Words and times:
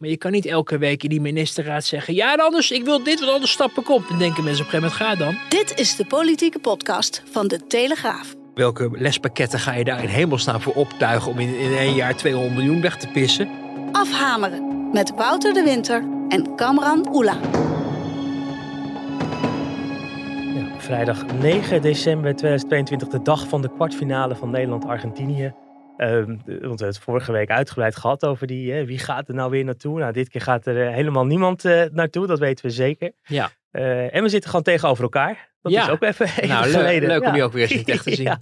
Maar 0.00 0.10
je 0.10 0.16
kan 0.16 0.32
niet 0.32 0.46
elke 0.46 0.78
week 0.78 1.02
in 1.02 1.08
die 1.08 1.20
ministerraad 1.20 1.84
zeggen... 1.84 2.14
ja, 2.14 2.32
en 2.32 2.40
anders, 2.40 2.70
ik 2.70 2.84
wil 2.84 3.02
dit, 3.02 3.20
want 3.20 3.32
anders 3.32 3.52
stap 3.52 3.70
ik 3.70 3.90
op. 3.90 4.04
Dan 4.08 4.18
denken 4.18 4.44
mensen 4.44 4.64
op 4.64 4.72
een 4.72 4.80
gegeven 4.80 5.04
moment, 5.06 5.20
ga 5.20 5.48
dan. 5.48 5.58
Dit 5.60 5.78
is 5.78 5.96
de 5.96 6.06
politieke 6.06 6.58
podcast 6.58 7.22
van 7.30 7.48
De 7.48 7.66
Telegraaf. 7.66 8.34
Welke 8.54 8.90
lespakketten 8.92 9.58
ga 9.58 9.72
je 9.72 9.84
daar 9.84 10.02
in 10.02 10.08
hemelsnaam 10.08 10.60
voor 10.60 10.74
optuigen... 10.74 11.30
om 11.30 11.38
in, 11.38 11.58
in 11.58 11.76
één 11.76 11.94
jaar 11.94 12.16
200 12.16 12.54
miljoen 12.54 12.80
weg 12.80 12.96
te 12.96 13.06
pissen? 13.08 13.48
Afhameren 13.92 14.90
met 14.92 15.10
Wouter 15.14 15.54
de 15.54 15.62
Winter 15.62 16.04
en 16.28 16.54
Kamran 16.54 17.08
Oela. 17.12 17.38
Ja, 20.54 20.78
vrijdag 20.78 21.26
9 21.40 21.82
december 21.82 22.36
2022, 22.36 23.08
de 23.08 23.22
dag 23.22 23.48
van 23.48 23.62
de 23.62 23.70
kwartfinale 23.74 24.36
van 24.36 24.50
Nederland-Argentinië. 24.50 25.54
Ehm, 25.96 26.26
de- 26.26 26.36
want 26.44 26.44
we 26.44 26.58
hebben 26.60 26.86
het 26.86 26.98
vorige 26.98 27.32
week 27.32 27.50
uitgebreid 27.50 27.96
gehad 27.96 28.24
over 28.26 28.46
die, 28.46 28.72
hè, 28.72 28.84
wie 28.84 28.98
gaat 28.98 29.28
er 29.28 29.34
nou 29.34 29.50
weer 29.50 29.64
naartoe? 29.64 29.98
Nou, 29.98 30.12
dit 30.12 30.28
keer 30.28 30.40
gaat 30.40 30.66
er 30.66 30.86
eh, 30.86 30.94
helemaal 30.94 31.26
niemand 31.26 31.64
eh, 31.64 31.82
naartoe, 31.92 32.26
dat 32.26 32.38
weten 32.38 32.64
we 32.66 32.70
zeker. 32.70 33.12
Ja. 33.22 33.50
Eh, 33.70 34.14
en 34.14 34.22
we 34.22 34.28
zitten 34.28 34.50
gewoon 34.50 34.64
tegenover 34.64 35.02
elkaar. 35.02 35.54
Dat 35.72 35.74
Ja. 35.74 35.84
is 35.86 35.90
ook 35.90 36.02
even, 36.02 36.26
even 36.36 36.48
Nou, 36.48 36.64
leuk- 36.64 36.72
geleden. 36.74 37.08
leuk 37.08 37.20
om 37.20 37.26
Ja. 37.28 37.34
je 37.34 37.42
ook 37.42 37.52
weer 37.52 37.70
eens 37.70 37.84
echt 37.84 38.04
te 38.08 38.14
zien. 38.14 38.36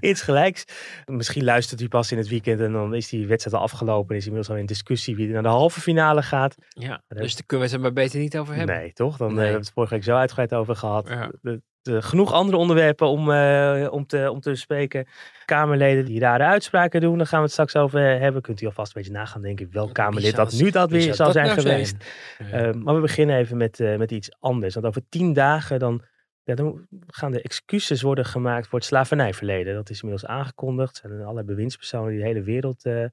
Iets 0.00 0.22
gelijks. 0.22 0.64
Misschien 1.06 1.44
luistert 1.44 1.80
u 1.80 1.88
pas 1.88 2.12
in 2.12 2.18
het 2.18 2.28
weekend 2.28 2.60
en 2.60 2.72
dan 2.72 2.94
is 2.94 3.08
die 3.08 3.26
wedstrijd 3.26 3.56
al 3.56 3.62
afgelopen. 3.62 4.10
En 4.10 4.16
is 4.16 4.24
inmiddels 4.26 4.52
al 4.54 4.60
in 4.60 4.66
discussie 4.66 5.16
wie 5.16 5.26
er 5.26 5.32
naar 5.32 5.42
de 5.42 5.48
halve 5.48 5.80
finale 5.80 6.22
gaat. 6.22 6.54
Ja, 6.68 7.02
dus 7.08 7.34
daar 7.36 7.46
kunnen 7.46 7.66
we 7.66 7.72
het 7.72 7.72
er 7.72 7.80
maar 7.80 8.02
beter 8.04 8.18
niet 8.20 8.38
over 8.38 8.54
hebben. 8.54 8.76
Nee, 8.76 8.92
toch? 8.92 9.16
Dan 9.16 9.28
eh, 9.28 9.34
Nee. 9.34 9.42
hebben 9.44 9.60
we 9.60 9.66
het 9.66 9.74
vorige 9.74 9.94
week 9.94 10.04
zo 10.04 10.14
uitgebreid 10.16 10.54
over 10.54 10.76
gehad. 10.76 11.06
De- 11.06 11.62
de- 11.82 12.02
genoeg 12.02 12.32
andere 12.32 12.56
onderwerpen 12.58 13.06
om, 13.06 13.30
eh, 13.32 13.86
om, 13.90 14.06
te, 14.06 14.30
om 14.30 14.40
te 14.40 14.50
bespreken. 14.50 15.06
Kamerleden 15.44 16.04
die 16.04 16.20
rare 16.20 16.44
uitspraken 16.44 17.00
doen, 17.00 17.18
daar 17.18 17.26
gaan 17.26 17.38
we 17.38 17.44
het 17.44 17.52
straks 17.52 17.76
over 17.76 18.00
hebben. 18.00 18.42
Kunt 18.42 18.60
u 18.60 18.66
alvast 18.66 18.96
een 18.96 19.02
beetje 19.02 19.18
nagaan, 19.18 19.42
denk 19.42 19.60
ik, 19.60 19.72
welk 19.72 19.92
Kamerlid 19.94 20.34
dat 20.36 20.52
nu 20.52 20.70
dat 20.70 20.90
weer 20.90 21.02
zou 21.14 21.16
dat 21.16 21.32
zijn 21.32 21.46
nou 21.46 21.60
geweest. 21.60 21.94
Ja. 22.38 22.46
Eh, 22.46 22.72
maar 22.74 22.94
we 22.94 23.00
beginnen 23.00 23.36
even 23.38 23.56
met, 23.56 23.80
eh, 23.80 23.96
met 23.96 24.10
iets 24.10 24.28
anders. 24.40 24.74
Want 24.74 24.86
over 24.86 25.02
tien 25.08 25.32
dagen 25.32 25.78
dan, 25.78 26.02
ja, 26.44 26.54
dan 26.54 26.86
gaan 27.06 27.30
de 27.30 27.42
excuses 27.42 28.02
worden 28.02 28.24
gemaakt 28.24 28.66
voor 28.68 28.78
het 28.78 28.88
slavernijverleden. 28.88 29.74
Dat 29.74 29.90
is 29.90 30.02
inmiddels 30.02 30.30
aangekondigd. 30.30 31.00
Er 31.02 31.08
zijn 31.08 31.22
allerlei 31.22 31.46
bewindspersonen 31.46 32.10
die 32.10 32.18
de 32.18 32.26
hele 32.26 32.42
wereld 32.42 32.84
eh, 32.84 33.04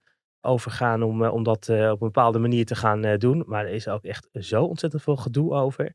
overgaan 0.41 1.03
om, 1.03 1.23
eh, 1.23 1.33
om 1.33 1.43
dat 1.43 1.69
eh, 1.69 1.91
op 1.91 2.01
een 2.01 2.07
bepaalde 2.07 2.39
manier 2.39 2.65
te 2.65 2.75
gaan 2.75 3.17
doen. 3.17 3.43
Maar 3.47 3.65
er 3.65 3.73
is 3.73 3.87
ook 3.87 4.03
echt 4.03 4.29
zo 4.33 4.63
ontzettend 4.63 5.03
veel 5.03 5.15
gedoe 5.15 5.53
over. 5.53 5.93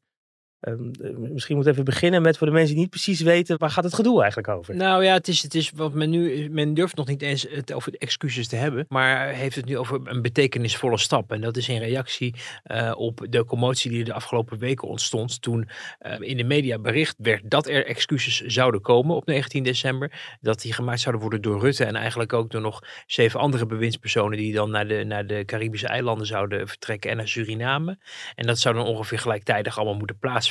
Ehm, 0.63 0.91
eh, 1.03 1.11
misschien 1.17 1.57
moet 1.57 1.67
even 1.67 1.85
beginnen 1.85 2.23
met 2.23 2.39
voor 2.39 2.47
de 2.47 2.53
mensen 2.53 2.73
die 2.73 2.81
niet 2.83 2.91
precies 2.91 3.21
weten, 3.21 3.59
waar 3.59 3.71
gaat 3.71 3.85
het 3.85 3.95
gedoe 3.95 4.21
eigenlijk 4.21 4.49
over? 4.49 4.77
Nou 4.77 5.05
ja, 5.05 5.13
het 5.13 5.29
is, 5.29 5.43
het 5.43 5.55
is 5.55 5.71
wat 5.75 5.95
men 5.95 6.11
nu. 6.11 6.51
Men 6.51 6.75
durft 6.75 6.97
nog 6.97 7.07
niet 7.07 7.23
eens 7.23 7.47
het 7.51 7.73
over 7.73 7.95
excuses 7.99 8.49
te 8.49 8.57
hebben. 8.57 8.87
Maar 8.89 9.29
heeft 9.29 9.57
het 9.57 9.65
nu 9.65 9.79
over 9.79 10.01
een 10.05 10.23
betekenisvolle 10.23 10.99
stap. 10.99 11.33
En 11.33 11.41
dat 11.41 11.57
is 11.57 11.69
in 11.69 11.79
reactie 11.79 12.35
eh, 12.63 12.93
op 12.97 13.27
de 13.31 13.45
commotie 13.45 13.91
die 13.91 14.05
de 14.05 14.13
afgelopen 14.13 14.59
weken 14.59 14.89
ontstond. 14.89 15.43
Toen 15.43 15.69
eh, 15.99 16.21
in 16.21 16.37
de 16.37 16.45
media 16.45 16.79
bericht 16.79 17.17
werd 17.19 17.51
dat 17.51 17.69
er 17.69 17.87
excuses 17.87 18.41
zouden 18.41 18.81
komen 18.81 19.17
op 19.17 19.27
19 19.27 19.63
december. 19.63 20.37
Dat 20.41 20.61
die 20.61 20.73
gemaakt 20.73 21.01
zouden 21.01 21.23
worden 21.23 21.43
door 21.43 21.61
Rutte. 21.61 21.85
En 21.85 21.97
eigenlijk 21.97 22.33
ook 22.33 22.51
door 22.51 22.61
nog 22.61 22.83
zeven 23.07 23.41
andere 23.41 23.67
bewindspersonen. 23.67 24.39
die 24.39 24.55
dan 24.55 24.71
naar 24.71 24.89
de, 24.89 25.05
naar 25.05 25.27
de 25.27 25.45
Caribische 25.45 25.87
eilanden 25.87 26.27
zouden 26.27 26.69
vertrekken. 26.69 27.11
en 27.11 27.17
naar 27.17 27.29
Suriname. 27.29 27.99
En 28.35 28.47
dat 28.47 28.59
zou 28.59 28.75
dan 28.75 28.87
ongeveer 28.87 29.19
gelijktijdig 29.19 29.77
allemaal 29.77 29.97
moeten 29.97 30.19
plaatsvinden. 30.19 30.51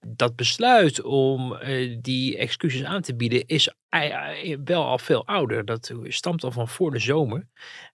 Dat 0.00 0.36
besluit 0.36 1.02
om 1.02 1.54
eh, 1.54 1.96
die 2.00 2.36
excuses 2.36 2.84
aan 2.84 3.02
te 3.02 3.16
bieden 3.16 3.46
is 3.46 3.74
ei- 4.00 4.10
ei- 4.10 4.58
wel 4.64 4.84
al 4.84 4.98
veel 4.98 5.26
ouder. 5.26 5.64
Dat 5.64 5.94
stamt 6.02 6.44
al 6.44 6.50
van 6.50 6.68
voor 6.68 6.90
de 6.90 6.98
zomer. 6.98 7.46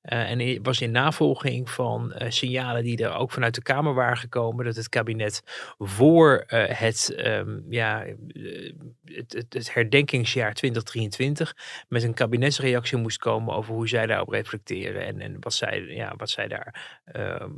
Eh, 0.03 0.31
en 0.31 0.63
was 0.63 0.81
in 0.81 0.91
navolging 0.91 1.71
van 1.71 2.13
eh, 2.13 2.31
signalen 2.31 2.83
die 2.83 3.05
er 3.05 3.15
ook 3.15 3.33
vanuit 3.33 3.55
de 3.55 3.63
Kamer 3.63 3.95
waren 3.95 4.17
gekomen. 4.17 4.65
Dat 4.65 4.77
het 4.77 4.89
kabinet 4.89 5.43
voor 5.79 6.45
eh, 6.47 6.79
het, 6.79 7.15
ehm, 7.17 7.61
ja, 7.69 8.05
eh, 8.05 8.73
het, 9.05 9.47
het, 9.49 9.75
herdenkingsjaar 9.75 10.55
2023 10.55 11.57
met 11.89 12.03
een 12.03 12.15
kabinetsreactie 12.15 12.99
moest 12.99 13.19
komen 13.19 13.55
over 13.55 13.75
hoe 13.75 13.89
zij 13.89 14.07
daarop 14.07 14.29
reflecteren. 14.29 15.07
En, 15.07 15.21
en 15.21 15.37
wat, 15.41 15.55
zij, 15.55 15.81
ja, 15.81 16.15
wat 16.17 16.31
zij 16.31 16.49
daar 16.49 17.01
ehm, 17.05 17.51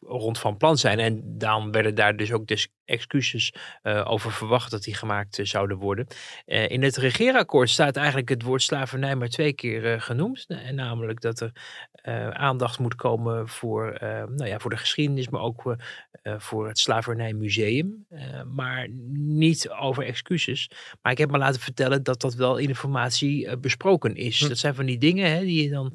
rond 0.00 0.38
van 0.38 0.56
plan 0.56 0.78
zijn. 0.78 0.98
En 0.98 1.22
dan 1.24 1.72
werden 1.72 1.94
daar 1.94 2.16
dus 2.16 2.32
ook 2.32 2.46
dus 2.46 2.68
excuses 2.84 3.54
eh, 3.82 4.10
over 4.10 4.32
verwacht 4.32 4.70
dat 4.70 4.82
die 4.82 4.94
gemaakt 4.94 5.38
eh, 5.38 5.44
zouden 5.44 5.76
worden. 5.76 6.06
Eh, 6.46 6.68
in 6.68 6.82
het 6.82 6.96
regeerakkoord 6.96 7.61
staat 7.68 7.96
eigenlijk 7.96 8.28
het 8.28 8.42
woord 8.42 8.62
slavernij 8.62 9.16
maar 9.16 9.28
twee 9.28 9.52
keer 9.52 9.92
eh, 9.92 10.00
genoemd. 10.00 10.44
En 10.48 10.74
namelijk 10.74 11.20
dat 11.20 11.40
er 11.40 11.52
eh, 11.92 12.28
aandacht 12.28 12.78
moet 12.78 12.94
komen 12.94 13.48
voor, 13.48 13.90
eh, 13.90 14.08
nou 14.08 14.46
ja, 14.46 14.58
voor 14.58 14.70
de 14.70 14.76
geschiedenis, 14.76 15.28
maar 15.28 15.40
ook 15.40 15.76
voor 16.22 16.68
het 16.68 16.78
slavernijmuseum. 16.78 18.06
Eh, 18.08 18.42
maar 18.54 18.88
niet 19.14 19.70
over 19.70 20.04
excuses. 20.04 20.70
Maar 21.02 21.12
ik 21.12 21.18
heb 21.18 21.30
me 21.30 21.38
laten 21.38 21.60
vertellen 21.60 22.02
dat 22.02 22.20
dat 22.20 22.34
wel 22.34 22.56
in 22.56 22.68
informatie 22.68 23.46
eh, 23.46 23.56
besproken 23.58 24.14
is. 24.14 24.40
Hm. 24.40 24.48
Dat 24.48 24.58
zijn 24.58 24.74
van 24.74 24.86
die 24.86 24.98
dingen 24.98 25.30
hè, 25.30 25.40
die 25.40 25.62
je 25.62 25.70
dan 25.70 25.92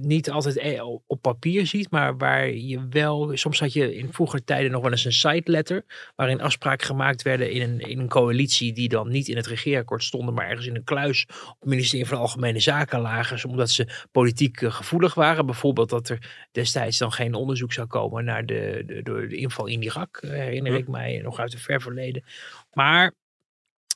niet 0.00 0.30
altijd 0.30 0.56
eh, 0.56 0.84
op 1.06 1.22
papier 1.22 1.66
ziet, 1.66 1.90
maar 1.90 2.16
waar 2.16 2.50
je 2.50 2.86
wel, 2.90 3.30
soms 3.36 3.60
had 3.60 3.72
je 3.72 3.96
in 3.96 4.12
vroeger 4.12 4.44
tijden 4.44 4.70
nog 4.70 4.82
wel 4.82 4.90
eens 4.90 5.04
een 5.04 5.12
side 5.12 5.50
letter, 5.50 5.84
waarin 6.16 6.40
afspraken 6.40 6.86
gemaakt 6.86 7.22
werden 7.22 7.50
in 7.50 7.62
een, 7.62 7.80
in 7.80 7.98
een 7.98 8.08
coalitie 8.08 8.72
die 8.72 8.88
dan 8.88 9.10
niet 9.10 9.28
in 9.28 9.36
het 9.36 9.46
regeerakkoord 9.46 10.02
stonden, 10.02 10.34
maar 10.34 10.48
ergens 10.48 10.66
in 10.66 10.76
een 10.76 10.84
kluis 10.84 11.26
op 11.28 11.56
het 11.60 11.68
ministerie 11.68 12.06
van 12.06 12.18
Algemene 12.18 12.60
Zaken 12.60 13.00
lagen, 13.00 13.48
omdat 13.48 13.70
ze 13.70 14.06
politiek 14.12 14.62
eh, 14.62 14.72
gevoelig 14.72 15.14
waren. 15.14 15.46
Bijvoorbeeld 15.46 15.90
dat 15.90 16.08
er 16.08 16.48
destijds 16.52 16.98
dan 16.98 17.12
geen 17.12 17.34
onderzoek 17.34 17.72
zou 17.72 17.86
komen 17.86 18.24
naar 18.24 18.46
de, 18.46 18.82
de, 18.86 19.02
de 19.02 19.36
inval 19.36 19.66
in 19.70 19.82
Irak, 19.82 20.16
eh, 20.16 20.30
herinner 20.30 20.74
ik 20.74 20.88
mij 20.88 21.20
nog 21.22 21.38
uit 21.38 21.52
het 21.52 21.62
ver 21.62 21.80
verleden. 21.80 22.24
Maar 22.72 23.12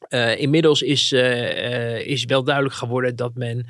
eh, 0.09 0.41
inmiddels 0.41 0.83
is, 0.83 1.13
eh, 1.13 1.97
eh, 1.97 2.07
is 2.07 2.25
wel 2.25 2.45
duidelijk 2.45 2.75
geworden 2.75 3.17
dat 3.17 3.35
men 3.35 3.67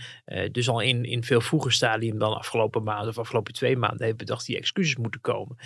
dus 0.53 0.69
al 0.69 0.81
in, 0.81 1.05
in 1.05 1.25
veel 1.25 1.41
vroeger 1.41 1.72
stadium 1.72 2.19
dan 2.19 2.37
afgelopen 2.37 2.83
maanden 2.83 3.09
of 3.09 3.19
afgelopen 3.19 3.53
twee 3.53 3.77
maanden 3.77 4.05
heeft 4.05 4.17
bedacht 4.17 4.47
die 4.47 4.56
excuses 4.56 4.97
moeten 4.97 5.21
komen. 5.21 5.56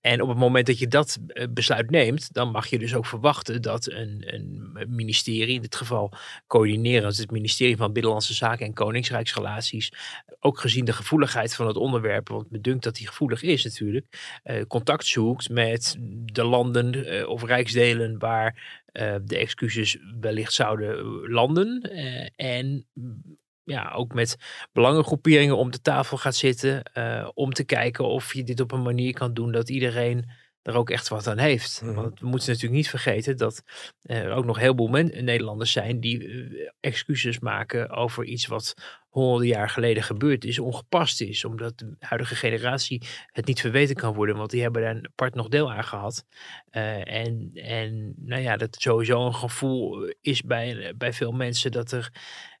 En 0.00 0.22
op 0.22 0.28
het 0.28 0.38
moment 0.38 0.66
dat 0.66 0.78
je 0.78 0.88
dat 0.88 1.18
besluit 1.50 1.90
neemt, 1.90 2.32
dan 2.32 2.50
mag 2.50 2.66
je 2.66 2.78
dus 2.78 2.94
ook 2.94 3.06
verwachten 3.06 3.62
dat 3.62 3.90
een, 3.90 4.22
een 4.26 4.74
ministerie, 4.88 5.54
in 5.54 5.60
dit 5.60 5.76
geval 5.76 6.12
coördinerend 6.46 7.16
het 7.16 7.30
ministerie 7.30 7.76
van 7.76 7.92
Binnenlandse 7.92 8.34
Zaken 8.34 8.66
en 8.66 8.72
Koningsrijksrelaties, 8.72 9.92
ook 10.40 10.60
gezien 10.60 10.84
de 10.84 10.92
gevoeligheid 10.92 11.54
van 11.54 11.66
het 11.66 11.76
onderwerp, 11.76 12.28
want 12.28 12.50
me 12.50 12.60
dunkt 12.60 12.84
dat 12.84 12.94
die 12.94 13.06
gevoelig 13.06 13.42
is 13.42 13.64
natuurlijk, 13.64 14.38
contact 14.68 15.06
zoekt 15.06 15.48
met 15.48 15.96
de 16.32 16.44
landen 16.44 17.28
of 17.28 17.44
rijksdelen 17.44 18.18
waar 18.18 18.84
de 19.24 19.38
excuses 19.38 19.98
wellicht 20.20 20.52
zouden 20.52 20.98
eh, 20.98 21.04
landen. 21.30 21.80
eh, 21.80 22.28
en 22.36 22.86
mm, 22.92 23.38
ja, 23.64 23.92
ook 23.92 24.14
met 24.14 24.36
belangengroeperingen 24.72 25.56
om 25.56 25.70
de 25.70 25.80
tafel 25.80 26.16
gaat 26.16 26.34
zitten. 26.36 26.82
eh, 26.82 27.28
om 27.34 27.52
te 27.52 27.64
kijken 27.64 28.04
of 28.04 28.34
je 28.34 28.44
dit 28.44 28.60
op 28.60 28.72
een 28.72 28.82
manier 28.82 29.12
kan 29.14 29.34
doen 29.34 29.52
dat 29.52 29.68
iedereen 29.68 30.30
er 30.66 30.76
ook 30.76 30.90
echt 30.90 31.08
wat 31.08 31.26
aan 31.26 31.38
heeft. 31.38 31.80
Mhm. 31.82 31.94
Want 31.94 32.20
we 32.20 32.26
moeten 32.26 32.48
natuurlijk 32.48 32.76
niet 32.76 32.88
vergeten 32.88 33.36
dat 33.36 33.62
er 34.02 34.32
ook 34.32 34.44
nog 34.44 34.58
heel 34.58 34.74
veel 34.76 34.88
Nederlanders 34.88 35.72
zijn 35.72 36.00
die 36.00 36.28
eh, 36.28 36.70
excuses 36.80 37.38
maken 37.38 37.90
over 37.90 38.24
iets 38.24 38.46
wat 38.46 38.74
honderden 39.08 39.46
jaar 39.48 39.68
geleden 39.68 40.02
gebeurd 40.02 40.44
is, 40.44 40.58
ongepast 40.58 41.20
is. 41.20 41.44
Omdat 41.44 41.78
de 41.78 41.94
huidige 41.98 42.34
generatie 42.34 43.02
het 43.26 43.46
niet 43.46 43.60
verweten 43.60 43.96
kan 43.96 44.14
worden, 44.14 44.36
want 44.36 44.50
die 44.50 44.62
hebben 44.62 44.82
daar 44.82 44.96
een 44.96 45.06
apart 45.06 45.34
nog 45.34 45.48
deel 45.48 45.72
aan 45.72 45.84
gehad. 45.84 46.24
Eh, 46.70 47.12
en, 47.24 47.50
en 47.54 48.14
nou 48.16 48.42
ja, 48.42 48.56
dat 48.56 48.76
sowieso 48.80 49.26
een 49.26 49.34
gevoel 49.34 50.14
is 50.20 50.42
bij, 50.42 50.94
bij 50.96 51.12
veel 51.12 51.32
mensen 51.32 51.70
dat 51.70 51.92
er 51.92 52.12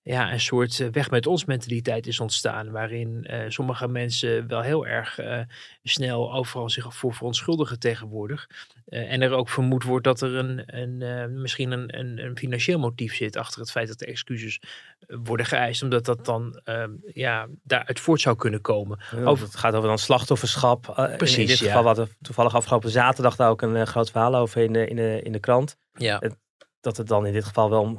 ja, 0.06 0.32
een 0.32 0.40
soort 0.40 0.80
eh, 0.80 0.88
weg 0.88 1.10
met 1.10 1.26
ons 1.26 1.44
mentaliteit 1.44 2.06
is 2.06 2.20
ontstaan. 2.20 2.70
Waarin 2.70 3.26
uh, 3.30 3.44
sommige 3.48 3.88
mensen 3.88 4.48
wel 4.48 4.60
heel 4.60 4.86
erg 4.86 5.20
uh, 5.20 5.40
snel 5.82 6.32
overal 6.34 6.70
zich 6.70 6.94
voor 6.96 7.14
verontschuldigen 7.14 7.78
tegenwoordig. 7.78 8.48
Uh, 8.88 9.12
en 9.12 9.22
er 9.22 9.32
ook 9.32 9.48
vermoed 9.48 9.82
wordt 9.82 10.04
dat 10.04 10.20
er 10.20 10.34
een, 10.34 10.62
een, 10.66 11.40
misschien 11.40 11.70
een, 11.70 11.98
een, 11.98 12.18
een, 12.18 12.36
financieel 12.36 12.78
motief 12.78 13.14
zit 13.14 13.36
achter 13.36 13.60
het 13.60 13.70
feit 13.70 13.88
dat 13.88 14.02
excuses 14.02 14.60
worden 15.06 15.46
geëist. 15.46 15.82
Omdat 15.82 16.04
dat 16.04 16.24
dan 16.24 16.60
ehm, 16.64 16.90
ja, 17.12 17.46
daaruit 17.62 18.00
voort 18.00 18.20
zou 18.20 18.36
kunnen 18.36 18.60
komen. 18.60 18.98
Ja, 19.16 19.22
over, 19.22 19.46
het 19.46 19.56
gaat 19.56 19.74
over 19.74 19.88
dan 19.88 19.98
slachtofferschap. 19.98 21.12
Precies, 21.16 21.38
in 21.38 21.46
dit 21.46 21.58
geval, 21.58 21.84
ja. 21.84 21.94
we 21.94 22.08
toevallig 22.22 22.54
afgelopen 22.54 22.90
zaterdag 22.90 23.36
daar 23.36 23.50
ook 23.50 23.62
een 23.62 23.86
groot 23.86 24.10
verhaal 24.10 24.34
over 24.34 24.62
in 24.62 24.72
de, 24.72 24.86
in 24.86 24.96
de, 24.96 25.20
in 25.22 25.32
de 25.32 25.40
krant. 25.40 25.76
Ja 25.92 26.20
dat 26.86 26.96
het 26.96 27.06
dan 27.06 27.26
in 27.26 27.32
dit 27.32 27.44
geval 27.44 27.70
wel 27.70 27.80
om 27.80 27.98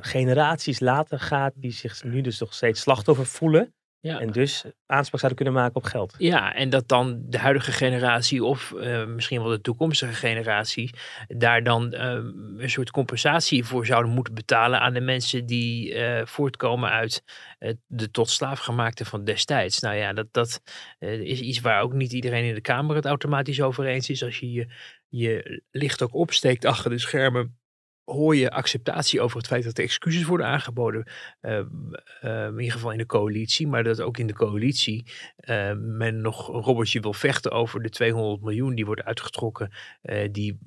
generaties 0.00 0.80
later 0.80 1.20
gaat, 1.20 1.52
die 1.56 1.72
zich 1.72 2.04
nu 2.04 2.20
dus 2.20 2.38
nog 2.38 2.54
steeds 2.54 2.80
slachtoffer 2.80 3.26
voelen. 3.26 3.74
Ja. 4.00 4.20
En 4.20 4.32
dus 4.32 4.64
aanspraak 4.86 5.20
zouden 5.20 5.42
kunnen 5.42 5.62
maken 5.62 5.76
op 5.76 5.84
geld. 5.84 6.14
Ja, 6.18 6.54
en 6.54 6.70
dat 6.70 6.88
dan 6.88 7.22
de 7.26 7.38
huidige 7.38 7.72
generatie 7.72 8.44
of 8.44 8.72
uh, 8.76 9.06
misschien 9.06 9.40
wel 9.40 9.50
de 9.50 9.60
toekomstige 9.60 10.12
generatie 10.12 10.90
daar 11.28 11.62
dan 11.62 11.94
uh, 11.94 12.00
een 12.56 12.70
soort 12.70 12.90
compensatie 12.90 13.64
voor 13.64 13.86
zouden 13.86 14.12
moeten 14.12 14.34
betalen 14.34 14.80
aan 14.80 14.92
de 14.92 15.00
mensen 15.00 15.46
die 15.46 15.94
uh, 15.94 16.20
voortkomen 16.24 16.90
uit 16.90 17.22
de 17.86 18.10
tot 18.10 18.30
slaaf 18.30 18.58
gemaakte 18.58 19.04
van 19.04 19.24
destijds. 19.24 19.80
Nou 19.80 19.96
ja, 19.96 20.12
dat, 20.12 20.26
dat 20.30 20.60
is 20.98 21.40
iets 21.40 21.60
waar 21.60 21.82
ook 21.82 21.92
niet 21.92 22.12
iedereen 22.12 22.44
in 22.44 22.54
de 22.54 22.60
Kamer 22.60 22.96
het 22.96 23.06
automatisch 23.06 23.62
over 23.62 23.86
eens 23.86 24.10
is. 24.10 24.22
Als 24.22 24.38
je 24.38 24.52
je, 24.52 24.66
je 25.08 25.62
licht 25.70 26.02
ook 26.02 26.14
opsteekt 26.14 26.64
achter 26.64 26.90
de 26.90 26.98
schermen 26.98 27.58
hoor 28.06 28.36
je 28.36 28.50
acceptatie 28.50 29.20
over 29.20 29.36
het 29.36 29.46
feit 29.46 29.64
dat 29.64 29.78
er 29.78 29.84
excuses 29.84 30.24
worden 30.24 30.46
aangeboden. 30.46 31.06
Uh, 31.42 31.58
uh, 32.22 32.46
in 32.46 32.58
ieder 32.58 32.72
geval 32.72 32.90
in 32.90 32.98
de 32.98 33.06
coalitie, 33.06 33.66
maar 33.66 33.84
dat 33.84 34.00
ook 34.00 34.18
in 34.18 34.26
de 34.26 34.32
coalitie 34.32 35.04
uh, 35.40 35.72
men 35.76 36.20
nog 36.20 36.48
een 36.48 36.60
robbertje 36.60 37.00
wil 37.00 37.12
vechten 37.12 37.50
over 37.50 37.82
de 37.82 37.88
200 37.88 38.42
miljoen 38.42 38.74
die 38.74 38.86
wordt 38.86 39.04
uitgetrokken, 39.04 39.72
die 40.30 40.58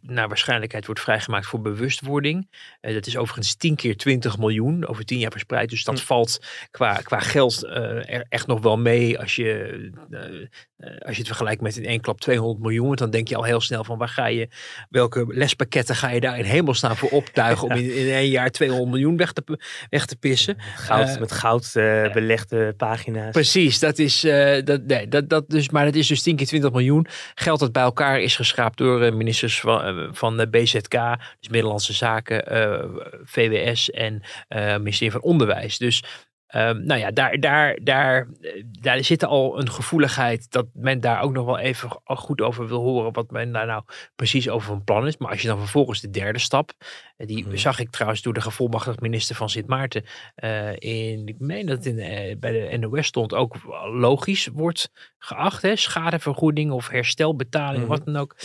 naar 0.00 0.28
waarschijnlijkheid 0.28 0.86
wordt 0.86 1.00
vrijgemaakt 1.00 1.46
voor 1.46 1.60
bewustwording. 1.60 2.50
dat 2.80 3.06
is 3.06 3.16
overigens 3.16 3.54
10 3.54 3.76
keer 3.76 3.96
20 3.96 4.38
miljoen 4.38 4.86
over 4.86 5.04
10 5.04 5.18
jaar 5.18 5.30
verspreid, 5.30 5.70
dus 5.70 5.84
dat 5.84 5.98
hm. 5.98 6.04
valt 6.04 6.46
qua, 6.70 6.94
qua 6.94 7.18
geld 7.18 7.62
er 7.62 8.26
echt 8.28 8.46
nog 8.46 8.60
wel 8.60 8.78
mee 8.78 9.18
als 9.18 9.36
je, 9.36 9.90
als 10.78 11.12
je 11.12 11.18
het 11.18 11.26
vergelijkt 11.26 11.62
met 11.62 11.76
in 11.76 11.84
één 11.84 12.00
klap 12.00 12.20
200 12.20 12.60
miljoen. 12.60 12.96
Dan 12.96 13.10
denk 13.10 13.28
je 13.28 13.36
al 13.36 13.44
heel 13.44 13.60
snel 13.60 13.84
van 13.84 13.98
waar 13.98 14.08
ga 14.08 14.26
je, 14.26 14.48
welke 14.90 15.24
lespakketten 15.28 15.96
ga 15.96 16.08
je 16.10 16.20
daar 16.20 16.43
in 16.44 16.50
hemelsnaam 16.50 16.96
voor 16.96 17.08
optuigen 17.08 17.68
om 17.68 17.76
in, 17.76 17.94
in 18.06 18.12
één 18.12 18.30
jaar 18.30 18.50
200 18.50 18.90
miljoen 18.90 19.16
weg 19.16 19.32
te, 19.32 19.58
weg 19.90 20.06
te 20.06 20.16
pissen. 20.16 20.56
Goud, 20.76 21.08
uh, 21.08 21.18
met 21.18 21.32
goud 21.32 21.72
uh, 21.74 22.12
belegde 22.12 22.74
pagina's. 22.76 23.32
Precies, 23.32 23.78
dat 23.78 23.98
is, 23.98 24.24
uh, 24.24 24.62
dat, 24.64 24.82
nee, 24.86 25.08
dat, 25.08 25.28
dat 25.28 25.50
dus, 25.50 25.70
maar 25.70 25.84
het 25.84 25.96
is 25.96 26.06
dus 26.06 26.22
10 26.22 26.36
keer 26.36 26.46
20 26.46 26.70
miljoen. 26.70 27.06
Geld 27.34 27.60
dat 27.60 27.72
bij 27.72 27.82
elkaar 27.82 28.20
is 28.20 28.36
geschraapt 28.36 28.78
door 28.78 29.14
ministers 29.14 29.60
van, 29.60 30.08
van 30.12 30.36
de 30.36 30.48
BZK, 30.48 31.16
dus 31.40 31.48
Middellandse 31.48 31.92
Zaken, 31.92 32.44
VWS 33.24 33.90
en 33.90 34.22
ministerie 34.80 35.12
van 35.12 35.22
Onderwijs. 35.22 35.78
Dus 35.78 36.02
Um, 36.56 36.84
nou 36.84 37.00
ja, 37.00 37.10
daar, 37.10 37.40
daar, 37.40 37.78
daar, 37.82 38.28
daar 38.80 39.04
zit 39.04 39.24
al 39.24 39.60
een 39.60 39.70
gevoeligheid 39.70 40.50
dat 40.50 40.66
men 40.72 41.00
daar 41.00 41.22
ook 41.22 41.32
nog 41.32 41.46
wel 41.46 41.58
even 41.58 41.90
goed 42.04 42.40
over 42.40 42.68
wil 42.68 42.80
horen 42.80 43.12
wat 43.12 43.30
men 43.30 43.52
daar 43.52 43.66
nou 43.66 43.82
precies 44.16 44.48
over 44.48 44.66
van 44.66 44.84
plan 44.84 45.06
is. 45.06 45.16
Maar 45.16 45.30
als 45.30 45.42
je 45.42 45.48
dan 45.48 45.58
vervolgens 45.58 46.00
de 46.00 46.10
derde 46.10 46.38
stap, 46.38 46.72
die 47.16 47.44
hmm. 47.44 47.56
zag 47.56 47.78
ik 47.78 47.90
trouwens 47.90 48.22
door 48.22 48.34
de 48.34 48.40
gevolmachtigd 48.40 49.00
minister 49.00 49.36
van 49.36 49.50
Sint 49.50 49.66
Maarten 49.66 50.04
uh, 50.44 50.72
in, 50.72 51.26
ik 51.26 51.38
meen 51.38 51.66
dat 51.66 51.76
het 51.76 51.86
in, 51.86 51.98
uh, 51.98 52.36
bij 52.38 52.70
de 52.70 52.76
NOS 52.76 53.06
stond, 53.06 53.34
ook 53.34 53.56
logisch 53.92 54.48
wordt 54.52 54.90
geacht. 55.18 55.62
Hè? 55.62 55.76
Schadevergoeding 55.76 56.70
of 56.70 56.88
herstelbetaling, 56.88 57.82
mm 57.82 57.88
wat 57.88 58.04
dan 58.04 58.16
ook. 58.16 58.36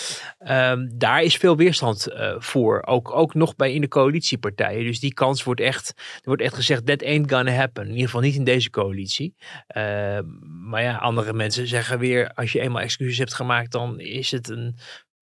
Um, 0.48 0.92
daar 0.98 1.24
is 1.24 1.36
veel 1.36 1.56
weerstand 1.56 2.07
uh, 2.10 2.36
voor, 2.38 2.83
ook, 2.86 3.16
ook 3.16 3.33
nog 3.33 3.56
bij 3.56 3.74
in 3.74 3.81
de 3.81 3.88
coalitiepartijen. 3.88 4.83
Dus 4.83 5.00
die 5.00 5.13
kans 5.13 5.44
wordt 5.44 5.62
echt, 5.62 5.94
er 5.98 6.22
wordt 6.24 6.42
echt 6.42 6.56
gezegd, 6.56 6.86
that 6.86 7.04
ain't 7.04 7.31
gonna 7.31 7.51
happen 7.51 7.88
ieder 8.00 8.06
geval 8.06 8.22
niet 8.22 8.36
in 8.36 8.44
deze 8.44 8.69
coalitie. 8.69 9.36
Uh, 9.77 10.19
maar 10.44 10.81
ja, 10.81 10.95
andere 10.95 11.33
mensen 11.33 11.68
zeggen 11.68 12.00
weer, 12.00 12.33
als 12.33 12.51
je 12.51 12.60
eenmaal 12.60 12.81
excuses 12.81 13.18
hebt 13.18 13.33
gemaakt, 13.33 13.72
dan 13.72 14.00
is 14.00 14.31
het 14.31 14.50
een, 14.50 14.75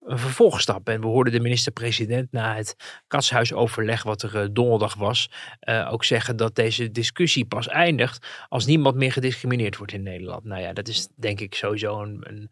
een 0.08 0.18
vervolgstap. 0.18 0.88
En 0.88 1.00
we 1.00 1.06
hoorden 1.06 1.32
de 1.32 1.40
minister-president 1.40 2.32
na 2.32 2.54
het 2.54 2.76
katshuisoverleg, 3.06 4.02
wat 4.02 4.22
er 4.22 4.42
uh, 4.42 4.48
donderdag 4.52 4.94
was, 4.94 5.30
uh, 5.68 5.88
ook 5.92 6.04
zeggen 6.04 6.36
dat 6.36 6.54
deze 6.54 6.90
discussie 6.90 7.44
pas 7.44 7.68
eindigt 7.68 8.26
als 8.48 8.66
niemand 8.66 8.96
meer 8.96 9.12
gediscrimineerd 9.12 9.76
wordt 9.76 9.92
in 9.92 10.02
Nederland. 10.02 10.44
Nou 10.44 10.62
ja, 10.62 10.72
dat 10.72 10.88
is 10.88 11.08
denk 11.16 11.40
ik 11.40 11.54
sowieso 11.54 12.02
een 12.02 12.50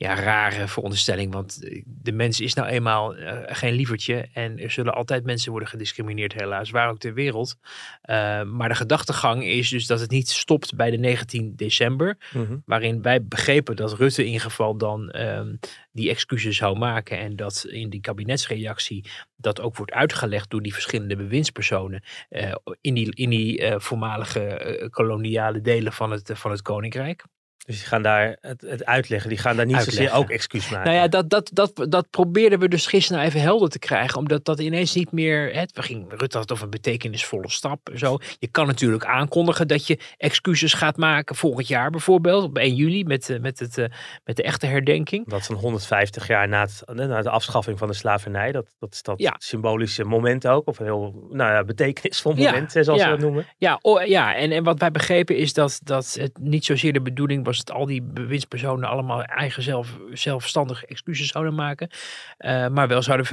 ja, 0.00 0.14
rare 0.14 0.68
veronderstelling. 0.68 1.32
Want 1.32 1.60
de 1.84 2.12
mens 2.12 2.40
is 2.40 2.54
nou 2.54 2.68
eenmaal 2.68 3.16
uh, 3.16 3.38
geen 3.46 3.74
lievertje. 3.74 4.28
En 4.32 4.58
er 4.58 4.70
zullen 4.70 4.94
altijd 4.94 5.24
mensen 5.24 5.50
worden 5.50 5.68
gediscrimineerd, 5.68 6.32
helaas, 6.32 6.70
waar 6.70 6.90
ook 6.90 6.98
ter 6.98 7.14
wereld. 7.14 7.56
Uh, 8.04 8.42
maar 8.42 8.68
de 8.68 8.74
gedachtegang 8.74 9.44
is 9.44 9.68
dus 9.68 9.86
dat 9.86 10.00
het 10.00 10.10
niet 10.10 10.28
stopt 10.28 10.74
bij 10.74 10.90
de 10.90 10.96
19 10.96 11.56
december. 11.56 12.18
Mm 12.32 12.46
-hmm. 12.46 12.62
Waarin 12.64 13.02
wij 13.02 13.24
begrepen 13.24 13.76
dat 13.76 13.92
Rutte 13.92 14.26
in 14.26 14.40
geval 14.40 14.76
dan 14.76 15.16
um, 15.16 15.58
die 15.92 16.10
excuses 16.10 16.56
zou 16.56 16.78
maken. 16.78 17.18
En 17.18 17.36
dat 17.36 17.66
in 17.68 17.90
die 17.90 18.00
kabinetsreactie 18.00 19.10
dat 19.36 19.60
ook 19.60 19.76
wordt 19.76 19.92
uitgelegd 19.92 20.50
door 20.50 20.62
die 20.62 20.72
verschillende 20.72 21.16
bewindspersonen. 21.16 22.02
Uh, 22.30 22.54
in 22.80 22.94
die, 22.94 23.14
in 23.14 23.30
die 23.30 23.74
voormalige 23.76 24.86
koloniale 24.90 25.60
delen 25.60 25.92
van 25.92 26.10
het, 26.10 26.30
van 26.34 26.50
het 26.50 26.62
Koninkrijk. 26.62 27.24
Dus 27.66 27.78
die 27.78 27.86
gaan 27.86 28.02
daar 28.02 28.36
het, 28.40 28.60
het, 28.60 28.84
uitleggen. 28.84 29.28
Die 29.28 29.38
gaan 29.38 29.56
daar 29.56 29.66
niet 29.66 29.76
uitleggen. 29.76 30.04
zozeer 30.04 30.22
ook 30.22 30.30
excuus 30.30 30.68
maken. 30.68 30.86
Nou 30.86 30.96
ja, 30.96 31.08
dat, 31.08 31.30
dat, 31.30 31.50
dat, 31.52 31.86
dat 31.88 32.10
probeerden 32.10 32.58
we 32.58 32.68
dus 32.68 32.86
gisteren 32.86 33.18
nou 33.18 33.30
even 33.30 33.40
helder 33.40 33.68
te 33.68 33.78
krijgen. 33.78 34.18
Omdat 34.18 34.44
dat 34.44 34.60
ineens 34.60 34.94
niet 34.94 35.12
meer... 35.12 35.54
Het, 35.54 35.72
we 35.72 35.82
gingen, 35.82 36.08
Rutte 36.08 36.36
had 36.36 36.48
het 36.48 36.52
over 36.52 36.64
een 36.64 36.70
betekenisvolle 36.70 37.50
stap. 37.50 37.90
Zo. 37.94 38.18
Je 38.38 38.48
kan 38.48 38.66
natuurlijk 38.66 39.04
aankondigen 39.04 39.68
dat 39.68 39.86
je 39.86 39.98
excuses 40.16 40.72
gaat 40.72 40.96
maken 40.96 41.36
volgend 41.36 41.68
jaar 41.68 41.90
bijvoorbeeld. 41.90 42.44
Op 42.44 42.58
1 42.58 42.74
juli 42.74 43.04
met, 43.04 43.38
met, 43.40 43.58
het, 43.58 43.76
met 44.24 44.36
de 44.36 44.42
echte 44.42 44.66
herdenking. 44.66 45.28
Dat 45.28 45.48
een 45.48 45.56
150 45.56 46.26
jaar 46.26 46.48
na, 46.48 46.60
het, 46.60 46.82
na 46.94 47.22
de 47.22 47.30
afschaffing 47.30 47.78
van 47.78 47.88
de 47.88 47.94
slavernij. 47.94 48.52
Dat, 48.52 48.74
dat 48.78 48.92
is 48.92 49.02
dat 49.02 49.18
ja. 49.18 49.34
symbolische 49.38 50.04
moment 50.04 50.46
ook. 50.46 50.66
Of 50.66 50.78
een 50.78 50.84
heel 50.84 51.28
nou 51.30 51.52
ja, 51.52 51.64
betekenisvol 51.64 52.34
moment, 52.34 52.72
ja. 52.72 52.82
zoals 52.82 53.00
ja. 53.00 53.06
we 53.06 53.10
dat 53.10 53.20
noemen. 53.20 53.46
Ja, 53.58 53.78
oh, 53.82 54.04
ja. 54.04 54.34
En, 54.34 54.52
en 54.52 54.64
wat 54.64 54.78
wij 54.78 54.90
begrepen 54.90 55.36
is 55.36 55.52
dat, 55.52 55.80
dat 55.82 56.16
het 56.20 56.38
niet 56.38 56.64
zozeer 56.64 56.92
de 56.92 57.02
bedoeling 57.02 57.44
was 57.44 57.49
dat 57.58 57.70
al 57.72 57.86
die 57.86 58.02
bewindspersonen 58.02 58.88
allemaal 58.88 59.22
eigen 59.22 59.62
zelf, 59.62 59.98
zelfstandig 60.12 60.84
excuses 60.84 61.28
zouden 61.28 61.54
maken. 61.54 61.90
Uh, 62.38 62.68
maar 62.68 62.88
wel 62.88 63.02
zouden 63.02 63.26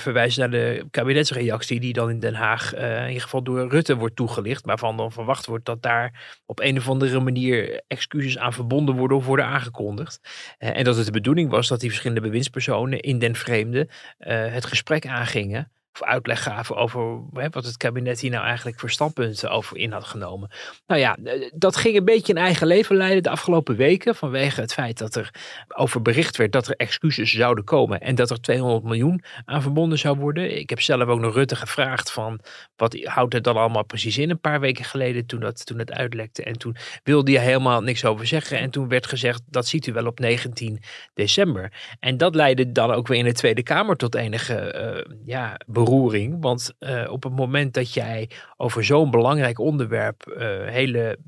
verwijzen 0.00 0.40
naar 0.40 0.50
de 0.50 0.86
kabinetsreactie 0.90 1.80
die 1.80 1.92
dan 1.92 2.10
in 2.10 2.20
Den 2.20 2.34
Haag 2.34 2.74
uh, 2.74 3.00
in 3.00 3.06
ieder 3.06 3.22
geval 3.22 3.42
door 3.42 3.68
Rutte 3.68 3.96
wordt 3.96 4.16
toegelicht. 4.16 4.64
Waarvan 4.64 4.96
dan 4.96 5.12
verwacht 5.12 5.46
wordt 5.46 5.64
dat 5.64 5.82
daar 5.82 6.38
op 6.46 6.60
een 6.60 6.76
of 6.76 6.88
andere 6.88 7.20
manier 7.20 7.80
excuses 7.88 8.38
aan 8.38 8.52
verbonden 8.52 8.94
worden 8.94 9.16
of 9.16 9.26
worden 9.26 9.46
aangekondigd. 9.46 10.20
Uh, 10.58 10.76
en 10.76 10.84
dat 10.84 10.96
het 10.96 11.06
de 11.06 11.12
bedoeling 11.12 11.50
was 11.50 11.68
dat 11.68 11.80
die 11.80 11.88
verschillende 11.88 12.22
bewindspersonen 12.22 13.00
in 13.00 13.18
den 13.18 13.34
vreemde 13.34 13.88
het 14.18 14.64
gesprek 14.64 15.06
aangingen 15.06 15.70
of 15.92 16.02
uitleg 16.02 16.42
gaven 16.42 16.76
over 16.76 17.20
hè, 17.32 17.48
wat 17.50 17.64
het 17.64 17.76
kabinet 17.76 18.20
hier 18.20 18.30
nou 18.30 18.44
eigenlijk 18.44 18.80
voor 18.80 18.90
standpunten 18.90 19.50
over 19.50 19.76
in 19.76 19.92
had 19.92 20.04
genomen. 20.04 20.50
Nou 20.86 21.00
ja, 21.00 21.16
eh, 21.24 21.50
dat 21.54 21.76
ging 21.76 21.96
een 21.96 22.04
beetje 22.04 22.32
een 22.32 22.42
eigen 22.42 22.66
leven 22.66 22.96
leiden 22.96 23.22
de 23.22 23.30
afgelopen 23.30 23.76
weken 23.76 24.14
vanwege 24.14 24.60
het 24.60 24.72
feit 24.72 24.98
dat 24.98 25.14
er 25.14 25.34
over 25.68 26.02
bericht 26.02 26.36
werd 26.36 26.52
dat 26.52 26.68
er 26.68 26.76
excuses 26.76 27.32
zouden 27.32 27.64
komen 27.64 28.00
en 28.00 28.14
dat 28.14 28.30
er 28.30 28.40
200 28.40 28.84
miljoen 28.84 29.22
aan 29.44 29.62
verbonden 29.62 29.98
zou 29.98 30.18
worden. 30.18 30.58
Ik 30.58 30.70
heb 30.70 30.80
zelf 30.80 31.08
ook 31.08 31.20
nog 31.20 31.34
Rutte 31.34 31.56
gevraagd 31.56 32.12
van 32.12 32.40
wat 32.76 32.98
houdt 33.02 33.32
het 33.32 33.44
dan 33.44 33.56
allemaal 33.56 33.84
precies 33.84 34.18
in 34.18 34.30
een 34.30 34.40
paar 34.40 34.60
weken 34.60 34.84
geleden 34.84 35.26
toen 35.26 35.40
dat, 35.40 35.66
toen 35.66 35.78
het 35.78 35.92
uitlekte 35.92 36.42
en 36.42 36.58
toen 36.58 36.76
wilde 37.02 37.32
hij 37.32 37.44
helemaal 37.44 37.82
niks 37.82 38.04
over 38.04 38.26
zeggen 38.26 38.58
en 38.58 38.70
toen 38.70 38.88
werd 38.88 39.06
gezegd 39.06 39.42
dat 39.46 39.66
ziet 39.66 39.86
u 39.86 39.92
wel 39.92 40.06
op 40.06 40.18
19 40.18 40.80
december. 41.14 41.72
En 42.00 42.16
dat 42.16 42.34
leidde 42.34 42.72
dan 42.72 42.90
ook 42.90 43.06
weer 43.06 43.18
in 43.18 43.24
de 43.24 43.32
Tweede 43.32 43.62
Kamer 43.62 43.96
tot 43.96 44.14
enige 44.14 45.04
uh, 45.08 45.16
ja, 45.24 45.60
beroering. 45.84 46.36
Want 46.40 46.72
uh, 46.78 47.10
op 47.10 47.22
het 47.22 47.36
moment 47.36 47.74
dat 47.74 47.94
jij 47.94 48.30
over 48.56 48.84
zo'n 48.84 49.10
belangrijk 49.10 49.58
onderwerp 49.58 50.26
uh, 50.28 50.36
hele 50.68 51.18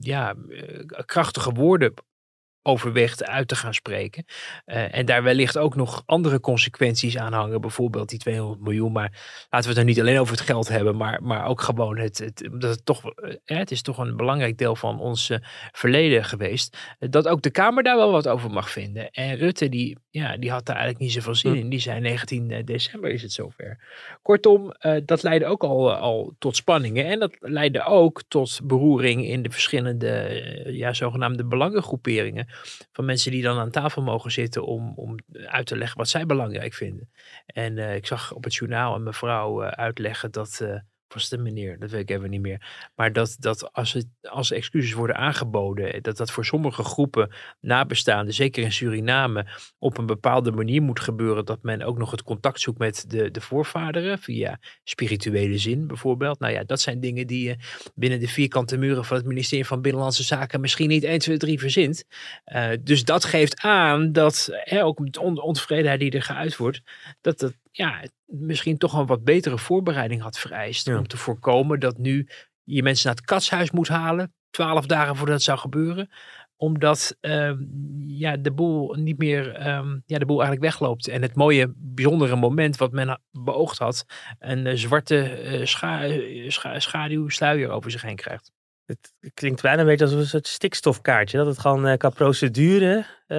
ja, 0.00 0.34
uh, 0.48 0.60
krachtige 1.06 1.52
woorden 1.52 1.94
overweegt 2.62 3.24
uit 3.24 3.48
te 3.48 3.56
gaan 3.56 3.74
spreken. 3.74 4.24
En 4.64 5.06
daar 5.06 5.22
wellicht 5.22 5.58
ook 5.58 5.76
nog 5.76 6.02
andere 6.06 6.40
consequenties 6.40 7.18
aan 7.18 7.32
hangen. 7.32 7.60
Bijvoorbeeld 7.60 8.08
die 8.08 8.18
200 8.18 8.60
miljoen. 8.60 8.92
Maar 8.92 9.10
laten 9.50 9.60
we 9.60 9.66
het 9.66 9.76
dan 9.76 9.84
niet 9.84 10.00
alleen 10.00 10.18
over 10.18 10.36
het 10.36 10.46
geld 10.46 10.68
hebben. 10.68 10.96
Maar, 10.96 11.22
maar 11.22 11.46
ook 11.46 11.60
gewoon 11.60 11.98
het, 11.98 12.18
het, 12.18 12.48
dat 12.52 12.70
het, 12.70 12.84
toch, 12.84 13.02
het 13.44 13.70
is 13.70 13.82
toch 13.82 13.98
een 13.98 14.16
belangrijk 14.16 14.58
deel 14.58 14.76
van 14.76 15.00
ons 15.00 15.30
verleden 15.72 16.24
geweest. 16.24 16.76
dat 16.98 17.28
ook 17.28 17.42
de 17.42 17.50
Kamer 17.50 17.82
daar 17.82 17.96
wel 17.96 18.12
wat 18.12 18.28
over 18.28 18.50
mag 18.50 18.70
vinden. 18.70 19.10
En 19.10 19.36
Rutte 19.36 19.68
die 19.68 19.98
ja, 20.16 20.36
die 20.36 20.50
had 20.50 20.66
daar 20.66 20.76
eigenlijk 20.76 21.04
niet 21.04 21.14
zoveel 21.14 21.34
zin 21.34 21.52
Hm. 21.52 21.58
in. 21.58 21.68
Die 21.68 21.78
zei 21.78 22.00
19 22.00 22.64
december 22.64 23.10
is 23.10 23.22
het 23.22 23.32
zover. 23.32 23.78
Kortom, 24.22 24.70
eh, 24.70 24.96
dat 25.04 25.22
leidde 25.22 25.46
ook 25.46 25.64
al, 25.64 25.94
al 25.94 26.34
tot 26.38 26.56
spanningen. 26.56 27.06
En 27.06 27.18
dat 27.18 27.36
leidde 27.40 27.84
ook 27.84 28.22
tot 28.28 28.60
beroering 28.64 29.26
in 29.26 29.42
de 29.42 29.50
verschillende 29.50 30.08
eh, 30.08 30.74
ja, 30.74 30.92
zogenaamde 30.92 31.44
belangengroeperingen. 31.44 32.46
Van 32.92 33.04
mensen 33.04 33.30
die 33.30 33.42
dan 33.42 33.58
aan 33.58 33.70
tafel 33.70 34.02
mogen 34.02 34.30
zitten 34.30 34.64
om, 34.64 34.92
om 34.96 35.16
uit 35.46 35.66
te 35.66 35.76
leggen 35.76 35.98
wat 35.98 36.08
zij 36.08 36.26
belangrijk 36.26 36.74
vinden. 36.74 37.10
En 37.46 37.78
eh, 37.78 37.94
ik 37.94 38.06
zag 38.06 38.32
op 38.32 38.44
het 38.44 38.54
journaal 38.54 38.94
een 38.94 39.02
mevrouw 39.02 39.62
eh, 39.62 39.68
uitleggen 39.68 40.30
dat... 40.30 40.64
eh, 41.14 41.22
het 41.22 41.32
een 41.32 41.42
meneer, 41.42 41.78
dat 41.78 41.90
weet 41.90 42.10
ik 42.10 42.16
even 42.16 42.30
niet 42.30 42.40
meer. 42.40 42.90
Maar 42.94 43.12
dat, 43.12 43.36
dat 43.38 43.72
als, 43.72 43.92
het, 43.92 44.06
als 44.22 44.50
excuses 44.50 44.92
worden 44.92 45.16
aangeboden, 45.16 46.02
dat 46.02 46.16
dat 46.16 46.30
voor 46.30 46.44
sommige 46.44 46.82
groepen 46.82 47.30
nabestaanden, 47.60 48.34
zeker 48.34 48.62
in 48.62 48.72
Suriname, 48.72 49.46
op 49.78 49.98
een 49.98 50.06
bepaalde 50.06 50.52
manier 50.52 50.82
moet 50.82 51.00
gebeuren. 51.00 51.44
Dat 51.44 51.62
men 51.62 51.82
ook 51.82 51.98
nog 51.98 52.10
het 52.10 52.22
contact 52.22 52.60
zoekt 52.60 52.78
met 52.78 53.04
de, 53.08 53.30
de 53.30 53.40
voorvaderen, 53.40 54.18
via 54.18 54.58
spirituele 54.84 55.58
zin 55.58 55.86
bijvoorbeeld. 55.86 56.38
Nou 56.38 56.52
ja, 56.52 56.64
dat 56.64 56.80
zijn 56.80 57.00
dingen 57.00 57.26
die 57.26 57.48
je 57.48 57.56
binnen 57.94 58.20
de 58.20 58.28
vierkante 58.28 58.76
muren 58.76 59.04
van 59.04 59.16
het 59.16 59.26
ministerie 59.26 59.66
van 59.66 59.82
Binnenlandse 59.82 60.22
Zaken 60.22 60.60
misschien 60.60 60.88
niet 60.88 61.04
1, 61.04 61.18
2, 61.18 61.36
3 61.36 61.58
verzint. 61.58 62.04
Eh, 62.44 62.68
dus 62.80 63.04
dat 63.04 63.24
geeft 63.24 63.60
aan 63.60 64.12
dat 64.12 64.48
hè, 64.52 64.84
ook 64.84 65.12
de 65.12 65.20
on- 65.20 65.54
die 65.98 66.10
er 66.10 66.22
geuit 66.22 66.56
wordt, 66.56 66.82
dat 67.20 67.40
het 67.40 67.56
ja, 67.76 68.02
misschien 68.24 68.78
toch 68.78 68.92
een 68.92 69.06
wat 69.06 69.24
betere 69.24 69.58
voorbereiding 69.58 70.22
had 70.22 70.38
vereist. 70.38 70.86
Ja. 70.86 70.98
Om 70.98 71.06
te 71.06 71.16
voorkomen 71.16 71.80
dat 71.80 71.98
nu 71.98 72.28
je 72.64 72.82
mensen 72.82 73.06
naar 73.06 73.16
het 73.16 73.24
katshuis 73.24 73.70
moet 73.70 73.88
halen, 73.88 74.34
twaalf 74.50 74.86
dagen 74.86 75.16
voordat 75.16 75.34
het 75.34 75.44
zou 75.44 75.58
gebeuren 75.58 76.10
omdat 76.56 77.16
ehm, 77.20 77.56
ja, 77.98 78.36
de 78.36 78.52
boel 78.52 78.94
niet 78.94 79.18
meer, 79.18 79.54
ehm, 79.54 79.98
ja, 80.06 80.18
de 80.18 80.26
boel 80.26 80.42
eigenlijk 80.42 80.70
wegloopt. 80.70 81.08
En 81.08 81.22
het 81.22 81.34
mooie, 81.34 81.72
bijzondere 81.76 82.36
moment 82.36 82.76
wat 82.76 82.92
men 82.92 83.20
beoogd 83.30 83.78
had, 83.78 84.04
een 84.38 84.66
eh, 84.66 84.76
zwarte 84.76 85.18
eh, 85.22 85.66
scha 85.66 86.04
eh, 86.04 86.50
scha 86.50 86.78
schaduwsluier 86.78 87.70
over 87.70 87.90
zich 87.90 88.02
heen 88.02 88.16
krijgt. 88.16 88.52
Het 88.86 89.12
klinkt 89.34 89.62
bijna 89.62 89.80
een 89.80 89.86
beetje 89.86 90.04
als 90.04 90.14
een 90.14 90.26
soort 90.26 90.46
stikstofkaartje. 90.46 91.36
Dat 91.38 91.46
het 91.46 91.58
gewoon 91.58 91.86
eh, 91.86 91.96
qua 91.96 92.08
procedure 92.08 93.06
eh, 93.26 93.36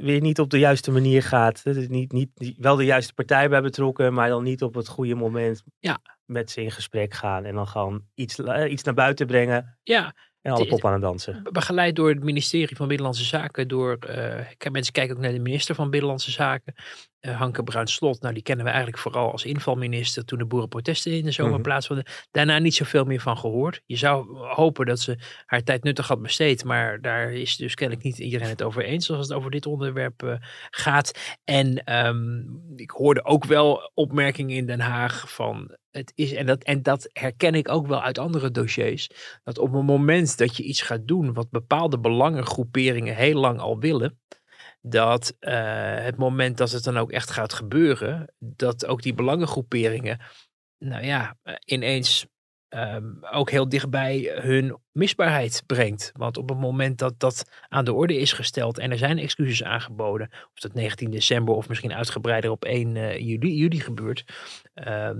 weer 0.00 0.20
niet 0.20 0.40
op 0.40 0.50
de 0.50 0.58
juiste 0.58 0.90
manier 0.90 1.22
gaat. 1.22 1.64
Dat 1.64 1.74
het 1.76 1.88
niet, 1.90 2.12
niet, 2.12 2.30
wel 2.58 2.76
de 2.76 2.84
juiste 2.84 3.14
partij 3.14 3.48
bij 3.48 3.62
betrokken, 3.62 4.14
maar 4.14 4.28
dan 4.28 4.42
niet 4.42 4.62
op 4.62 4.74
het 4.74 4.88
goede 4.88 5.14
moment 5.14 5.62
Ja. 5.78 5.98
met 6.24 6.50
ze 6.50 6.62
in 6.62 6.70
gesprek 6.70 7.14
gaan. 7.14 7.44
En 7.44 7.54
dan 7.54 7.66
gewoon 7.68 8.04
iets, 8.14 8.38
eh, 8.38 8.70
iets 8.72 8.82
naar 8.82 8.94
buiten 8.94 9.26
brengen 9.26 9.78
Ja, 9.82 10.14
en 10.40 10.52
alle 10.52 10.66
pop 10.66 10.84
aan 10.84 10.92
het 10.92 11.02
dansen. 11.02 11.42
be- 11.42 11.50
begeleid 11.50 11.96
door 11.96 12.08
het 12.08 12.22
ministerie 12.24 12.76
van 12.76 12.86
Binnenlandse 12.88 13.24
Zaken, 13.24 13.68
door, 13.68 13.98
kijk, 13.98 14.70
mensen 14.70 14.92
kijken 14.92 15.16
ook 15.16 15.22
naar 15.22 15.32
de 15.32 15.38
minister 15.38 15.74
van 15.74 15.90
Binnenlandse 15.90 16.30
Zaken, 16.30 16.74
eh, 17.22 17.36
Hanke 17.38 17.62
Bruins-Slot. 17.62 18.20
Nou, 18.20 18.34
die 18.34 18.42
kennen 18.42 18.64
we 18.64 18.70
eigenlijk 18.70 19.02
vooral 19.02 19.32
als 19.32 19.44
invalminister 19.44 20.24
toen 20.24 20.38
de 20.38 20.44
boerenprotesten 20.44 21.12
in 21.12 21.24
de 21.24 21.30
zomer 21.30 21.52
Mhm. 21.52 21.62
plaatsvonden. 21.62 22.06
Daarna 22.30 22.58
niet 22.58 22.74
zoveel 22.74 23.04
meer 23.04 23.20
van 23.20 23.38
gehoord. 23.38 23.82
Je 23.86 23.96
zou 23.96 24.36
hopen 24.36 24.86
dat 24.86 25.00
ze 25.00 25.18
haar 25.46 25.62
tijd 25.62 25.82
nuttig 25.84 26.08
had 26.08 26.22
besteed, 26.22 26.64
maar 26.64 27.00
daar 27.00 27.32
is 27.32 27.56
dus 27.56 27.74
kennelijk 27.74 28.04
niet 28.06 28.18
iedereen 28.18 28.48
het 28.48 28.62
over 28.62 28.84
eens 28.84 29.10
als 29.10 29.28
het 29.28 29.36
over 29.36 29.50
dit 29.50 29.66
onderwerp 29.66 30.22
eh, 30.22 30.34
gaat. 30.70 31.38
En 31.44 31.84
ehm, 31.84 32.40
ik 32.76 32.90
hoorde 32.90 33.24
ook 33.24 33.44
wel 33.44 33.90
opmerkingen 33.94 34.56
in 34.56 34.66
Den 34.66 34.80
Haag 34.80 35.32
van 35.34 35.76
het 35.90 36.12
is, 36.14 36.32
en 36.32 36.46
dat, 36.46 36.62
en 36.62 36.82
dat 36.82 37.08
herken 37.12 37.54
ik 37.54 37.68
ook 37.68 37.86
wel 37.86 38.02
uit 38.02 38.18
andere 38.18 38.50
dossiers, 38.50 39.10
dat 39.44 39.58
op 39.58 39.72
het 39.72 39.82
moment 39.82 40.38
dat 40.38 40.56
je 40.56 40.62
iets 40.62 40.82
gaat 40.82 41.06
doen 41.06 41.32
wat 41.32 41.50
bepaalde 41.50 41.98
belangengroeperingen 41.98 43.16
heel 43.16 43.40
lang 43.40 43.60
al 43.60 43.78
willen, 43.78 44.20
dat 44.82 45.36
eh, 45.38 46.04
het 46.04 46.16
moment 46.16 46.56
dat 46.56 46.70
het 46.70 46.84
dan 46.84 46.96
ook 46.96 47.10
echt 47.10 47.30
gaat 47.30 47.52
gebeuren, 47.52 48.34
dat 48.38 48.86
ook 48.86 49.02
die 49.02 49.14
belangengroeperingen, 49.14 50.20
nou 50.78 51.04
ja, 51.04 51.36
eh, 51.42 51.54
ineens 51.64 52.26
ehm, 52.68 53.24
ook 53.30 53.50
heel 53.50 53.68
dichtbij 53.68 54.32
hun 54.34 54.78
misbaarheid 54.92 55.62
brengt. 55.66 56.12
Want 56.16 56.36
op 56.36 56.48
het 56.48 56.58
moment 56.58 56.98
dat 56.98 57.14
dat 57.18 57.44
aan 57.68 57.84
de 57.84 57.92
orde 57.92 58.16
is 58.20 58.32
gesteld 58.32 58.78
en 58.78 58.90
er 58.90 58.98
zijn 58.98 59.18
excuses 59.18 59.62
aangeboden, 59.64 60.28
of 60.32 60.60
dat 60.60 60.74
19 60.74 61.10
december 61.10 61.54
of 61.54 61.68
misschien 61.68 61.92
uitgebreider 61.94 62.50
op 62.50 62.64
1 62.64 62.96
eh, 62.96 63.18
juli, 63.18 63.54
juli 63.54 63.80
gebeurt, 63.80 64.24
ehm, 64.74 65.16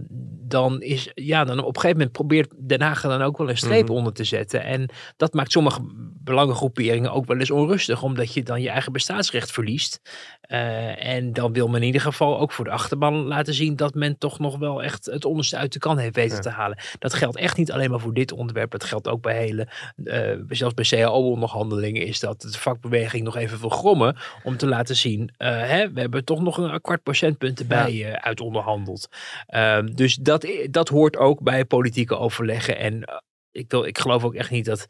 dan 0.48 0.82
is, 0.82 1.10
ja, 1.14 1.44
dan 1.44 1.58
op 1.58 1.66
een 1.66 1.74
gegeven 1.74 1.96
moment 1.96 2.12
probeert 2.12 2.52
Den 2.68 2.80
Haag 2.82 3.00
dan 3.00 3.22
ook 3.22 3.38
wel 3.38 3.48
een 3.48 3.56
streep 3.56 3.84
Mhm. 3.88 3.92
onder 3.96 4.12
te 4.12 4.24
zetten. 4.24 4.62
En 4.64 4.88
dat 5.16 5.32
maakt 5.34 5.52
sommige 5.52 5.80
belangengroeperingen 6.24 7.12
ook 7.12 7.26
wel 7.26 7.38
eens 7.38 7.50
onrustig, 7.50 8.02
omdat 8.02 8.34
je 8.34 8.42
dan 8.42 8.62
je 8.62 8.68
eigen 8.68 8.92
bestaansrecht 8.92 9.50
verliest. 9.52 10.00
Eh, 10.40 11.06
en 11.06 11.32
dan 11.32 11.52
wil 11.52 11.68
men 11.68 11.80
in 11.80 11.86
ieder 11.86 12.00
geval 12.00 12.38
ook 12.38 12.52
voor 12.52 12.64
de 12.64 12.70
achterban 12.70 13.14
laten 13.14 13.54
zien 13.54 13.76
dat 13.76 13.94
men 13.94 14.18
toch 14.18 14.38
nog 14.38 14.58
wel 14.58 14.82
echt 14.82 15.06
het 15.06 15.24
onderste 15.24 15.56
uit 15.56 15.72
de 15.72 15.78
kan 15.78 15.98
heeft 15.98 16.14
weten 16.14 16.36
Ja. 16.36 16.42
te 16.42 16.48
halen. 16.48 16.78
Dat 16.98 17.14
geldt 17.14 17.36
echt 17.36 17.56
niet 17.56 17.72
alleen 17.72 17.90
maar 17.90 18.00
voor 18.00 18.14
dit 18.14 18.32
onderwerp, 18.32 18.70
dat 18.70 18.84
geldt 18.84 19.08
ook 19.08 19.22
bij 19.22 19.36
hele, 19.38 19.61
eh, 20.04 20.38
zelfs 20.48 20.74
bij 20.74 20.84
CAO-onderhandelingen 20.84 22.06
is 22.06 22.20
dat 22.20 22.40
de 22.40 22.52
vakbeweging 22.52 23.24
nog 23.24 23.36
even 23.36 23.60
wil 23.60 23.68
grommen 23.68 24.16
om 24.42 24.56
te 24.56 24.66
laten 24.66 24.96
zien, 24.96 25.30
eh, 25.36 25.48
hè, 25.48 25.92
we 25.92 26.00
hebben 26.00 26.24
toch 26.24 26.40
nog 26.42 26.56
een 26.56 26.80
kwart 26.80 27.02
procentpunt 27.02 27.60
erbij 27.60 28.04
eh, 28.04 28.12
uit 28.12 28.40
onderhandeld. 28.40 29.08
Ehm, 29.46 29.86
dus 29.86 30.14
dat, 30.14 30.46
dat 30.70 30.88
hoort 30.88 31.16
ook 31.16 31.42
bij 31.42 31.64
politieke 31.64 32.16
overleggen 32.16 32.78
en 32.78 33.04
ik, 33.52 33.70
wil, 33.70 33.84
ik 33.84 33.98
geloof 33.98 34.24
ook 34.24 34.34
echt 34.34 34.50
niet 34.50 34.64
dat 34.64 34.86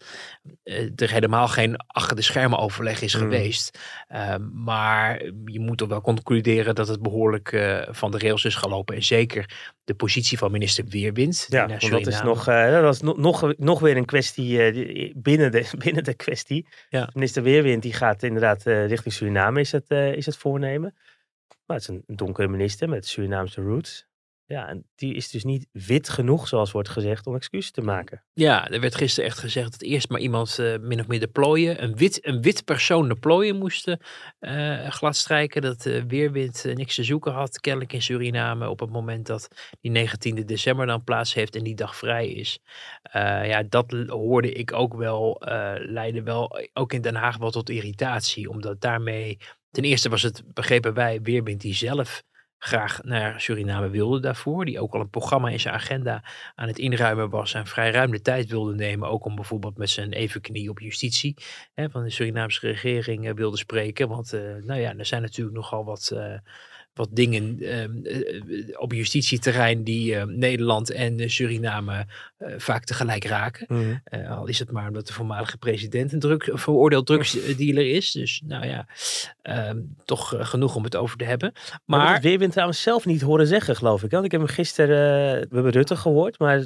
eh, 0.63 0.91
er 0.97 1.11
helemaal 1.11 1.49
geen 1.49 1.77
achter 1.87 2.17
de 2.17 2.23
schermen 2.23 2.59
overleg 2.59 3.01
is 3.01 3.13
Hmm. 3.13 3.23
geweest. 3.23 3.79
Ehm, 4.09 4.49
maar 4.65 5.25
je 5.45 5.61
moet 5.61 5.79
toch 5.79 5.89
wel 5.89 6.01
concluderen 6.01 6.75
dat 6.75 6.89
het 6.89 7.03
behoorlijk 7.03 7.53
eh, 7.53 7.83
van 7.91 8.11
de 8.11 8.19
rails 8.19 8.45
is 8.45 8.55
gelopen. 8.55 8.95
En 8.95 9.03
zeker 9.03 9.71
de 9.85 9.95
positie 9.95 10.39
van 10.39 10.51
minister 10.51 10.85
Weerwind. 10.89 11.47
Ja, 11.49 11.67
want 11.67 11.91
dat 11.91 12.07
is 12.07 12.23
nog, 12.23 12.49
eh, 12.49 12.71
dat 12.71 12.83
was 12.83 13.01
nog, 13.01 13.17
nog, 13.17 13.53
nog 13.57 13.81
weer 13.81 13.97
een 13.97 14.05
kwestie 14.05 14.63
eh, 14.63 15.13
binnen, 15.17 15.53
de, 15.53 15.71
binnen 15.85 16.05
de 16.05 16.15
kwestie. 16.15 16.67
Ja. 16.89 17.11
Minister 17.15 17.43
Weerwind 17.43 17.83
die 17.83 17.93
gaat 17.93 18.23
inderdaad 18.23 18.67
eh, 18.67 18.87
richting 18.87 19.15
Suriname 19.15 19.61
is 19.61 19.73
het, 19.73 19.89
eh, 19.89 20.13
is 20.13 20.27
het 20.27 20.37
voornemen. 20.37 20.95
Maar 21.67 21.77
het 21.77 21.89
is 21.89 21.95
een 22.07 22.17
donkere 22.17 22.49
minister 22.49 22.89
met 22.89 23.07
Surinaamse 23.07 23.61
roots. 23.61 24.07
Ja, 24.53 24.69
en 24.69 24.85
die 24.95 25.15
is 25.15 25.31
dus 25.31 25.45
niet 25.45 25.67
wit 25.73 26.09
genoeg, 26.09 26.49
zoals 26.49 26.73
wordt 26.73 26.89
gezegd, 26.89 27.27
om 27.27 27.35
excuses 27.35 27.71
te 27.71 27.81
maken. 27.81 28.25
Ja, 28.33 28.71
er 28.71 28.81
werd 28.81 28.95
gisteren 28.95 29.29
echt 29.31 29.39
gezegd 29.39 29.71
dat 29.71 29.83
eerst 29.83 30.09
maar 30.09 30.21
iemand 30.21 30.59
eh, 30.59 30.79
min 30.79 31.01
of 31.01 31.07
meer 31.07 31.21
de 31.21 31.29
plooien, 31.29 31.83
een 31.83 31.97
wit, 31.97 32.27
een 32.27 32.43
wit 32.43 32.65
persoon 32.65 33.09
de 33.09 33.15
plooien 33.15 33.57
moest 33.57 33.97
eh 34.39 34.89
gladstrijken. 34.89 35.63
Dat 35.63 35.87
eh, 35.87 36.03
Weerwind 36.03 36.65
niks 36.75 36.95
te 36.95 37.05
zoeken 37.05 37.33
had, 37.33 37.61
kennelijk 37.61 37.93
in 37.93 38.03
Suriname, 38.03 38.69
op 38.69 38.81
het 38.81 38.91
moment 38.91 39.27
dat 39.27 39.49
die 39.81 39.91
19 39.91 40.47
december 40.47 40.87
dan 40.87 41.05
plaats 41.05 41.35
heeft 41.35 41.57
en 41.57 41.65
die 41.65 41.75
dag 41.75 41.97
vrij 41.97 42.29
is. 42.29 42.59
Ja, 43.13 43.63
dat 43.63 43.91
hoorde 44.07 44.53
ik 44.53 44.73
ook 44.73 44.95
wel, 44.95 45.37
leidde 45.79 46.23
wel 46.23 46.69
ook 46.73 46.93
in 46.93 47.01
Den 47.01 47.15
Haag 47.15 47.37
wel 47.37 47.51
tot 47.51 47.71
irritatie, 47.71 48.51
omdat 48.51 48.81
daarmee, 48.81 49.39
ten 49.71 49.85
eerste 49.85 50.09
was 50.09 50.23
het, 50.23 50.43
begrepen 50.47 50.95
wij, 50.95 51.21
Weerwind 51.23 51.61
die 51.61 51.75
zelf 51.75 52.23
graag 52.65 53.03
naar 53.03 53.41
Suriname 53.41 53.91
wilde 53.91 54.21
daarvoor. 54.21 54.65
Die 54.65 54.81
ook 54.81 54.95
al 54.95 55.01
een 55.01 55.11
programma 55.11 55.49
in 55.49 55.61
zijn 55.61 55.75
agenda 55.75 56.25
aan 56.55 56.69
het 56.69 56.79
inruimen 56.79 57.31
was 57.31 57.55
en 57.55 57.67
vrij 57.67 57.91
ruim 57.91 58.11
de 58.11 58.21
tijd 58.21 58.51
wilde 58.51 58.75
nemen. 58.75 59.09
Ook 59.09 59.25
om 59.25 59.35
bijvoorbeeld 59.35 59.79
met 59.79 59.91
zijn 59.91 60.13
evenknie 60.13 60.71
op 60.71 60.79
justitie 60.79 61.37
hè, 61.75 61.91
van 61.91 62.03
de 62.03 62.11
Surinaamse 62.11 62.67
regering 62.67 63.29
eh, 63.29 63.35
wilde 63.35 63.57
spreken. 63.57 64.09
Want 64.09 64.33
eh, 64.33 64.41
nou 64.41 64.81
ja, 64.81 64.97
er 64.97 65.07
zijn 65.07 65.23
natuurlijk 65.23 65.57
nogal 65.57 65.85
wat, 65.85 66.11
eh, 66.15 66.35
wat 66.95 67.09
dingen 67.13 67.57
ehm, 67.61 68.05
eh, 68.05 68.37
eh, 68.37 68.65
op 68.81 68.93
justitieterrein 68.93 69.85
die 69.85 70.17
eh, 70.17 70.25
Nederland 70.25 70.91
en 70.91 71.21
eh, 71.21 71.29
Suriname 71.29 72.07
vaak 72.57 72.85
tegelijk 72.85 73.25
raken. 73.25 74.01
Eh, 74.05 74.31
al 74.39 74.47
is 74.47 74.59
het 74.59 74.71
maar 74.71 74.89
omdat 74.89 75.07
de 75.07 75.13
voormalige 75.13 75.59
president 75.59 76.13
een, 76.13 76.21
druk, 76.21 76.51
veroordeeld 76.53 77.07
drugsdealer 77.07 77.87
is. 77.87 78.13
Dus 78.13 78.43
nou 78.47 78.67
ja, 78.67 78.87
ehm, 79.43 79.81
toch 80.05 80.35
genoeg 80.39 80.75
om 80.75 80.85
het 80.85 80.97
over 80.97 81.17
te 81.17 81.25
hebben. 81.25 81.53
Maar, 81.85 81.99
Maar 81.99 82.21
Weerwind 82.21 82.53
trouwens 82.53 82.83
zelf 82.83 83.07
niet 83.07 83.21
horen 83.21 83.47
zeggen, 83.47 83.77
geloof 83.77 84.03
ik. 84.03 84.11
Want 84.11 84.25
ik 84.25 84.31
heb 84.31 84.41
hem 84.41 84.51
gisteren, 84.51 85.41
we 85.41 85.55
hebben 85.55 85.73
Rutte 85.73 85.97
gehoord, 85.97 86.39
maar 86.39 86.65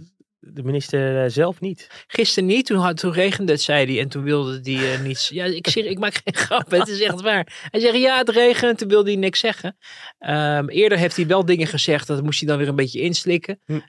de 0.52 0.62
minister 0.62 1.22
eh, 1.24 1.30
zelf 1.30 1.60
niet. 1.60 2.04
Gisteren 2.06 2.48
niet, 2.48 2.66
toen, 2.66 2.78
had, 2.78 2.96
toen 2.96 3.12
regende 3.12 3.52
het, 3.52 3.62
zei 3.62 3.86
hij. 3.86 4.00
En 4.02 4.08
toen 4.08 4.22
wilde 4.22 4.60
hij 4.62 4.94
eh, 4.94 5.00
niets. 5.02 5.28
Ja, 5.28 5.44
ik, 5.44 5.68
zeg, 5.68 5.84
ik 5.84 5.98
maak 5.98 6.20
geen 6.24 6.34
grap, 6.34 6.70
het 6.70 6.88
is 6.88 7.00
echt 7.00 7.20
waar. 7.20 7.66
Hij 7.70 7.80
zegt 7.80 7.96
ja, 7.96 8.18
het 8.18 8.28
regent, 8.28 8.78
toen 8.78 8.88
wilde 8.88 9.10
hij 9.10 9.18
niks 9.20 9.40
zeggen. 9.40 9.76
Ehm, 10.18 10.68
eerder 10.68 10.98
heeft 10.98 11.16
hij 11.16 11.26
wel 11.26 11.44
dingen 11.44 11.66
gezegd, 11.66 12.06
dat 12.06 12.22
moest 12.22 12.40
hij 12.40 12.48
dan 12.48 12.58
weer 12.58 12.68
een 12.68 12.76
beetje 12.76 13.00
inslikken. 13.00 13.60
Hm. 13.64 13.72
Eh, 13.72 13.80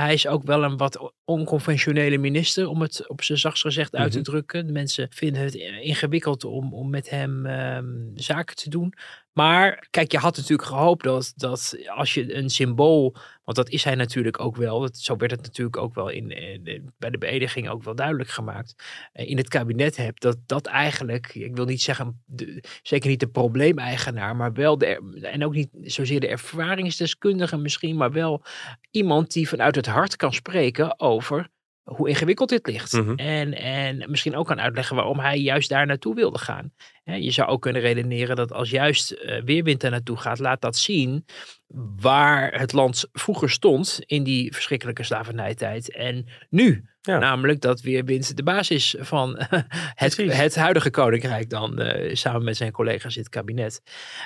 hij 0.00 0.12
is 0.14 0.26
ook 0.26 0.42
wel 0.42 0.64
een 0.64 0.76
wat 0.76 1.12
onconventionele 1.24 2.18
minister, 2.18 2.68
om 2.68 2.80
het 2.80 3.08
op 3.08 3.22
zijn 3.22 3.38
zachtst 3.38 3.62
gezegd 3.62 3.94
uit 3.94 4.12
te 4.12 4.18
Mhm. 4.18 4.26
drukken. 4.26 4.66
De 4.66 4.72
mensen 4.72 5.06
vinden 5.10 5.42
het 5.42 5.54
ingewikkeld 5.82 6.44
om, 6.44 6.74
om 6.74 6.90
met 6.90 7.10
hem 7.10 7.46
ehm, 7.46 7.84
zaken 8.14 8.56
te 8.56 8.70
doen. 8.70 8.92
Maar 9.36 9.86
kijk, 9.90 10.12
je 10.12 10.18
had 10.18 10.36
natuurlijk 10.36 10.68
gehoopt 10.68 11.04
dat, 11.04 11.32
dat 11.36 11.76
als 11.86 12.14
je 12.14 12.34
een 12.34 12.50
symbool 12.50 13.16
Want 13.44 13.56
dat 13.56 13.68
is 13.68 13.84
hij 13.84 13.94
natuurlijk 13.94 14.40
ook 14.40 14.56
wel. 14.56 14.80
Dat, 14.80 14.96
zo 14.96 15.16
werd 15.16 15.30
het 15.30 15.42
natuurlijk 15.42 15.76
ook 15.76 15.94
wel 15.94 16.08
in, 16.08 16.26
bij 16.98 17.10
de 17.10 17.18
beëdiging 17.18 17.68
ook 17.68 17.82
wel 17.82 17.94
duidelijk 17.94 18.28
gemaakt. 18.28 18.74
Uh, 19.14 19.28
in 19.28 19.36
het 19.36 19.48
kabinet 19.48 19.96
hebt 19.96 20.22
dat 20.22 20.38
dat 20.46 20.66
eigenlijk, 20.66 21.34
ik 21.34 21.56
wil 21.56 21.64
niet 21.64 21.82
zeggen, 21.82 22.22
zeker 22.82 23.10
niet 23.10 23.20
de 23.20 23.28
probleemeigenaar, 23.28 24.36
maar 24.36 24.52
wel 24.52 24.78
de, 24.78 25.18
en 25.22 25.44
ook 25.44 25.54
niet 25.54 25.70
zozeer 25.80 26.20
de 26.20 26.28
ervaringsdeskundige 26.28 27.56
misschien, 27.56 27.96
maar 27.96 28.12
wel 28.12 28.42
iemand 28.90 29.32
die 29.32 29.48
vanuit 29.48 29.74
het 29.74 29.86
hart 29.86 30.16
kan 30.16 30.32
spreken 30.32 31.00
over 31.00 31.48
hoe 31.86 32.08
ingewikkeld 32.08 32.48
dit 32.48 32.66
ligt. 32.66 32.92
Mhm. 32.92 33.14
en, 33.14 33.54
en 33.54 34.10
misschien 34.10 34.36
ook 34.36 34.46
kan 34.46 34.60
uitleggen 34.60 34.96
waarom 34.96 35.18
hij 35.18 35.38
juist 35.38 35.68
daar 35.68 35.86
naartoe 35.86 36.14
wilde 36.14 36.38
gaan. 36.38 36.72
Je 37.04 37.30
zou 37.30 37.48
ook 37.48 37.62
kunnen 37.62 37.82
redeneren 37.82 38.36
dat 38.36 38.52
als 38.52 38.70
juist 38.70 39.10
eh, 39.10 39.42
Weerwind 39.42 39.80
daar 39.80 39.90
naartoe 39.90 40.16
gaat, 40.16 40.38
laat 40.38 40.60
dat 40.60 40.76
zien 40.76 41.24
waar 41.96 42.60
het 42.60 42.72
land 42.72 43.08
vroeger 43.12 43.50
stond 43.50 44.00
in 44.06 44.22
die 44.22 44.52
verschrikkelijke 44.52 45.02
slavernijtijd 45.02 45.94
en 45.94 46.26
nu. 46.50 46.84
Ja. 47.06 47.18
Namelijk 47.18 47.60
dat 47.60 47.80
Weerwind 47.80 48.36
de 48.36 48.42
baas 48.42 48.70
is 48.70 48.96
van 48.98 49.36
het, 49.94 50.16
het 50.16 50.56
huidige 50.56 50.90
koninkrijk 50.90 51.50
dan, 51.50 51.78
eh, 51.78 52.14
samen 52.14 52.44
met 52.44 52.56
zijn 52.56 52.72
collega's 52.72 53.14
in 53.16 53.20
het 53.22 53.30
kabinet. 53.30 53.82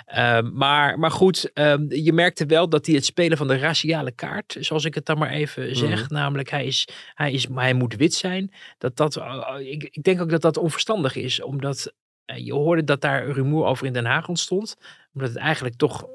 Ehm, 0.06 0.50
maar, 0.52 0.98
maar 0.98 1.10
goed, 1.10 1.50
ehm, 1.52 1.84
je 1.88 2.12
merkte 2.12 2.46
wel 2.46 2.68
dat 2.68 2.86
hij 2.86 2.94
het 2.94 3.04
spelen 3.04 3.36
van 3.36 3.48
de 3.48 3.58
raciale 3.58 4.10
kaart, 4.12 4.56
zoals 4.60 4.84
ik 4.84 4.94
het 4.94 5.06
dan 5.06 5.18
maar 5.18 5.30
even 5.30 5.76
zeg, 5.76 6.02
Mhm. 6.02 6.14
namelijk 6.14 6.50
hij, 6.50 6.66
is, 6.66 6.88
hij, 7.14 7.32
is, 7.32 7.46
hij 7.54 7.74
moet 7.74 7.96
wit 7.96 8.14
zijn, 8.14 8.52
dat 8.78 8.96
dat, 8.96 9.16
eh, 9.16 9.54
ik, 9.58 9.82
ik 9.90 10.02
denk 10.02 10.20
ook 10.20 10.30
dat 10.30 10.42
dat 10.42 10.56
onverstandig 10.56 11.16
is, 11.16 11.42
omdat 11.42 11.92
eh, 12.24 12.44
je 12.44 12.52
hoorde 12.52 12.84
dat 12.84 13.00
daar 13.00 13.30
rumoer 13.30 13.64
over 13.64 13.86
in 13.86 13.92
Den 13.92 14.04
Haag 14.04 14.28
ontstond, 14.28 14.76
omdat 15.14 15.28
het 15.28 15.38
eigenlijk 15.38 15.76
toch 15.76 16.06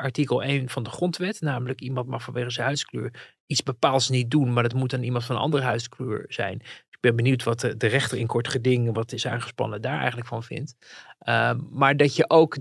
artikel 0.00 0.42
1 0.42 0.68
van 0.68 0.82
de 0.82 0.90
grondwet, 0.90 1.40
namelijk 1.40 1.80
iemand 1.80 2.06
mag 2.06 2.22
vanwege 2.22 2.50
zijn 2.50 2.66
huidskleur 2.66 3.35
iets 3.46 3.62
bepaals 3.62 4.08
niet 4.08 4.30
doen, 4.30 4.52
maar 4.52 4.62
dat 4.62 4.74
moet 4.74 4.90
dan 4.90 5.02
iemand 5.02 5.24
van 5.24 5.36
een 5.36 5.42
andere 5.42 5.62
huidskleur 5.62 6.24
zijn. 6.28 6.62
Ik 6.90 6.98
ben 7.00 7.16
benieuwd 7.16 7.42
wat 7.42 7.60
de, 7.60 7.86
rechter 7.86 8.18
in 8.18 8.26
kort 8.26 8.48
geding, 8.48 8.94
wat 8.94 9.12
is 9.12 9.26
aangespannen, 9.26 9.82
daar 9.82 9.98
eigenlijk 9.98 10.28
van 10.28 10.42
vindt. 10.42 10.76
Ehm, 11.18 11.60
maar 11.70 11.96
dat 11.96 12.16
je 12.16 12.30
ook 12.30 12.56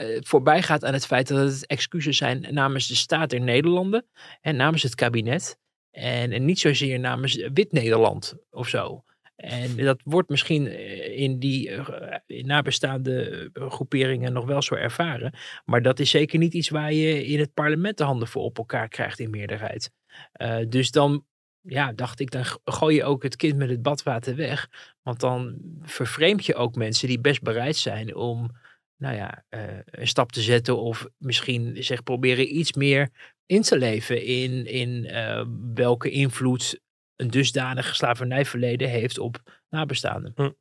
eh, 0.00 0.18
voorbij 0.20 0.62
gaat 0.62 0.84
aan 0.84 0.92
het 0.92 1.06
feit 1.06 1.28
dat 1.28 1.52
het 1.52 1.66
excuses 1.66 2.16
zijn 2.16 2.46
namens 2.50 2.86
de 2.86 2.94
staat 2.94 3.30
der 3.30 3.40
Nederlanden 3.40 4.06
en 4.40 4.56
namens 4.56 4.82
het 4.82 4.94
kabinet. 4.94 5.58
En, 5.90 6.44
niet 6.44 6.58
zozeer 6.58 7.00
namens 7.00 7.48
Wit-Nederland 7.52 8.34
of 8.50 8.68
zo. 8.68 9.04
En 9.36 9.76
dat 9.76 10.00
wordt 10.04 10.28
misschien 10.28 10.66
eh, 10.66 11.18
in 11.18 11.38
die 11.38 11.70
eh, 11.70 12.16
in 12.26 12.46
nabestaande 12.46 13.50
groeperingen 13.52 14.32
nog 14.32 14.44
wel 14.44 14.62
zo 14.62 14.74
ervaren. 14.74 15.34
Maar 15.64 15.82
dat 15.82 15.98
is 15.98 16.10
zeker 16.10 16.38
niet 16.38 16.54
iets 16.54 16.68
waar 16.68 16.92
je 16.92 17.26
in 17.26 17.38
het 17.38 17.54
parlement 17.54 17.98
de 17.98 18.04
handen 18.04 18.28
voor 18.28 18.42
op 18.42 18.58
elkaar 18.58 18.88
krijgt 18.88 19.18
in 19.18 19.30
meerderheid. 19.30 19.90
Eh, 20.32 20.58
dus 20.68 20.90
dan 20.90 21.24
ja, 21.60 21.92
dacht 21.92 22.20
ik, 22.20 22.30
dan 22.30 22.44
gooi 22.64 22.94
je 22.96 23.04
ook 23.04 23.22
het 23.22 23.36
kind 23.36 23.56
met 23.56 23.70
het 23.70 23.82
badwater 23.82 24.36
weg. 24.36 24.68
Want 25.02 25.20
dan 25.20 25.58
vervreemd 25.82 26.46
je 26.46 26.54
ook 26.54 26.74
mensen 26.74 27.08
die 27.08 27.20
best 27.20 27.42
bereid 27.42 27.76
zijn 27.76 28.14
om 28.14 28.50
nou 28.96 29.16
ja, 29.16 29.44
eh, 29.48 29.78
een 29.84 30.08
stap 30.08 30.32
te 30.32 30.40
zetten. 30.40 30.78
Of 30.78 31.06
misschien 31.18 31.82
zich 31.84 32.02
proberen 32.02 32.56
iets 32.56 32.72
meer 32.72 33.10
in 33.46 33.62
te 33.62 33.78
leven 33.78 34.24
in, 34.24 34.66
in 34.66 35.04
eh, 35.04 35.44
welke 35.74 36.10
invloed 36.10 36.80
een 37.16 37.30
dusdanig 37.30 37.96
slavernijverleden 37.96 38.88
heeft 38.88 39.18
op 39.18 39.62
nabestaanden. 39.68 40.56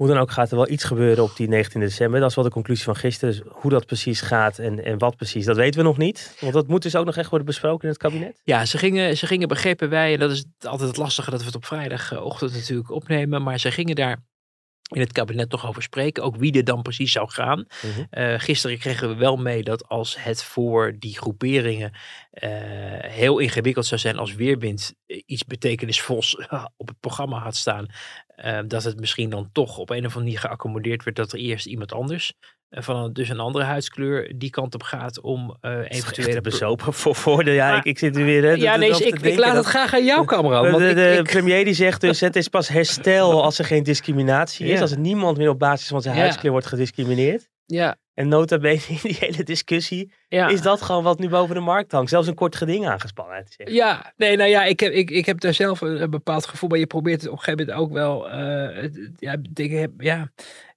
Hoe 0.00 0.08
dan 0.08 0.18
ook 0.18 0.30
gaat 0.30 0.50
er 0.50 0.56
wel 0.56 0.68
iets 0.68 0.84
gebeuren 0.84 1.24
op 1.24 1.36
die 1.36 1.48
19 1.48 1.80
december. 1.80 2.20
Dat 2.20 2.28
is 2.28 2.34
wel 2.34 2.44
de 2.44 2.50
conclusie 2.50 2.84
van 2.84 2.96
gisteren. 2.96 3.34
Dus 3.34 3.44
hoe 3.48 3.70
dat 3.70 3.86
precies 3.86 4.20
gaat 4.20 4.58
en, 4.58 4.84
en 4.84 4.98
wat 4.98 5.16
precies, 5.16 5.44
dat 5.44 5.56
weten 5.56 5.80
we 5.80 5.86
nog 5.86 5.96
niet. 5.96 6.36
Want 6.40 6.52
dat 6.52 6.68
moet 6.68 6.82
dus 6.82 6.96
ook 6.96 7.04
nog 7.04 7.16
echt 7.16 7.28
worden 7.28 7.46
besproken 7.46 7.82
in 7.82 7.88
het 7.88 7.98
kabinet. 7.98 8.40
Ja, 8.44 8.64
ze 8.64 8.78
gingen, 8.78 9.16
ze 9.16 9.26
gingen 9.26 9.48
begrepen 9.48 9.88
wij, 9.88 10.12
en 10.12 10.18
dat 10.18 10.30
is 10.30 10.44
altijd 10.60 10.88
het 10.88 10.98
lastige 10.98 11.30
dat 11.30 11.40
we 11.40 11.46
het 11.46 11.54
op 11.54 11.64
vrijdagochtend 11.64 12.52
natuurlijk 12.52 12.90
opnemen, 12.90 13.42
maar 13.42 13.58
ze 13.58 13.70
gingen 13.70 13.94
daar 13.94 14.22
in 14.90 15.00
het 15.00 15.12
kabinet 15.12 15.50
nog 15.50 15.66
over 15.66 15.82
spreken, 15.82 16.22
ook 16.22 16.36
wie 16.36 16.52
er 16.52 16.64
dan 16.64 16.82
precies 16.82 17.12
zou 17.12 17.30
gaan. 17.30 17.66
Mhm. 17.82 18.04
Eh, 18.10 18.34
gisteren 18.38 18.78
kregen 18.78 19.08
we 19.08 19.14
wel 19.14 19.36
mee 19.36 19.62
dat 19.62 19.88
als 19.88 20.22
het 20.22 20.42
voor 20.42 20.96
die 20.98 21.16
groeperingen 21.18 21.92
eh, 22.30 22.50
heel 23.00 23.38
ingewikkeld 23.38 23.86
zou 23.86 24.00
zijn 24.00 24.18
als 24.18 24.34
Weerwind 24.34 24.94
eh, 25.06 25.22
iets 25.26 25.44
betekenisvols 25.44 26.36
op 26.76 26.88
het 26.88 27.00
programma 27.00 27.38
had 27.38 27.56
staan, 27.56 27.86
eh, 28.40 28.58
dat 28.66 28.82
het 28.84 29.00
misschien 29.00 29.30
dan 29.30 29.48
toch 29.52 29.78
op 29.78 29.90
een 29.90 29.96
of 29.96 30.02
andere 30.04 30.20
manier 30.24 30.38
geaccommodeerd 30.38 31.04
werd 31.04 31.16
dat 31.16 31.32
er 31.32 31.38
eerst 31.38 31.66
iemand 31.66 31.92
anders, 31.92 32.32
eh, 32.68 32.82
van 32.82 32.96
een, 32.96 33.12
dus 33.12 33.28
een 33.28 33.40
andere 33.40 33.64
huidskleur, 33.64 34.32
die 34.36 34.50
kant 34.50 34.74
op 34.74 34.82
gaat 34.82 35.20
om 35.20 35.56
eh 35.60 35.78
eventuele... 35.88 36.40
Bezopen 36.40 36.92
voor 36.92 37.14
voordeel. 37.14 37.54
Ja, 37.54 37.76
ik, 37.76 37.84
ik 37.84 37.98
zit 37.98 38.16
er 38.16 38.24
weer. 38.24 38.42
hè, 38.42 38.50
Ja, 38.52 38.76
nee, 38.76 38.90
ik, 39.06 39.20
ik 39.20 39.38
laat 39.38 39.46
dat- 39.54 39.56
het 39.64 39.66
graag 39.74 39.94
aan 39.94 40.04
jou, 40.04 40.24
Cameron. 40.26 40.62
De, 40.64 40.70
Want 40.70 40.82
de, 40.82 40.88
ik- 40.90 40.96
de 40.96 41.16
ik- 41.18 41.24
premier 41.30 41.64
die 41.64 41.74
zegt 41.74 42.00
dus 42.00 42.20
het 42.20 42.36
is 42.36 42.48
pas 42.48 42.68
herstel 42.68 43.42
als 43.44 43.58
er 43.58 43.64
geen 43.64 43.82
discriminatie 43.82 44.66
is. 44.66 44.80
Als 44.80 44.90
er 44.90 44.98
niemand 44.98 45.36
meer 45.36 45.48
op 45.48 45.58
basis 45.58 45.88
van 45.88 46.02
zijn 46.02 46.14
Ja. 46.14 46.20
huidskleur 46.20 46.52
wordt 46.52 46.66
gediscrimineerd. 46.66 47.48
ja, 47.66 47.96
En 48.20 48.28
nota 48.28 48.58
bene 48.58 48.80
in 48.88 48.98
die 49.02 49.16
hele 49.20 49.42
discussie 49.42 50.12
ja. 50.28 50.48
is 50.48 50.62
dat 50.62 50.82
gewoon 50.82 51.02
wat 51.02 51.18
nu 51.18 51.28
boven 51.28 51.54
de 51.54 51.60
markt 51.60 51.92
hangt. 51.92 52.10
Zelfs 52.10 52.28
een 52.28 52.34
kort 52.34 52.56
geding 52.56 52.86
aangespannen. 52.86 53.34
uit 53.34 53.46
te 53.46 53.52
zeggen. 53.56 53.76
Ja, 53.76 54.12
nee, 54.16 54.36
nou 54.36 54.50
ja, 54.50 54.64
ik 54.64 54.80
heb, 54.80 54.92
ik, 54.92 55.10
ik 55.10 55.26
heb 55.26 55.40
daar 55.40 55.54
zelf 55.54 55.80
een, 55.80 56.02
een 56.02 56.10
bepaald 56.10 56.46
gevoel 56.46 56.68
bij. 56.68 56.78
Je 56.78 56.86
probeert 56.86 57.20
het 57.20 57.30
op 57.30 57.36
een 57.38 57.42
gegeven 57.44 57.66
moment 57.66 57.84
ook 57.84 57.92
wel, 57.92 58.30
het- 58.30 59.10
ja, 59.18 59.36
dingen, 59.50 59.80
heb- 59.80 60.00
ja, 60.00 60.30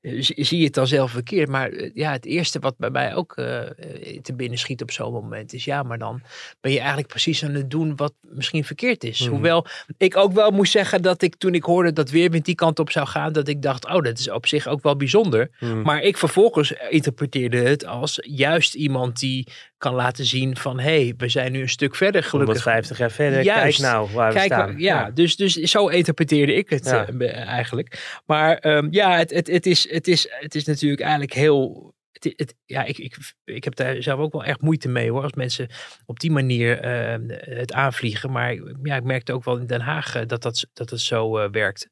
zie 0.03 0.43
zie 0.45 0.57
je 0.57 0.65
het 0.65 0.73
dan 0.73 0.87
zelf 0.87 1.11
verkeerd. 1.11 1.49
Maar 1.49 1.69
eh, 1.69 1.91
ja, 1.93 2.11
het 2.11 2.25
eerste 2.25 2.59
wat 2.59 2.77
bij 2.77 2.89
mij 2.89 3.15
ook 3.15 3.33
eh, 3.35 3.61
eh, 3.61 4.21
te 4.21 4.33
binnen 4.33 4.57
schiet 4.57 4.81
op 4.81 4.91
zo'n 4.91 5.13
moment 5.13 5.53
is, 5.53 5.65
ja, 5.65 5.83
maar 5.83 5.97
dan 5.97 6.21
ben 6.61 6.71
je 6.71 6.77
eigenlijk 6.77 7.07
precies 7.07 7.43
aan 7.43 7.53
het 7.53 7.71
doen 7.71 7.95
wat 7.95 8.13
misschien 8.21 8.63
verkeerd 8.63 9.03
is. 9.03 9.21
Mhm. 9.21 9.29
Hoewel 9.29 9.65
ik 9.97 10.17
ook 10.17 10.33
wel 10.33 10.51
moest 10.51 10.71
zeggen 10.71 11.01
dat 11.01 11.21
ik 11.21 11.35
toen 11.35 11.53
ik 11.53 11.63
hoorde 11.63 11.93
dat 11.93 12.09
Weerwind 12.09 12.45
die 12.45 12.55
kant 12.55 12.79
op 12.79 12.91
zou 12.91 13.07
gaan, 13.07 13.33
dat 13.33 13.47
ik 13.47 13.61
dacht, 13.61 13.85
oh, 13.85 14.01
dat 14.01 14.19
is 14.19 14.29
op 14.29 14.47
zich 14.47 14.67
ook 14.67 14.83
wel 14.83 14.95
bijzonder. 14.95 15.49
Hmm. 15.57 15.81
Maar 15.81 16.01
ik 16.01 16.17
vervolgens 16.17 16.73
interpreteerde 16.89 17.57
het 17.57 17.85
als 17.85 18.19
juist 18.21 18.73
iemand 18.73 19.19
die 19.19 19.47
kan 19.83 19.93
laten 19.93 20.25
zien 20.25 20.57
van, 20.57 20.79
hé, 20.79 21.03
hey, 21.03 21.13
we 21.17 21.29
zijn 21.29 21.51
nu 21.51 21.61
een 21.61 21.69
stuk 21.69 21.95
verder 21.95 22.23
gelukkig. 22.23 22.63
150 22.63 22.97
jaar 22.97 23.11
verder. 23.11 23.43
Juist. 23.43 23.79
Kijk 23.81 23.91
nou 23.91 24.09
waar 24.13 24.33
we 24.33 24.39
staan. 24.39 24.79
ja, 24.79 25.11
Dus, 25.11 25.35
dus 25.35 25.53
zo 25.53 25.87
interpreteerde 25.87 26.53
ik 26.55 26.69
het 26.69 26.85
Ja. 26.85 27.07
eh, 27.07 27.47
eigenlijk. 27.47 28.21
Maar 28.25 28.57
ehm, 28.57 28.87
ja, 28.91 29.17
het, 29.17 29.29
het, 29.29 29.47
het, 29.47 29.65
is, 29.65 29.91
het, 29.91 30.07
is, 30.07 30.27
het 30.39 30.55
is 30.55 30.63
natuurlijk 30.63 31.01
eigenlijk 31.01 31.33
heel. 31.33 31.91
Het, 32.11 32.33
het, 32.35 32.55
ja, 32.65 32.83
ik, 32.83 32.97
ik, 32.97 33.17
ik 33.43 33.63
heb 33.63 33.75
daar 33.75 34.01
zelf 34.03 34.19
ook 34.19 34.31
wel 34.31 34.43
echt 34.43 34.61
moeite 34.61 34.87
mee 34.89 35.11
hoor. 35.11 35.23
Als 35.23 35.33
mensen 35.33 35.67
op 36.05 36.19
die 36.19 36.31
manier 36.31 36.79
ehm, 36.79 37.23
het 37.59 37.73
aanvliegen. 37.73 38.31
Maar 38.31 38.53
ja, 38.83 38.95
ik 38.95 39.03
merkte 39.03 39.33
ook 39.33 39.43
wel 39.43 39.57
in 39.57 39.67
Den 39.67 39.81
Haag 39.81 40.15
eh, 40.15 40.21
dat 40.27 40.41
dat, 40.41 40.65
dat 40.73 40.89
het 40.89 40.99
zo 41.01 41.37
eh, 41.37 41.49
werkt. 41.51 41.89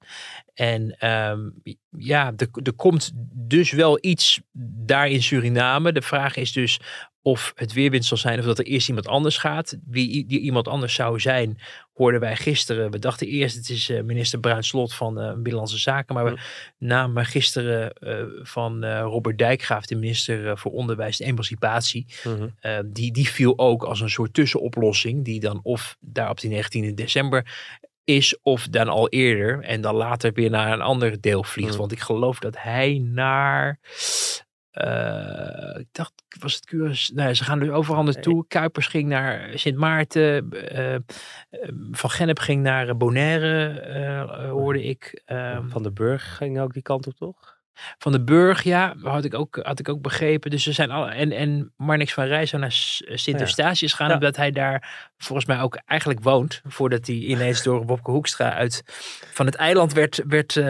En 0.54 0.96
ehm, 1.00 1.40
ja, 1.98 2.34
er, 2.38 2.48
er 2.64 2.74
komt 2.74 3.12
dus 3.34 3.72
wel 3.72 3.98
iets 4.02 4.42
daar 4.86 5.10
in 5.10 5.24
Suriname. 5.24 5.92
De 5.92 6.02
vraag 6.02 6.36
is 6.36 6.52
dus 6.52 6.80
of 7.22 7.52
het 7.56 7.74
weerwind 7.74 8.06
zal 8.06 8.18
zijn 8.18 8.40
of 8.40 8.46
dat 8.46 8.60
er 8.60 8.66
eerst 8.66 8.88
iemand 8.88 9.08
anders 9.08 9.38
gaat. 9.38 9.78
Wie 9.86 10.26
die 10.26 10.40
iemand 10.40 10.68
anders 10.68 10.94
zou 10.94 11.20
zijn, 11.20 11.60
hoorden 11.94 12.20
wij 12.20 12.36
gisteren. 12.36 12.92
We 12.92 13.00
dachten 13.00 13.28
eerst 13.28 13.56
het 13.56 13.70
is 13.70 13.90
eh, 13.90 14.04
minister 14.04 14.40
Bruin 14.40 14.64
Slot 14.64 14.94
van 14.94 15.20
eh, 15.20 15.34
Binnenlandse 15.34 15.78
Zaken. 15.78 16.16
Maar 16.16 16.26
we 16.26 16.40
namen 16.78 17.26
gisteren 17.26 17.94
eh, 17.94 18.24
van 18.42 18.86
Robert 18.86 19.38
Dijkgraaf, 19.38 19.86
de 19.86 19.96
minister 19.96 20.58
voor 20.58 20.72
Onderwijs 20.72 21.20
en 21.20 21.28
Emancipatie. 21.28 22.06
Mhm. 22.24 22.48
Uh, 22.62 22.80
die, 22.86 23.12
die 23.12 23.30
viel 23.30 23.58
ook 23.58 23.84
als 23.84 24.02
een 24.02 24.10
soort 24.10 24.34
tussenoplossing. 24.34 25.26
Die 25.26 25.40
dan 25.40 25.60
of 25.64 25.98
daar 26.00 26.30
op 26.30 26.40
die 26.40 26.50
19 26.50 26.96
december 26.96 27.46
is 28.04 28.38
of 28.42 28.68
dan 28.68 28.88
al 28.88 29.10
eerder. 29.10 29.64
En 29.64 29.82
dan 29.82 29.96
later 29.96 30.34
weer 30.34 30.50
naar 30.50 30.74
een 30.74 30.82
ander 30.82 31.22
deel 31.22 31.44
vliegt. 31.44 31.72
Mm. 31.72 31.78
Want 31.78 31.92
ik 31.92 32.00
geloof 32.00 32.40
dat 32.40 32.62
hij 32.62 33.02
naar... 33.04 33.80
Uh, 34.74 35.80
ik 35.80 35.88
dacht, 35.92 36.14
was 36.40 36.56
het 36.56 36.74
Curaçao? 36.76 37.16
Nee, 37.16 37.34
ze 37.34 37.44
gaan 37.44 37.60
dus 37.60 37.70
overal 37.70 38.04
naartoe. 38.04 38.48
Kuipers 38.48 38.88
ging 38.88 39.08
naar 39.08 39.50
Sint 39.54 39.78
Maarten. 39.78 40.50
Uh, 40.76 40.96
van 41.92 42.10
Gennep 42.10 42.40
ging 42.40 42.64
naar 42.64 42.98
Bonaire, 42.98 43.84
uh, 44.40 44.50
hoorde 44.50 44.84
ik. 44.84 45.22
Um, 45.26 45.70
van 45.70 45.84
de 45.84 45.92
Burg 45.92 46.36
ging 46.36 46.60
ook 46.60 46.74
die 46.74 46.82
kant 46.82 47.08
op, 47.08 47.14
toch? 47.14 47.60
Van 47.98 48.12
de 48.12 48.24
Burg, 48.24 48.64
ja, 48.64 48.96
had 49.02 49.26
ik 49.26 49.34
ook, 49.34 49.60
had 49.62 49.80
ik 49.80 49.90
ook 49.90 50.02
begrepen. 50.02 50.52
Dus 50.52 50.68
er 50.68 50.74
zijn 50.74 50.92
alle. 50.92 51.10
En, 51.10 51.32
en 51.32 51.74
Marnix 51.78 52.14
van 52.14 52.26
Rij 52.26 52.46
zou 52.46 52.62
naar 52.62 52.72
Sint 52.72 53.40
Eustatius 53.40 53.94
gaan, 53.94 54.08
ja. 54.08 54.14
omdat 54.14 54.36
hij 54.36 54.52
daar 54.52 55.10
volgens 55.18 55.48
mij 55.48 55.62
ook 55.62 55.76
eigenlijk 55.86 56.24
woont. 56.24 56.62
Voordat 56.68 57.08
hij 57.08 57.16
ineens 57.16 57.64
door 57.64 57.86
Wopke 57.86 58.12
Hoekstra 58.12 58.54
uit 58.54 58.84
van 59.32 59.46
het 59.46 59.56
eiland 59.56 59.94
werd, 59.94 60.24
werd 60.28 60.62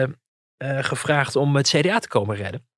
gevraagd 0.58 1.36
om 1.36 1.56
het 1.56 1.68
CDA 1.68 1.98
te 1.98 2.08
komen 2.08 2.36
redden. 2.36 2.70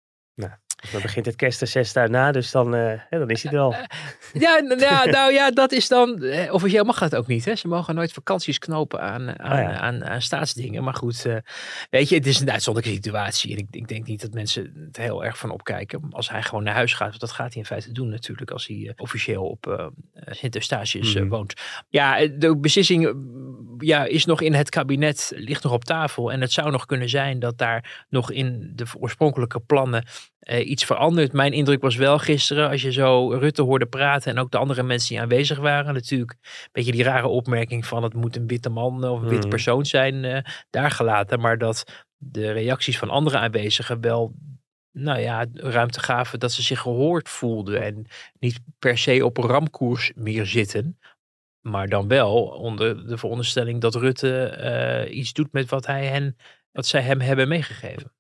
Dan 0.93 1.03
begint 1.03 1.27
het 1.27 1.37
kerstreces 1.37 1.93
daarna, 1.93 2.33
dus 2.33 2.51
dan, 2.51 2.75
uh, 2.75 2.93
dan 3.11 3.31
is 3.31 3.43
hij 3.43 3.53
er 3.53 3.59
al. 3.59 3.75
Ja, 4.33 4.59
nou, 4.59 5.11
nou 5.11 5.33
ja, 5.33 5.51
dat 5.51 5.73
is 5.73 5.89
dan. 5.89 6.23
Eh, 6.23 6.53
officieel 6.53 6.85
mag 6.85 6.99
dat 6.99 7.17
ook 7.17 7.27
niet. 7.27 7.45
Hè? 7.45 7.55
Ze 7.55 7.69
mogen 7.69 7.95
nooit 7.95 8.13
vakanties 8.13 8.59
knopen 8.59 9.01
aan, 9.01 9.41
aan, 9.41 9.67
oh 9.67 9.81
aan, 9.81 10.05
aan, 10.05 10.23
staatsdingen. 10.23 10.85
Maar 10.85 10.95
goed, 10.95 11.25
uh, 11.27 11.37
weet 11.91 12.09
je, 12.09 12.15
het 12.15 12.27
is 12.27 12.41
een 12.41 12.51
uitzonderlijke 12.51 12.97
situatie. 13.03 13.53
En 13.53 13.59
ik, 13.59 13.67
ik, 13.71 13.89
denk 13.89 14.07
niet 14.07 14.21
dat 14.21 14.33
mensen 14.33 14.73
het 14.87 14.97
heel 14.97 15.25
erg 15.25 15.39
van 15.39 15.51
opkijken. 15.51 16.01
Als 16.11 16.31
hij 16.31 16.43
gewoon 16.43 16.65
naar 16.65 16.75
huis 16.75 16.95
gaat, 16.95 17.09
want 17.09 17.21
dat 17.21 17.33
gaat 17.33 17.53
hij 17.53 17.63
in 17.63 17.67
feite 17.67 17.93
doen 17.93 18.09
natuurlijk. 18.09 18.51
Als 18.51 18.67
hij 18.67 18.93
officieel 18.97 19.45
op 19.45 19.93
Sint-Eustatius 20.15 21.15
mm 21.15 21.29
woont. 21.29 21.55
Ja, 21.89 22.27
de 22.27 22.57
beslissing 22.57 23.15
ja, 23.79 24.05
is 24.05 24.25
nog 24.25 24.41
in 24.41 24.55
het 24.55 24.71
kabinet, 24.71 25.33
ligt 25.35 25.63
nog 25.63 25.73
op 25.73 25.85
tafel. 25.85 26.33
En 26.33 26.41
het 26.41 26.53
zou 26.53 26.71
nog 26.71 26.87
kunnen 26.87 27.09
zijn 27.09 27.39
dat 27.39 27.59
daar 27.59 28.05
nog 28.09 28.31
in 28.31 28.73
de 28.75 28.85
oorspronkelijke 28.99 29.61
plannen 29.61 30.05
uh, 30.51 30.69
iets 30.69 30.85
verandert. 30.85 31.33
Mijn 31.33 31.53
indruk 31.53 31.81
was 31.81 31.97
wel 31.97 32.19
gisteren, 32.19 32.71
als 32.71 32.83
je 32.83 32.93
zo 32.93 33.29
Rutte 33.29 33.63
hoorde 33.63 33.87
praten 33.87 34.33
en 34.33 34.39
ook 34.39 34.51
de 34.51 34.59
andere 34.59 34.83
mensen 34.83 35.09
die 35.09 35.21
aanwezig 35.21 35.59
waren, 35.59 35.95
natuurlijk 35.95 36.37
een 36.41 36.69
beetje 36.73 36.93
die 36.93 37.03
rare 37.03 37.29
opmerking 37.29 37.87
van 37.87 38.03
het 38.03 38.15
moet 38.15 38.37
een 38.37 38.47
witte 38.47 38.71
man 38.71 39.05
of 39.05 39.21
een 39.21 39.29
witte 39.29 39.47
mhm. 39.47 39.49
persoon 39.49 39.87
zijn, 39.87 40.25
uh, 40.25 40.39
daar 40.71 40.91
gelaten. 40.91 41.41
Maar 41.41 41.59
dat 41.59 42.05
de 42.17 42.53
reacties 42.53 42.99
van 42.99 43.11
andere 43.11 43.39
aanwezigen 43.39 44.01
wel 44.01 44.35
nou 44.93 45.21
ja, 45.21 45.47
ruimte 45.53 46.01
gaven 46.01 46.41
dat 46.41 46.53
ze 46.53 46.63
zich 46.63 46.81
gehoord 46.81 47.29
voelden 47.29 47.83
en 47.83 48.07
niet 48.39 48.61
per 48.79 48.99
se 48.99 49.25
op 49.25 49.37
een 49.39 49.45
ramkoers 49.45 50.13
meer 50.15 50.47
zitten. 50.47 50.99
Maar 51.61 51.89
dan 51.89 52.09
wel 52.09 52.45
onder 52.45 53.07
de 53.07 53.19
veronderstelling 53.19 53.81
dat 53.81 53.95
Rutte 53.95 54.59
uh, 55.09 55.17
iets 55.17 55.33
doet 55.33 55.53
met 55.53 55.71
wat, 55.71 55.87
hij 55.87 56.07
hen, 56.07 56.37
wat 56.73 56.87
zij 56.87 57.01
hem 57.01 57.21
hebben 57.21 57.49
meegegeven. 57.49 58.13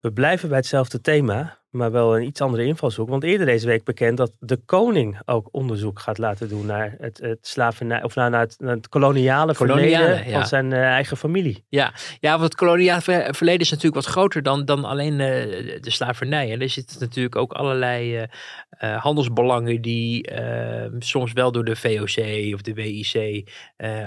We 0.00 0.12
blijven 0.12 0.48
bij 0.48 0.58
hetzelfde 0.58 1.00
thema, 1.00 1.59
maar 1.70 1.90
wel 1.92 2.16
een 2.16 2.26
iets 2.26 2.40
andere 2.40 2.64
invalshoek. 2.64 3.08
Want 3.08 3.24
eerder 3.24 3.46
deze 3.46 3.66
week 3.66 3.84
bekend 3.84 4.16
dat 4.16 4.32
de 4.38 4.56
koning 4.56 5.18
ook 5.24 5.48
onderzoek 5.50 6.00
gaat 6.00 6.18
laten 6.18 6.48
doen 6.48 6.66
naar 6.66 6.94
het, 6.98 7.18
het 7.18 7.38
slavernij, 7.40 8.02
of 8.02 8.14
naar 8.14 8.40
het, 8.40 8.54
naar 8.58 8.74
het 8.74 8.88
koloniale, 8.88 9.54
verleden 9.54 10.30
van 10.32 10.46
zijn 10.46 10.70
uh, 10.70 10.82
eigen 10.82 11.16
familie. 11.16 11.64
Ja, 11.68 11.92
ja, 12.20 12.30
want 12.30 12.42
het 12.42 12.54
koloniale 12.54 13.00
verleden 13.30 13.60
is 13.60 13.70
natuurlijk 13.70 14.04
wat 14.04 14.12
groter 14.12 14.42
dan, 14.42 14.64
dan 14.64 14.84
alleen 14.84 15.12
uh, 15.12 15.18
de 15.80 15.90
slavernij. 15.90 16.52
En 16.52 16.60
er 16.60 16.68
zitten 16.68 17.00
natuurlijk 17.00 17.36
ook 17.36 17.52
allerlei 17.52 18.26
uh, 18.80 19.02
handelsbelangen 19.02 19.82
die 19.82 20.26
ehm, 20.26 21.00
soms 21.00 21.32
wel 21.32 21.52
door 21.52 21.64
de 21.64 21.76
VOC 21.76 22.54
of 22.54 22.62
de 22.62 22.74
WIC, 22.74 23.44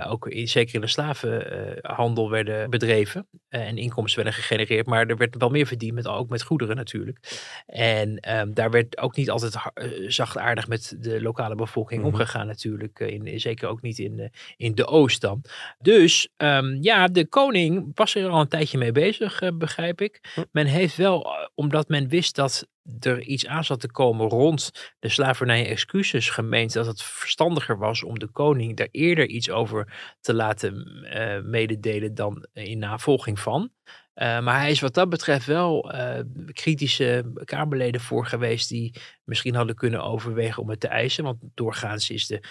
ook 0.08 0.28
in, 0.28 0.48
zeker 0.48 0.76
in 0.76 0.82
de 0.82 0.88
slavenhandel 0.88 2.30
werden 2.30 2.70
bedreven 2.70 3.28
en 3.50 3.78
inkomsten 3.78 4.24
werden 4.24 4.42
gegenereerd. 4.42 4.86
Maar 4.86 5.08
er 5.08 5.18
werd 5.18 5.36
wel 5.38 5.50
meer 5.50 5.68
verdiend, 5.68 5.94
met, 5.94 6.08
ook 6.08 6.30
met 6.30 6.44
goederen 6.44 6.76
natuurlijk. 6.76 7.18
En 7.66 8.20
ehm, 8.20 8.54
daar 8.54 8.72
werd 8.72 8.98
ook 8.98 9.16
niet 9.16 9.30
altijd 9.30 9.56
uh, 9.56 10.10
zachtaardig 10.10 10.68
met 10.68 10.96
de 11.00 11.22
lokale 11.22 11.56
bevolking 11.56 12.02
mhm. 12.02 12.10
omgegaan 12.10 12.48
natuurlijk. 12.48 13.00
Eh, 13.00 13.08
in, 13.08 13.40
zeker 13.40 13.68
ook 13.68 13.82
niet 13.82 14.00
in, 14.00 14.32
in 14.58 14.76
de 14.76 14.86
Oost 14.86 15.22
dan. 15.22 15.42
Dus 15.80 16.30
um, 16.38 16.78
ja, 16.82 17.08
de 17.08 17.28
koning 17.28 17.92
was 17.94 18.16
er 18.16 18.30
al 18.30 18.42
een 18.42 18.48
tijdje 18.48 18.78
mee 18.78 18.92
bezig, 18.92 19.42
uh, 19.42 19.50
begrijp 19.54 20.02
ik. 20.02 20.20
Hm. 20.34 20.44
Men 20.52 20.66
heeft 20.66 20.96
wel, 20.96 21.28
omdat 21.56 21.88
men 21.88 22.08
wist 22.08 22.36
dat 22.36 22.68
er 23.00 23.22
iets 23.22 23.48
aan 23.48 23.64
zat 23.64 23.80
te 23.80 23.92
komen 23.92 24.30
rond 24.30 24.72
de 25.00 25.10
slavernij 25.10 25.68
excuses 25.68 26.30
gemeend 26.30 26.74
dat 26.74 26.86
het 26.86 27.04
verstandiger 27.04 27.78
was 27.78 28.04
om 28.04 28.20
de 28.20 28.28
koning 28.28 28.78
daar 28.78 28.88
eerder 28.92 29.28
iets 29.28 29.50
over 29.50 29.94
te 30.22 30.34
laten 30.34 31.04
uh, 31.04 31.40
mededelen 31.50 32.16
dan 32.16 32.46
in 32.54 32.80
navolging 32.80 33.40
van. 33.40 33.72
Uh, 34.16 34.40
maar 34.40 34.60
hij 34.60 34.72
is 34.72 34.80
wat 34.80 34.94
dat 34.94 35.10
betreft 35.10 35.46
wel 35.46 35.96
uh, 35.96 36.20
kritische 36.52 37.32
Kamerleden 37.46 38.02
voor 38.02 38.26
geweest 38.26 38.70
die 38.70 38.94
misschien 39.24 39.56
hadden 39.56 39.76
kunnen 39.76 40.04
overwegen 40.04 40.62
om 40.62 40.70
het 40.70 40.80
te 40.80 40.88
eisen. 40.88 41.24
Want 41.24 41.38
doorgaans 41.54 42.10
is 42.10 42.28
de 42.28 42.44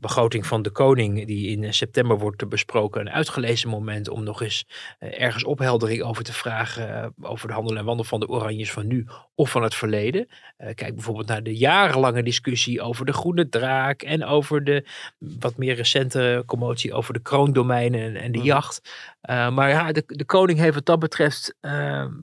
begroting 0.00 0.46
van 0.46 0.62
de 0.62 0.70
koning, 0.70 1.26
die 1.26 1.48
in 1.48 1.64
eh, 1.64 1.72
september 1.72 2.18
wordt 2.18 2.48
besproken, 2.48 3.00
een 3.00 3.10
uitgelezen 3.10 3.68
moment 3.68 4.08
om 4.08 4.24
nog 4.24 4.42
eens 4.42 4.66
uh, 5.00 5.20
ergens 5.20 5.44
opheldering 5.44 6.02
over 6.02 6.24
te 6.24 6.32
vragen 6.32 6.88
uh, 6.88 7.30
over 7.30 7.48
de 7.48 7.54
handel 7.54 7.76
en 7.76 7.84
wandel 7.84 8.04
van 8.04 8.20
de 8.20 8.28
Oranjes 8.28 8.72
van 8.72 8.86
nu 8.86 9.06
of 9.34 9.50
van 9.50 9.62
het 9.62 9.74
verleden. 9.74 10.28
kijk 10.74 10.94
bijvoorbeeld 10.94 11.26
naar 11.26 11.42
de 11.42 11.56
jarenlange 11.56 12.22
discussie 12.22 12.82
over 12.82 13.06
de 13.06 13.12
groene 13.12 13.48
draak 13.48 14.02
en 14.02 14.24
over 14.24 14.64
de 14.64 14.86
wat 15.18 15.56
meer 15.56 15.74
recente 15.74 16.42
commotie 16.46 16.92
over 16.92 17.12
de 17.12 17.20
kroondomeinen 17.20 18.16
en, 18.16 18.32
de 18.32 18.38
mhm. 18.38 18.46
jacht. 18.46 18.80
maar 19.28 19.68
ja, 19.68 19.92
de, 19.92 20.02
de 20.06 20.24
koning 20.24 20.58
heeft 20.58 20.74
wat 20.74 20.86
dat 20.86 20.98
betreft 20.98 21.54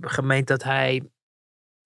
gemeend 0.02 0.48
dat 0.48 0.64
hij 0.64 1.02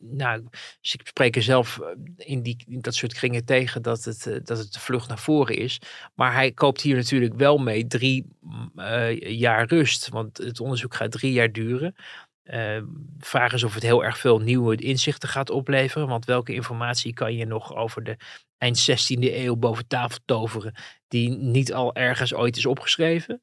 nou, 0.02 0.44
dus 0.82 0.94
ik 0.94 1.08
spreek 1.08 1.36
er 1.36 1.42
zelf 1.42 1.80
eh, 1.80 1.88
in, 2.18 2.42
die, 2.42 2.66
dat 2.68 2.96
soort 2.96 3.14
kringen 3.14 3.46
tegen 3.46 3.82
dat 3.82 4.04
het, 4.04 4.28
eh, 4.28 4.36
dat 4.44 4.58
het 4.58 4.74
de 4.74 4.80
vlucht 4.80 5.08
naar 5.08 5.20
voren 5.20 5.56
is. 5.56 5.82
Maar 6.16 6.34
hij 6.34 6.52
koopt 6.52 6.82
hier 6.82 6.96
natuurlijk 6.96 7.34
wel 7.34 7.58
mee 7.58 7.88
drie 7.88 8.28
uh, 8.76 9.40
jaar 9.40 9.68
rust. 9.68 10.10
Want 10.10 10.38
het 10.38 10.60
onderzoek 10.60 10.96
gaat 10.96 11.12
drie 11.12 11.32
jaar 11.32 11.52
duren. 11.52 11.96
Uh, 12.44 12.82
vraag 13.18 13.54
is 13.54 13.64
of 13.64 13.74
het 13.74 13.84
heel 13.84 14.04
erg 14.04 14.18
veel 14.18 14.40
nieuwe 14.40 14.76
inzichten 14.76 15.30
gaat 15.30 15.50
opleveren. 15.50 16.08
Want 16.08 16.26
welke 16.26 16.54
informatie 16.54 17.14
kan 17.14 17.36
je 17.36 17.46
nog 17.46 17.76
over 17.76 18.04
de 18.04 18.18
eind 18.58 18.90
16e 18.92 19.34
eeuw 19.34 19.56
boven 19.56 19.88
tafel 19.88 20.20
toveren, 20.26 20.74
die 21.08 21.30
niet 21.30 21.74
al 21.74 21.96
ergens 21.96 22.34
ooit 22.34 22.58
is 22.58 22.66
opgeschreven? 22.66 23.42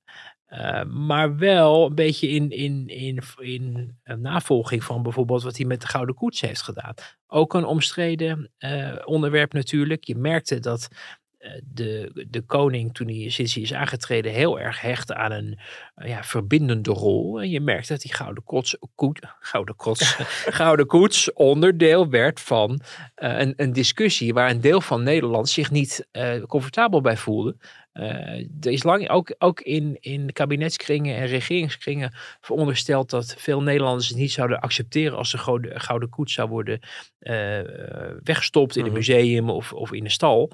Uh, 0.50 0.84
maar 0.84 1.37
wel 1.37 1.87
een 1.87 1.94
beetje 1.94 2.28
in, 2.28 2.50
in, 2.50 2.87
in, 2.87 3.22
in 3.38 3.96
navolging 4.04 4.84
van 4.84 5.02
bijvoorbeeld 5.02 5.42
wat 5.42 5.56
hij 5.56 5.66
met 5.66 5.80
de 5.80 5.87
Gouden 5.87 6.14
Koets 6.14 6.40
heeft 6.40 6.62
gedaan. 6.62 6.94
Ook 7.26 7.54
een 7.54 7.64
omstreden 7.64 8.50
uh, 8.58 8.94
onderwerp 9.04 9.52
natuurlijk. 9.52 10.04
Je 10.04 10.16
merkte 10.16 10.61
dat 10.61 10.88
uh, 11.38 11.50
de, 11.64 12.26
de 12.30 12.40
koning, 12.40 12.94
toen 12.94 13.08
hij 13.08 13.28
sinds 13.28 13.54
hij 13.54 13.62
is 13.62 13.74
aangetreden, 13.74 14.32
heel 14.32 14.61
erg 14.61 14.80
hechtte 14.80 15.14
aan 15.14 15.32
een 15.32 15.58
ja, 16.04 16.24
verbindende 16.24 16.90
rol. 16.90 17.40
En 17.40 17.50
je 17.50 17.61
merkte 17.61 17.92
dat 17.92 18.02
die 18.02 18.14
Gouden, 18.14 18.44
koets, 18.44 18.76
koet, 18.94 19.20
gouden, 19.40 19.76
koets, 19.76 20.16
gouden 20.61 20.87
Koets 20.87 21.32
onderdeel 21.32 22.08
werd 22.08 22.40
van 22.40 22.80
een, 23.14 23.52
een 23.56 23.72
discussie 23.72 24.34
waar 24.34 24.50
een 24.50 24.61
deel 24.61 24.80
van 24.80 25.02
Nederland 25.02 25.48
zich 25.48 25.70
niet 25.70 26.06
comfortabel 26.46 27.00
bij 27.00 27.16
voelde. 27.16 27.56
Uh, 27.98 28.04
er 28.61 28.70
is 28.70 28.82
lang 28.82 29.08
ook, 29.08 29.34
ook 29.38 29.61
in, 29.61 29.96
in 30.00 30.32
kabinetskringen 30.32 31.16
en 31.16 31.26
regeringskringen 31.26 32.14
verondersteld 32.40 33.11
dat 33.11 33.34
veel 33.38 33.62
Nederlanders 33.62 34.08
het 34.08 34.16
niet 34.16 34.32
zouden 34.32 34.61
accepteren 34.61 35.18
als 35.18 35.30
de 35.30 35.38
gouden, 35.38 35.80
gouden 35.80 36.08
koets 36.08 36.32
zou 36.32 36.48
worden 36.48 36.80
weggestopt 38.22 38.76
in 38.76 38.82
een 38.82 38.88
mhm. 38.88 38.96
museum 38.96 39.50
of, 39.50 39.72
of 39.72 39.92
in 39.92 40.04
een 40.04 40.11
stal. 40.11 40.52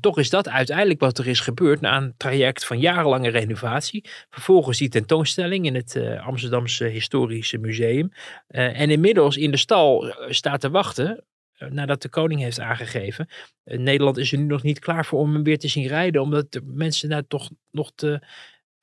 Toch 0.00 0.18
is 0.18 0.30
dat 0.30 0.48
uiteindelijk 0.48 1.00
wat 1.00 1.18
er 1.18 1.26
is 1.26 1.40
gebeurd 1.40 1.80
na 1.80 1.96
een 1.96 2.14
traject 2.16 2.66
van 2.66 2.78
jarenlange 2.78 3.28
renovatie. 3.28 4.04
Vervolgens 4.30 4.80
die 4.84 5.00
tentoonstelling 5.00 5.66
in 5.66 5.74
het 5.74 6.00
Amsterdamse 6.20 6.84
Historische 6.84 7.58
Museum. 7.58 8.12
en 8.46 8.90
inmiddels 8.90 9.36
in 9.36 9.50
de 9.50 9.56
stal 9.56 10.14
staat 10.28 10.60
te 10.60 10.70
wachten 10.70 11.24
eh, 11.54 11.70
nadat 11.70 12.02
de 12.02 12.08
koning 12.08 12.40
heeft 12.40 12.60
aangegeven. 12.60 13.28
Nederland 13.64 14.16
is 14.16 14.32
er 14.32 14.38
nu 14.38 14.44
nog 14.44 14.62
niet 14.62 14.78
klaar 14.78 15.04
voor 15.04 15.20
om 15.20 15.32
hem 15.32 15.42
weer 15.42 15.58
te 15.58 15.68
zien 15.68 15.86
rijden, 15.86 16.22
omdat 16.22 16.52
de 16.52 16.60
mensen 16.64 17.08
daar 17.08 17.26
toch 17.26 17.50
nog 17.70 17.92
te, 17.94 18.22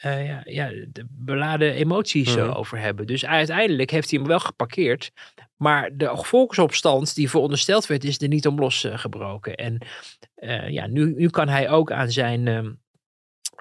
uh, 0.06 0.28
ja, 0.28 0.42
ja, 0.46 0.70
de 0.70 1.06
beladen 1.10 1.74
emoties 1.74 2.36
mhm. 2.36 2.50
over 2.50 2.80
hebben. 2.80 3.08
Dus 3.08 3.26
uiteindelijk 3.26 3.92
heeft 3.92 4.10
hij 4.10 4.20
hem 4.20 4.28
wel 4.28 4.40
geparkeerd. 4.40 5.12
Maar 5.56 5.98
de 5.98 6.10
volksopstand 6.14 7.16
die 7.16 7.30
verondersteld 7.30 7.88
werd, 7.88 8.04
is 8.04 8.22
er 8.22 8.28
niet 8.28 8.48
om 8.48 8.60
losgebroken. 8.60 9.56
en 9.56 9.78
ja, 10.72 10.88
nu, 10.88 11.14
nu 11.16 11.30
kan 11.30 11.48
hij 11.48 11.70
ook 11.70 11.92
aan 11.92 12.12
zijn. 12.12 12.80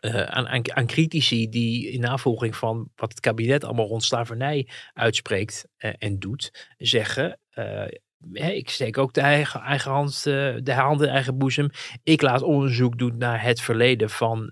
Ehm, 0.00 0.16
aan, 0.16 0.74
aan, 0.74 0.86
critici 0.86 1.48
die 1.48 1.90
in 1.90 2.00
navolging 2.00 2.56
van 2.56 2.90
wat 2.96 3.10
het 3.10 3.20
kabinet 3.20 3.64
allemaal 3.64 3.86
rond 3.86 4.04
slavernij 4.04 4.68
uitspreekt 4.92 5.66
en 5.76 6.18
doet, 6.18 6.66
zeggen: 6.78 7.38
ik 8.34 8.70
steek 8.70 8.98
ook 8.98 9.12
de 9.12 9.20
eigen, 9.20 9.60
eigen 9.60 9.90
hand, 9.90 10.26
eh, 10.26 10.54
de 10.62 10.72
hand 10.72 11.02
in 11.02 11.08
eigen 11.08 11.38
boezem. 11.38 11.70
Ik 12.02 12.22
laat 12.22 12.42
onderzoek 12.42 12.98
doen 12.98 13.18
naar 13.18 13.42
het 13.42 13.60
verleden 13.60 14.10
van 14.10 14.46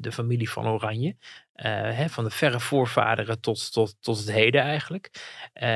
de 0.00 0.12
familie 0.12 0.50
van 0.50 0.66
Oranje. 0.66 1.16
Hè, 1.52 2.08
van 2.08 2.24
de 2.24 2.30
verre 2.30 2.60
voorvaderen 2.60 3.40
tot, 3.40 3.72
tot, 3.72 3.96
tot 4.00 4.18
het 4.18 4.32
heden 4.32 4.60
eigenlijk. 4.60 5.10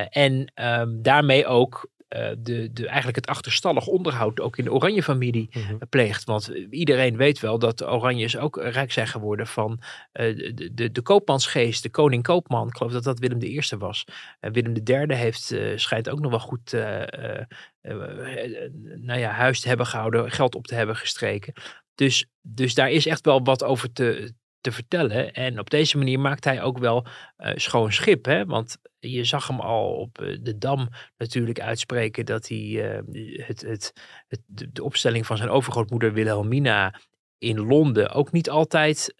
en 0.09 0.53
um, 0.55 1.03
daarmee 1.03 1.47
ook 1.47 1.91
de, 2.39 2.71
de, 2.73 2.87
eigenlijk 2.87 3.17
het 3.17 3.27
achterstallig 3.27 3.87
onderhoud 3.87 4.41
ook 4.41 4.57
in 4.57 4.65
de 4.65 4.73
Oranje-familie 4.73 5.49
mm 5.53 5.79
pleegt. 5.89 6.25
Want 6.25 6.49
eh, 6.49 6.67
iedereen 6.71 7.17
weet 7.17 7.41
wel 7.41 7.59
dat 7.59 7.79
de 7.79 7.91
Oranjes 7.91 8.37
ook 8.37 8.57
rijk 8.57 8.93
zijn 8.93 9.07
geworden 9.07 9.47
van 9.47 9.71
uh, 9.71 10.53
de, 10.55 10.71
de, 10.75 10.93
de 10.93 11.03
koopmansgeest, 11.03 11.83
de 11.83 11.91
koning 11.91 12.23
koopman. 12.23 12.69
Ik 12.69 12.77
geloof 12.77 12.93
dat 12.93 13.05
dat 13.05 13.19
Willem 13.19 13.43
I 13.43 13.61
was. 13.79 14.05
Willem 14.41 14.75
III 14.85 15.15
heeft, 15.15 15.55
schijnt 15.75 16.09
ook 16.09 16.21
nog 16.21 16.31
wel 16.31 16.41
goed 16.41 16.73
nou 19.01 19.19
ja, 19.19 19.31
huis 19.31 19.61
te 19.61 19.69
hebben 19.69 19.87
gehouden, 19.87 20.31
geld 20.31 20.55
op 20.55 20.67
te 20.67 20.75
hebben 20.75 20.97
gestreken. 20.97 21.53
Dus, 21.95 22.27
dus 22.43 22.75
daar 22.75 22.91
is 22.91 23.07
echt 23.07 23.25
wel 23.25 23.43
wat 23.43 23.65
over 23.65 23.93
te, 23.93 24.33
te 24.61 24.73
vertellen. 24.73 25.33
En 25.33 25.59
op 25.59 25.71
deze 25.71 25.99
manier 25.99 26.21
maakt 26.21 26.45
hij 26.45 26.63
ook 26.63 26.79
wel 26.79 27.07
uh, 27.39 27.53
schoon 27.55 27.93
schip. 27.93 28.25
Hè? 28.25 28.45
Want 28.45 28.77
je 28.99 29.25
zag 29.25 29.47
hem 29.47 29.61
al 29.61 29.93
op 29.93 30.15
de 30.43 30.59
Dam 30.59 30.89
natuurlijk 31.17 31.61
uitspreken 31.61 32.27
dat 32.27 32.49
hij 32.49 32.59
uh, 32.59 33.47
het, 33.47 33.61
het, 33.61 33.93
het, 34.29 34.41
de 34.47 34.85
opstelling 34.85 35.27
van 35.27 35.37
zijn 35.37 35.49
overgrootmoeder 35.49 36.13
Wilhelmina 36.13 37.01
in 37.39 37.61
Londen 37.61 38.11
ook 38.11 38.33
niet 38.33 38.51
altijd, 38.51 39.15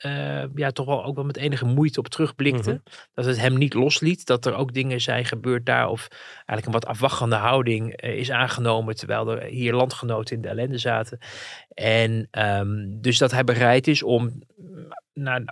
ja, 0.55 0.71
toch 0.71 0.87
wel 0.87 1.05
ook 1.05 1.15
wel 1.15 1.25
met 1.25 1.37
enige 1.37 1.65
moeite 1.65 1.99
op 1.99 2.09
terugblikte. 2.09 2.71
Mm 2.71 2.83
Dat 3.15 3.25
het 3.25 3.41
hem 3.41 3.59
niet 3.59 3.75
losliet. 3.75 4.27
Dat 4.27 4.47
er 4.47 4.55
ook 4.55 4.75
dingen 4.75 5.01
zijn 5.01 5.25
gebeurd 5.25 5.67
daar. 5.67 5.89
Of 5.89 6.09
eigenlijk 6.35 6.67
een 6.67 6.73
wat 6.73 6.87
afwachtende 6.87 7.37
houding 7.37 8.01
is 8.01 8.31
aangenomen. 8.31 8.97
Terwijl 8.97 9.31
er 9.31 9.43
hier 9.43 9.75
landgenoten 9.75 10.37
in 10.37 10.43
de 10.43 10.49
ellende 10.49 10.79
zaten. 10.79 11.19
En 11.69 12.29
um, 12.31 13.01
dus 13.01 13.19
dat 13.19 13.31
hij 13.31 13.45
bereid 13.45 13.87
is 13.87 14.03
om 14.03 14.43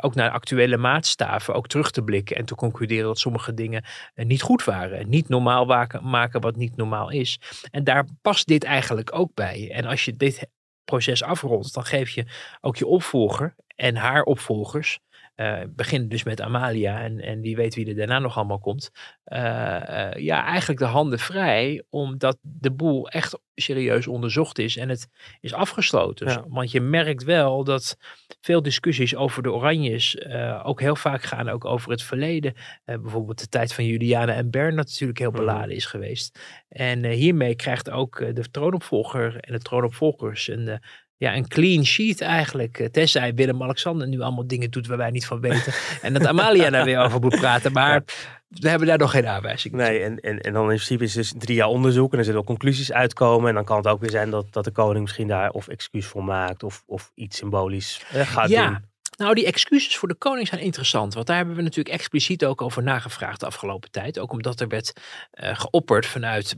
ook 0.01 0.15
naar 0.15 0.31
actuele 0.31 0.77
maatstaven 0.77 1.55
ook 1.55 1.67
terug 1.67 1.91
te 1.91 2.03
blikken. 2.03 2.37
En 2.37 2.45
te 2.45 2.55
concluderen 2.55 3.05
dat 3.05 3.19
sommige 3.19 3.55
dingen 3.55 3.85
uh, 4.15 4.25
niet 4.25 4.43
goed 4.43 4.65
waren. 4.65 5.09
Niet 5.09 5.29
normaal 5.29 5.87
maken 6.03 6.41
wat 6.41 6.57
niet 6.57 6.77
normaal 6.77 7.11
is. 7.11 7.41
En 7.71 7.85
daar 7.85 8.05
past 8.23 8.47
dit 8.47 8.65
eigenlijk 8.65 9.15
ook 9.15 9.35
bij. 9.35 9.71
En 9.73 9.85
als 9.85 10.05
je 10.05 10.17
dit 10.17 10.49
proces 10.85 11.23
afrondt, 11.23 11.75
dan 11.75 11.85
geef 11.85 12.11
je 12.11 12.27
ook 12.61 12.77
je 12.77 12.87
opvolger 12.87 13.55
en 13.77 13.97
haar 13.97 14.23
opvolgers. 14.23 14.99
Uh, 15.41 15.61
begin 15.69 16.09
dus 16.09 16.23
met 16.23 16.41
Amalia 16.41 17.01
en, 17.01 17.21
en 17.21 17.41
wie 17.41 17.57
weet 17.57 17.75
wie 17.75 17.89
er 17.89 17.95
daarna 17.95 18.19
nog 18.19 18.37
allemaal 18.37 18.59
komt. 18.59 18.91
Uh, 19.27 19.39
uh, 19.39 20.11
ja, 20.13 20.45
eigenlijk 20.45 20.81
de 20.81 20.87
handen 20.87 21.19
vrij, 21.19 21.85
omdat 21.89 22.39
de 22.41 22.73
boel 22.73 23.09
echt 23.09 23.39
serieus 23.55 24.07
onderzocht 24.07 24.59
is 24.59 24.77
en 24.77 24.89
het 24.89 25.09
is 25.41 25.53
afgesloten. 25.55 26.29
Ja. 26.29 26.45
Want 26.49 26.71
je 26.71 26.81
merkt 26.81 27.25
wel 27.25 27.65
dat 27.65 27.97
veel 28.41 28.63
discussies 28.63 29.17
over 29.17 29.43
de 29.43 29.53
Oranjes 29.53 30.27
ook 30.63 30.81
heel 30.81 30.97
vaak 30.97 31.23
gaan 31.23 31.49
ook 31.49 31.65
over 31.65 31.91
het 31.91 32.03
verleden. 32.03 32.55
bijvoorbeeld 32.85 33.39
de 33.39 33.49
tijd 33.49 33.75
van 33.75 33.85
Juliana 33.85 34.35
en 34.35 34.51
Bernard 34.51 34.89
natuurlijk 34.89 35.19
heel 35.19 35.31
beladen 35.31 35.75
is 35.75 35.87
geweest. 35.87 36.41
En 36.69 37.05
hiermee 37.05 37.55
krijgt 37.55 37.91
ook 37.91 38.35
de 38.35 38.51
troonopvolger 38.51 39.41
en 39.41 39.53
de 39.53 39.61
troonopvolgers 39.61 40.49
een 40.49 40.81
ja, 41.19 41.37
een 41.37 41.49
clean 41.49 41.85
sheet 41.85 42.21
eigenlijk. 42.21 42.79
Eh, 42.79 42.87
tenzij 42.87 43.35
Willem-Alexander 43.35 44.09
nu 44.09 44.21
allemaal 44.21 44.47
dingen 44.47 44.71
doet 44.71 44.87
waar 44.87 44.97
wij 44.97 45.11
niet 45.11 45.27
van 45.27 45.41
weten. 45.41 45.73
en 46.03 46.13
dat 46.13 46.27
Amalia 46.27 46.71
daar 46.71 46.85
weer 46.85 46.99
over 46.99 47.21
moet 47.21 47.37
praten. 47.37 47.73
Maar 47.73 48.03
we 48.49 48.69
hebben 48.69 48.89
daar 48.89 48.99
nog 48.99 49.11
geen 49.11 49.27
aanwijzing. 49.27 49.75
Nee, 49.75 50.01
en, 50.01 50.21
en, 50.21 50.41
en 50.41 50.53
dan 50.53 50.63
in 50.63 50.69
principe 50.69 51.05
is 51.05 51.13
dus 51.13 51.33
drie 51.39 51.57
jaar 51.57 51.69
onderzoek. 51.69 52.13
En 52.13 52.19
er 52.19 52.25
zullen 52.25 52.45
conclusies 52.45 52.93
uitkomen. 52.93 53.49
En 53.49 53.55
dan 53.55 53.65
kan 53.65 53.77
het 53.77 53.87
ook 53.87 54.01
weer 54.01 54.11
zijn 54.11 54.31
dat, 54.31 54.47
dat 54.51 54.65
de 54.65 54.71
koning 54.71 55.01
misschien 55.01 55.29
daar 55.29 55.51
of 55.51 55.69
excuus 55.69 56.07
voor 56.07 56.25
maakt. 56.25 56.63
Of, 56.63 56.83
of 56.87 57.13
iets 57.15 57.37
symbolisch 57.37 58.05
eh, 58.13 58.21
gaat 58.21 58.49
ja. 58.49 58.67
doen. 58.67 58.88
Nou, 59.19 59.35
die 59.35 59.47
excuses 59.47 59.97
voor 59.97 60.09
de 60.09 60.15
koning 60.15 60.49
zijn 60.49 60.61
interessant. 60.61 61.15
Want 61.15 61.27
daar 61.27 61.37
hebben 61.37 61.57
we 61.57 61.63
natuurlijk 61.63 61.95
expliciet 61.95 62.45
ook 62.45 62.63
over 62.63 62.83
nagevraagd 62.83 63.41
de 63.41 63.47
afgelopen 63.47 63.91
tijd. 63.91 64.19
Ook 64.19 64.33
omdat 64.33 64.61
er 64.61 64.69
werd 64.69 64.93
uh, 65.33 65.59
geopperd 65.59 66.07
vanuit 66.07 66.55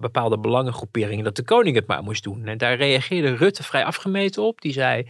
bepaalde 0.00 0.38
belangengroeperingen 0.38 1.24
dat 1.24 1.36
de 1.36 1.44
koning 1.44 1.76
het 1.76 1.86
maar 1.86 2.02
moest 2.02 2.22
doen. 2.22 2.46
En 2.46 2.58
daar 2.58 2.76
reageerde 2.76 3.36
Rutte 3.36 3.62
vrij 3.62 3.84
afgemeten 3.84 4.42
op. 4.42 4.60
Die 4.60 4.72
zei, 4.72 5.02
uh, 5.02 5.06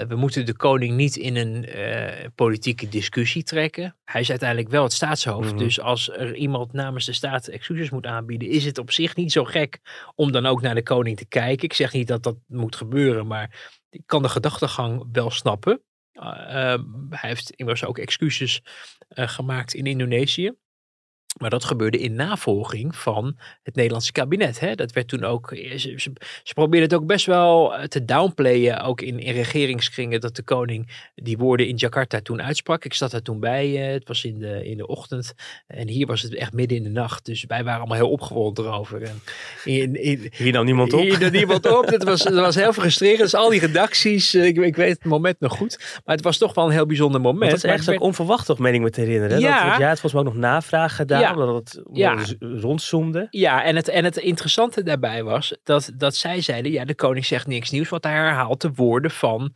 we 0.00 0.16
moeten 0.16 0.46
de 0.46 0.56
koning 0.56 0.96
niet 0.96 1.16
in 1.16 1.36
een 1.36 1.78
uh, 1.78 2.26
politieke 2.34 2.88
discussie 2.88 3.42
trekken. 3.42 3.96
Hij 4.04 4.20
is 4.20 4.30
uiteindelijk 4.30 4.70
wel 4.70 4.82
het 4.82 4.92
staatshoofd. 4.92 5.44
Mm 5.44 5.48
-hmm. 5.48 5.58
Dus 5.58 5.80
als 5.80 6.10
er 6.10 6.34
iemand 6.34 6.72
namens 6.72 7.04
de 7.04 7.12
staat 7.12 7.46
excuses 7.46 7.90
moet 7.90 8.06
aanbieden, 8.06 8.48
is 8.48 8.64
het 8.64 8.78
op 8.78 8.92
zich 8.92 9.16
niet 9.16 9.32
zo 9.32 9.44
gek 9.44 9.80
om 10.14 10.32
dan 10.32 10.46
ook 10.46 10.60
naar 10.60 10.74
de 10.74 10.82
koning 10.82 11.16
te 11.16 11.26
kijken. 11.26 11.64
Ik 11.64 11.72
zeg 11.72 11.92
niet 11.92 12.08
dat 12.08 12.22
dat 12.22 12.36
moet 12.46 12.76
gebeuren, 12.76 13.26
maar 13.26 13.74
ik 13.90 14.02
kan 14.06 14.22
de 14.22 14.28
gedachtegang 14.28 15.08
wel 15.12 15.30
snappen. 15.30 15.80
Uh, 16.16 16.22
uh, 16.24 16.78
hij 17.10 17.28
heeft 17.28 17.50
immers 17.50 17.84
ook 17.84 17.98
excuses 17.98 18.62
uh, 19.14 19.28
gemaakt 19.28 19.74
in 19.74 19.86
Indonesië. 19.86 20.52
Maar 21.36 21.50
dat 21.50 21.64
gebeurde 21.64 21.98
in 21.98 22.14
navolging 22.14 22.96
van 22.96 23.36
het 23.62 23.74
Nederlandse 23.74 24.12
kabinet. 24.12 24.60
Hè? 24.60 24.74
Dat 24.74 24.92
werd 24.92 25.08
toen 25.08 25.24
ook. 25.24 25.52
Ze, 25.54 25.78
ze, 25.78 26.12
ze 26.42 26.54
probeerden 26.54 26.88
het 26.88 26.98
ook 26.98 27.06
best 27.06 27.26
wel 27.26 27.74
te 27.88 28.04
downplayen. 28.04 28.80
Ook 28.80 29.00
in, 29.00 29.18
in 29.18 29.34
regeringskringen. 29.34 30.20
Dat 30.20 30.36
de 30.36 30.42
koning 30.42 31.10
die 31.14 31.38
woorden 31.38 31.68
in 31.68 31.76
Jakarta 31.76 32.20
toen 32.20 32.42
uitsprak. 32.42 32.84
Ik 32.84 32.94
zat 32.94 33.10
daar 33.10 33.22
toen 33.22 33.40
bij. 33.40 33.68
Het 33.68 34.08
was 34.08 34.24
in 34.24 34.38
de, 34.38 34.68
in 34.68 34.76
de 34.76 34.86
ochtend. 34.86 35.34
En 35.66 35.88
hier 35.88 36.06
was 36.06 36.22
het 36.22 36.34
echt 36.34 36.52
midden 36.52 36.76
in 36.76 36.82
de 36.82 36.90
nacht. 36.90 37.24
Dus 37.24 37.44
wij 37.48 37.64
waren 37.64 37.78
allemaal 37.78 37.96
heel 37.96 38.10
opgewonden 38.10 38.64
erover. 38.64 39.02
En 39.02 39.20
in, 39.64 40.02
in, 40.02 40.32
hier 40.36 40.52
nam 40.52 40.64
niemand 40.64 40.92
op. 40.92 41.00
Hier 41.00 41.20
nam 41.20 41.30
niemand 41.30 41.66
op. 41.78 41.86
Het 41.86 42.04
was, 42.04 42.24
het 42.24 42.34
was 42.34 42.54
heel 42.54 42.72
frustrerend. 42.72 43.20
Dus 43.20 43.34
al 43.34 43.50
die 43.50 43.60
redacties. 43.60 44.34
Ik, 44.34 44.56
ik, 44.56 44.76
weet 44.76 44.94
het 44.94 45.04
moment 45.04 45.40
nog 45.40 45.56
goed. 45.56 46.00
Maar 46.04 46.14
het 46.14 46.24
was 46.24 46.38
toch 46.38 46.54
wel 46.54 46.64
een 46.64 46.70
heel 46.70 46.86
bijzonder 46.86 47.20
moment. 47.20 47.40
Maar 47.40 47.50
dat 47.50 47.64
is 47.64 47.70
echt 47.70 47.90
ook 47.90 48.00
onverwacht, 48.00 48.46
toch, 48.46 48.58
meen 48.58 48.74
ik 48.74 48.80
me 48.80 48.90
te 48.90 49.00
herinneren. 49.00 49.40
Ja. 49.40 49.70
Dat, 49.70 49.78
ja, 49.78 49.88
het 49.88 50.00
was 50.00 50.12
me 50.12 50.18
ook 50.18 50.24
nog 50.24 50.36
navraag 50.36 50.96
gedaan. 50.96 51.20
Ja. 51.20 51.25
Omdat 51.32 51.54
het 51.54 51.82
ja. 51.92 52.24
rondzoomde. 52.40 53.26
Ja, 53.30 53.62
en 53.64 53.76
het, 53.76 53.88
en 53.88 54.04
het 54.04 54.16
interessante 54.16 54.82
daarbij 54.82 55.24
was 55.24 55.56
dat, 55.62 55.92
dat 55.94 56.16
zij 56.16 56.40
zeiden, 56.40 56.72
ja, 56.72 56.84
de 56.84 56.94
koning 56.94 57.24
zegt 57.24 57.46
niks 57.46 57.70
nieuws, 57.70 57.88
want 57.88 58.04
hij 58.04 58.12
herhaalt 58.12 58.60
de 58.60 58.72
woorden 58.74 59.10
van, 59.10 59.54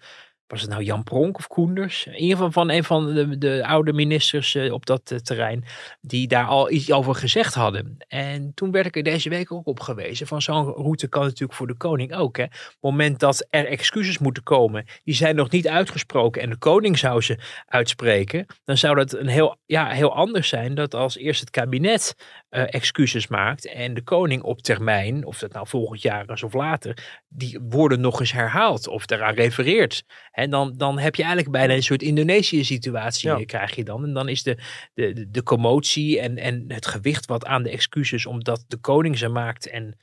was 0.51 0.61
het 0.61 0.71
nou 0.71 0.83
Jan 0.83 1.03
Pronk 1.03 1.37
of 1.37 1.47
Koenders? 1.47 2.07
In 2.07 2.15
ieder 2.15 2.37
geval 2.37 2.53
van 2.53 2.71
een 2.71 2.85
van 2.85 3.15
de, 3.15 3.39
de 3.39 3.67
oude 3.67 3.93
ministers 3.93 4.55
uh, 4.55 4.73
op 4.73 4.87
dat 4.87 5.11
uh, 5.11 5.19
terrein, 5.19 5.65
die 6.01 6.29
daar 6.29 6.47
al 6.47 6.71
iets 6.71 6.93
over 6.93 7.15
gezegd 7.15 7.55
hadden. 7.55 7.97
En 8.09 8.53
toen 8.55 8.71
werd 8.71 8.87
ik 8.87 8.97
er 8.97 9.03
deze 9.03 9.29
week 9.29 9.53
ook 9.53 9.67
op 9.67 9.81
gewezen, 9.81 10.27
van 10.27 10.43
zo'n 10.43 10.65
route 10.65 11.09
kan 11.09 11.23
natuurlijk 11.23 11.53
voor 11.53 11.67
de 11.67 11.77
koning 11.77 12.15
ook. 12.15 12.37
Hè. 12.37 12.43
Op 12.43 12.51
het 12.51 12.77
moment 12.81 13.19
dat 13.19 13.47
er 13.51 13.67
excuses 13.67 14.19
moeten 14.19 14.43
komen, 14.43 14.85
die 15.05 15.15
zijn 15.15 15.37
nog 15.37 15.51
niet 15.51 15.69
uitgesproken 15.69 16.43
en 16.43 16.51
de 16.51 16.59
koning 16.59 16.99
zou 16.99 17.21
ze 17.21 17.39
uitspreken, 17.67 18.47
dan 18.65 18.77
zou 18.77 18.97
dat 18.97 19.13
een 19.13 19.29
heel, 19.29 19.57
ja, 19.67 19.89
heel 19.89 20.15
anders 20.15 20.49
zijn 20.49 20.75
dat 20.75 20.95
als 20.95 21.17
eerst 21.17 21.41
het 21.41 21.51
kabinet 21.51 22.15
uh, 22.51 22.63
excuses 22.75 23.27
maakt 23.27 23.67
en 23.67 23.95
de 23.95 24.03
koning 24.03 24.43
op 24.43 24.63
termijn, 24.63 25.25
of 25.25 25.39
dat 25.39 25.53
nou 25.53 25.69
volgend 25.69 26.03
jaar 26.03 26.31
is 26.31 26.43
of 26.43 26.53
later, 26.53 27.23
die 27.29 27.61
woorden 27.69 28.01
nog 28.01 28.21
eens 28.21 28.33
herhaalt 28.33 28.89
of 28.89 29.07
daaraan 29.07 29.35
refereert. 29.35 30.05
En 30.31 30.51
dan, 30.51 30.75
dan 30.77 30.99
heb 30.99 31.15
je 31.15 31.23
eigenlijk 31.23 31.53
bijna 31.53 31.75
een 31.75 31.83
soort 31.83 32.03
Indonesië-situatie, 32.03 33.31
ja. 33.31 33.45
krijg 33.45 33.77
je 33.77 33.85
dan. 33.85 34.05
En 34.05 34.13
dan 34.13 34.29
is 34.29 34.43
de, 34.43 34.57
de, 34.95 35.13
de, 35.13 35.31
de 35.31 35.43
commotie 35.43 36.21
en, 36.21 36.37
en 36.37 36.65
het 36.69 36.87
gewicht 36.87 37.27
wat 37.27 37.45
aan 37.47 37.63
de 37.63 37.71
excuses, 37.71 38.27
omdat 38.27 38.65
de 38.69 38.77
koning 38.77 39.19
ze 39.19 39.29
maakt 39.29 39.69
en 39.69 39.99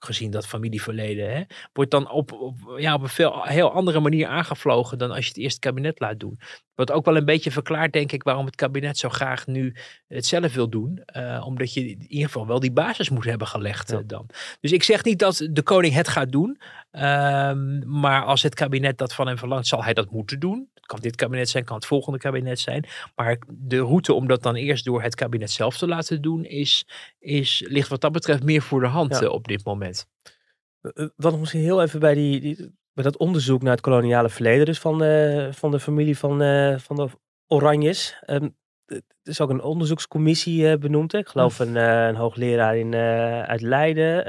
ook 0.00 0.06
gezien 0.06 0.30
dat 0.30 0.46
familieverleden, 0.46 1.32
hè, 1.32 1.42
wordt 1.72 1.90
dan 1.90 2.10
op, 2.10 2.32
op, 2.32 2.56
ja, 2.76 2.94
op 2.94 3.02
een 3.02 3.08
veel, 3.08 3.42
heel 3.42 3.72
andere 3.72 4.00
manier 4.00 4.26
aangevlogen 4.26 4.98
dan 4.98 5.10
als 5.10 5.24
je 5.24 5.28
het 5.28 5.38
eerst 5.38 5.58
kabinet 5.58 6.00
laat 6.00 6.20
doen. 6.20 6.38
Wat 6.74 6.92
ook 6.92 7.04
wel 7.04 7.16
een 7.16 7.24
beetje 7.24 7.50
verklaart, 7.50 7.92
denk 7.92 8.12
ik, 8.12 8.22
waarom 8.22 8.46
het 8.46 8.56
kabinet 8.56 8.98
zo 8.98 9.08
graag 9.08 9.46
nu 9.46 9.74
het 10.08 10.26
zelf 10.26 10.54
wil 10.54 10.68
doen. 10.68 11.02
Uh, 11.16 11.42
omdat 11.46 11.74
je 11.74 11.88
in 11.88 12.06
ieder 12.08 12.26
geval 12.26 12.46
wel 12.46 12.60
die 12.60 12.72
basis 12.72 13.10
moet 13.10 13.24
hebben 13.24 13.46
gelegd 13.46 13.92
uh, 13.92 13.98
ja. 13.98 14.04
dan. 14.06 14.26
Dus 14.60 14.72
ik 14.72 14.82
zeg 14.82 15.04
niet 15.04 15.18
dat 15.18 15.48
de 15.50 15.62
koning 15.62 15.94
het 15.94 16.08
gaat 16.08 16.32
doen. 16.32 16.60
Uh, 16.92 17.52
maar 17.84 18.24
als 18.24 18.42
het 18.42 18.54
kabinet 18.54 18.98
dat 18.98 19.14
van 19.14 19.26
hem 19.26 19.38
verlangt, 19.38 19.66
zal 19.66 19.84
hij 19.84 19.94
dat 19.94 20.10
moeten 20.10 20.40
doen. 20.40 20.70
Het 20.74 20.86
kan 20.86 21.00
dit 21.00 21.16
kabinet 21.16 21.48
zijn, 21.48 21.64
kan 21.64 21.76
het 21.76 21.86
volgende 21.86 22.18
kabinet 22.18 22.58
zijn. 22.58 22.86
Maar 23.14 23.38
de 23.48 23.78
route 23.78 24.12
om 24.12 24.26
dat 24.26 24.42
dan 24.42 24.54
eerst 24.54 24.84
door 24.84 25.02
het 25.02 25.14
kabinet 25.14 25.50
zelf 25.50 25.78
te 25.78 25.86
laten 25.86 26.22
doen, 26.22 26.44
is, 26.44 26.86
is, 27.18 27.64
ligt 27.68 27.88
wat 27.88 28.00
dat 28.00 28.12
betreft 28.12 28.42
meer 28.42 28.62
voor 28.62 28.80
de 28.80 28.86
hand 28.86 29.18
ja. 29.18 29.28
op 29.28 29.48
dit 29.48 29.64
moment. 29.64 30.08
Wat 31.16 31.38
misschien 31.38 31.60
heel 31.60 31.82
even 31.82 32.00
bij 32.00 32.14
die, 32.14 32.40
die 32.40 32.78
bij 32.92 33.04
dat 33.04 33.16
onderzoek 33.16 33.62
naar 33.62 33.72
het 33.72 33.80
koloniale 33.80 34.28
verleden 34.28 34.66
dus 34.66 34.78
van 34.78 34.98
de, 34.98 35.48
van 35.52 35.70
de 35.70 35.80
familie 35.80 36.18
van, 36.18 36.42
uh, 36.42 36.78
van 36.78 36.96
de 36.96 37.08
Oranjes. 37.46 38.22
Um, 38.26 38.42
er 38.42 38.50
is 39.30 39.40
ook 39.40 39.50
een 39.50 39.62
onderzoekscommissie 39.62 40.62
uh, 40.62 40.76
benoemd. 40.76 41.12
Hè? 41.12 41.18
Ik 41.18 41.28
geloof 41.28 41.58
een, 41.58 41.74
uh, 41.74 42.06
een 42.06 42.16
hoogleraar 42.16 42.76
in, 42.76 42.94
uit 42.94 43.60
Leiden. 43.60 44.24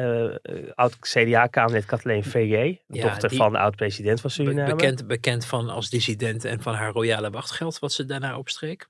Oud-CDA-kamerlid 0.76 1.86
Kathleen. 1.86 2.24
Ja, 2.88 3.02
dochter 3.02 3.30
die, 3.30 3.38
van 3.38 3.52
de 3.52 3.58
oud-president 3.58 4.22
van 4.22 4.30
Suriname. 4.30 4.70
Be 4.70 4.76
bekend, 4.76 5.08
bekend 5.08 5.46
van 5.46 5.70
als 5.70 5.90
dissident 5.90 6.46
en 6.46 6.62
van 6.62 6.74
haar 6.74 6.92
royale 6.92 7.30
wachtgeld 7.30 7.80
wat 7.80 7.92
ze 7.92 8.06
daarna 8.06 8.38
opstreek. 8.38 8.88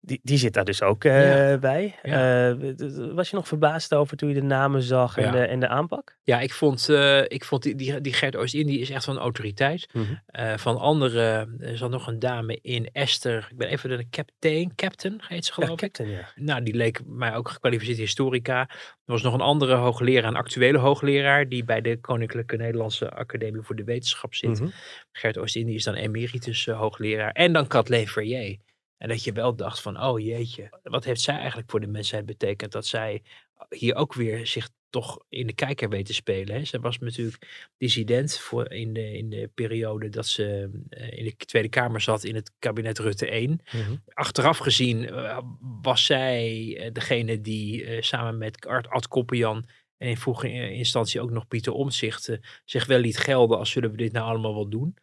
Die, 0.00 0.20
die 0.22 0.38
zit 0.38 0.52
daar 0.52 0.64
dus 0.64 0.82
ook 0.82 1.04
uh, 1.04 1.50
ja. 1.50 1.58
bij. 1.58 1.94
Ja. 2.02 2.50
Uh, 2.50 2.72
was 3.14 3.30
je 3.30 3.36
nog 3.36 3.48
verbaasd 3.48 3.94
over 3.94 4.16
toen 4.16 4.28
je 4.28 4.34
de 4.34 4.42
namen 4.42 4.82
zag 4.82 5.16
en, 5.16 5.24
ja. 5.24 5.30
de, 5.30 5.38
en 5.38 5.60
de 5.60 5.68
aanpak? 5.68 6.16
Ja, 6.22 6.40
ik 6.40 6.52
vond, 6.52 6.88
uh, 6.88 7.22
ik 7.22 7.44
vond 7.44 7.62
die, 7.62 7.74
die, 7.74 8.00
die 8.00 8.12
Gert 8.12 8.36
Oost-Indie 8.36 8.80
is 8.80 8.90
echt 8.90 9.04
van 9.04 9.18
autoriteit. 9.18 9.88
Mm 9.92 10.06
-hmm. 10.06 10.58
van 10.58 10.76
andere, 10.76 11.48
er 11.60 11.76
zat 11.76 11.90
nog 11.90 12.06
een 12.06 12.18
dame 12.18 12.58
in, 12.62 12.88
Esther, 12.92 13.48
ik 13.50 13.56
ben 13.56 13.68
even 13.68 13.88
de 13.88 14.08
captain, 14.10 14.74
captain 14.74 15.20
heet 15.28 15.44
ze 15.44 15.52
geloof 15.52 15.76
captain, 15.76 16.10
ik. 16.10 16.32
Nou, 16.34 16.62
die 16.62 16.74
leek 16.74 17.00
mij 17.06 17.34
ook 17.34 17.48
gekwalificeerd 17.48 17.98
historica. 17.98 18.60
Er 18.60 19.14
was 19.14 19.22
nog 19.22 19.34
een 19.34 19.40
andere 19.40 19.74
hoogleraar, 19.74 20.30
een 20.30 20.36
actuele 20.36 20.78
hoogleraar, 20.78 21.48
die 21.48 21.64
bij 21.64 21.80
de 21.80 22.00
Koninklijke 22.00 22.56
Nederlandse 22.56 23.10
Academie 23.10 23.62
voor 23.62 23.76
de 23.76 23.84
Wetenschap 23.84 24.34
zit. 24.34 24.50
Mm 24.50 24.56
-hmm. 24.56 24.72
Gert 25.12 25.38
Oost-Indie 25.38 25.74
is 25.74 25.84
dan 25.84 25.94
emeritus 25.94 26.66
hoogleraar. 26.66 27.30
En 27.30 27.52
dan 27.52 27.66
Kathleen 27.66 28.06
Verrier. 28.06 28.58
En 28.98 29.08
dat 29.08 29.24
je 29.24 29.32
wel 29.32 29.56
dacht 29.56 29.80
van, 29.80 30.02
oh 30.02 30.20
jeetje, 30.20 30.80
wat 30.82 31.04
heeft 31.04 31.20
zij 31.20 31.36
eigenlijk 31.36 31.70
voor 31.70 31.80
de 31.80 31.86
mensheid 31.86 32.26
betekend 32.26 32.72
dat 32.72 32.86
zij 32.86 33.22
hier 33.68 33.94
ook 33.94 34.14
weer 34.14 34.46
zich 34.46 34.68
toch 34.90 35.24
in 35.28 35.46
de 35.46 35.52
kijker 35.52 35.88
weet 35.88 36.06
te 36.06 36.14
spelen. 36.14 36.54
Hè. 36.54 36.64
Ze 36.64 36.80
was 36.80 36.98
natuurlijk 36.98 37.70
dissident 37.76 38.38
voor 38.38 38.72
in, 38.72 38.92
de, 38.92 39.16
in 39.16 39.30
de 39.30 39.50
periode 39.54 40.08
dat 40.08 40.26
ze 40.26 40.70
in 41.10 41.24
de 41.24 41.36
Tweede 41.36 41.68
Kamer 41.68 42.00
zat 42.00 42.24
in 42.24 42.34
het 42.34 42.52
kabinet 42.58 42.98
Rutte 42.98 43.28
1. 43.28 43.60
Mhm. 43.72 43.96
Achteraf 44.14 44.58
gezien 44.58 45.10
was 45.82 46.04
zij 46.04 46.90
degene 46.92 47.40
die 47.40 48.02
samen 48.02 48.38
met 48.38 48.66
Art 48.66 48.88
Ad 48.88 49.08
Koppenjan 49.08 49.66
en 49.96 50.08
in 50.08 50.16
vroege 50.16 50.70
instantie 50.70 51.20
ook 51.20 51.30
nog 51.30 51.48
Pieter 51.48 51.72
Omtzigt 51.72 52.38
zich 52.64 52.86
wel 52.86 52.98
liet 52.98 53.18
gelden 53.18 53.58
als 53.58 53.70
zullen 53.70 53.90
we 53.90 53.96
dit 53.96 54.12
nou 54.12 54.26
allemaal 54.26 54.54
wel 54.54 54.68
doen. 54.68 54.96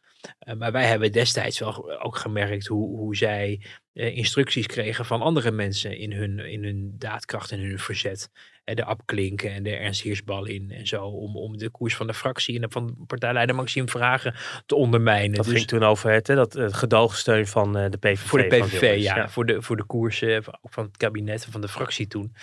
Uh, 0.47 0.55
maar 0.55 0.71
wij 0.71 0.85
hebben 0.85 1.11
destijds 1.11 1.59
wel 1.59 2.01
ook 2.01 2.17
gemerkt 2.17 2.67
hoe, 2.67 2.97
hoe 2.97 3.15
zij 3.15 3.61
uh, 3.93 4.17
instructies 4.17 4.65
kregen 4.65 5.05
van 5.05 5.21
andere 5.21 5.51
mensen 5.51 5.97
in 5.97 6.11
hun, 6.11 6.39
in 6.39 6.63
hun 6.63 6.95
daadkracht 6.97 7.51
en 7.51 7.59
hun 7.59 7.79
verzet. 7.79 8.29
Uh, 8.65 8.75
de 8.75 8.85
Ab 8.85 9.01
Klinken 9.05 9.53
en 9.53 9.63
de 9.63 9.75
Ernst 9.75 10.01
Heersbal 10.01 10.45
in 10.45 10.71
en 10.71 10.87
zo. 10.87 11.05
Om, 11.05 11.37
om 11.37 11.57
de 11.57 11.69
koers 11.69 11.95
van 11.95 12.07
de 12.07 12.13
fractie 12.13 12.61
en 12.61 12.71
van 12.71 12.95
partijleider 13.07 13.55
Maxime 13.55 13.87
Vragen 13.87 14.35
te 14.65 14.75
ondermijnen. 14.75 15.35
Dat 15.35 15.45
dus, 15.45 15.53
ging 15.53 15.67
toen 15.67 15.83
over 15.83 16.11
het, 16.11 16.27
hè, 16.27 16.35
dat, 16.35 16.53
het 16.53 16.73
gedoogsteun 16.73 17.47
van 17.47 17.73
de 17.73 17.97
PVV. 17.99 18.19
Voor 18.19 18.39
de 18.39 18.47
PVV, 18.47 18.79
Wilders, 18.79 19.03
ja, 19.03 19.29
Voor, 19.29 19.45
de, 19.45 19.61
voor 19.61 19.77
de 19.77 19.85
koersen 19.85 20.43
van 20.63 20.83
het 20.83 20.97
kabinet 20.97 21.45
en 21.45 21.51
van 21.51 21.61
de 21.61 21.67
fractie 21.67 22.07
toen. 22.07 22.35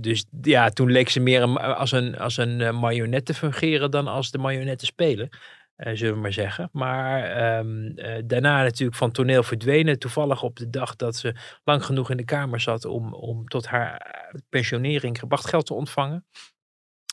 dus 0.00 0.24
ja, 0.42 0.70
toen 0.70 0.90
leek 0.90 1.08
ze 1.08 1.20
meer 1.20 1.42
als 1.58 1.92
een, 1.92 2.18
als 2.18 2.36
een 2.36 2.78
marionet 2.78 3.24
te 3.24 3.34
fungeren 3.34 3.90
dan 3.90 4.06
als 4.06 4.30
de 4.30 4.38
marionetten 4.38 4.86
spelen. 4.86 5.30
Uh, 5.76 5.92
zullen 5.94 6.14
we 6.14 6.20
maar 6.20 6.32
zeggen. 6.32 6.68
Maar 6.72 7.58
um, 7.58 7.92
uh, 7.96 8.14
daarna 8.24 8.62
natuurlijk 8.62 8.98
van 8.98 9.10
toneel 9.10 9.42
verdwenen. 9.42 9.98
Toevallig 9.98 10.42
op 10.42 10.56
de 10.56 10.70
dag 10.70 10.96
dat 10.96 11.16
ze 11.16 11.34
lang 11.64 11.84
genoeg 11.84 12.10
in 12.10 12.16
de 12.16 12.24
Kamer 12.24 12.60
zat 12.60 12.84
om, 12.84 13.14
om 13.14 13.48
tot 13.48 13.66
haar 13.66 14.24
pensionering 14.48 15.20
wachtgeld 15.28 15.66
te 15.66 15.74
ontvangen. 15.74 16.24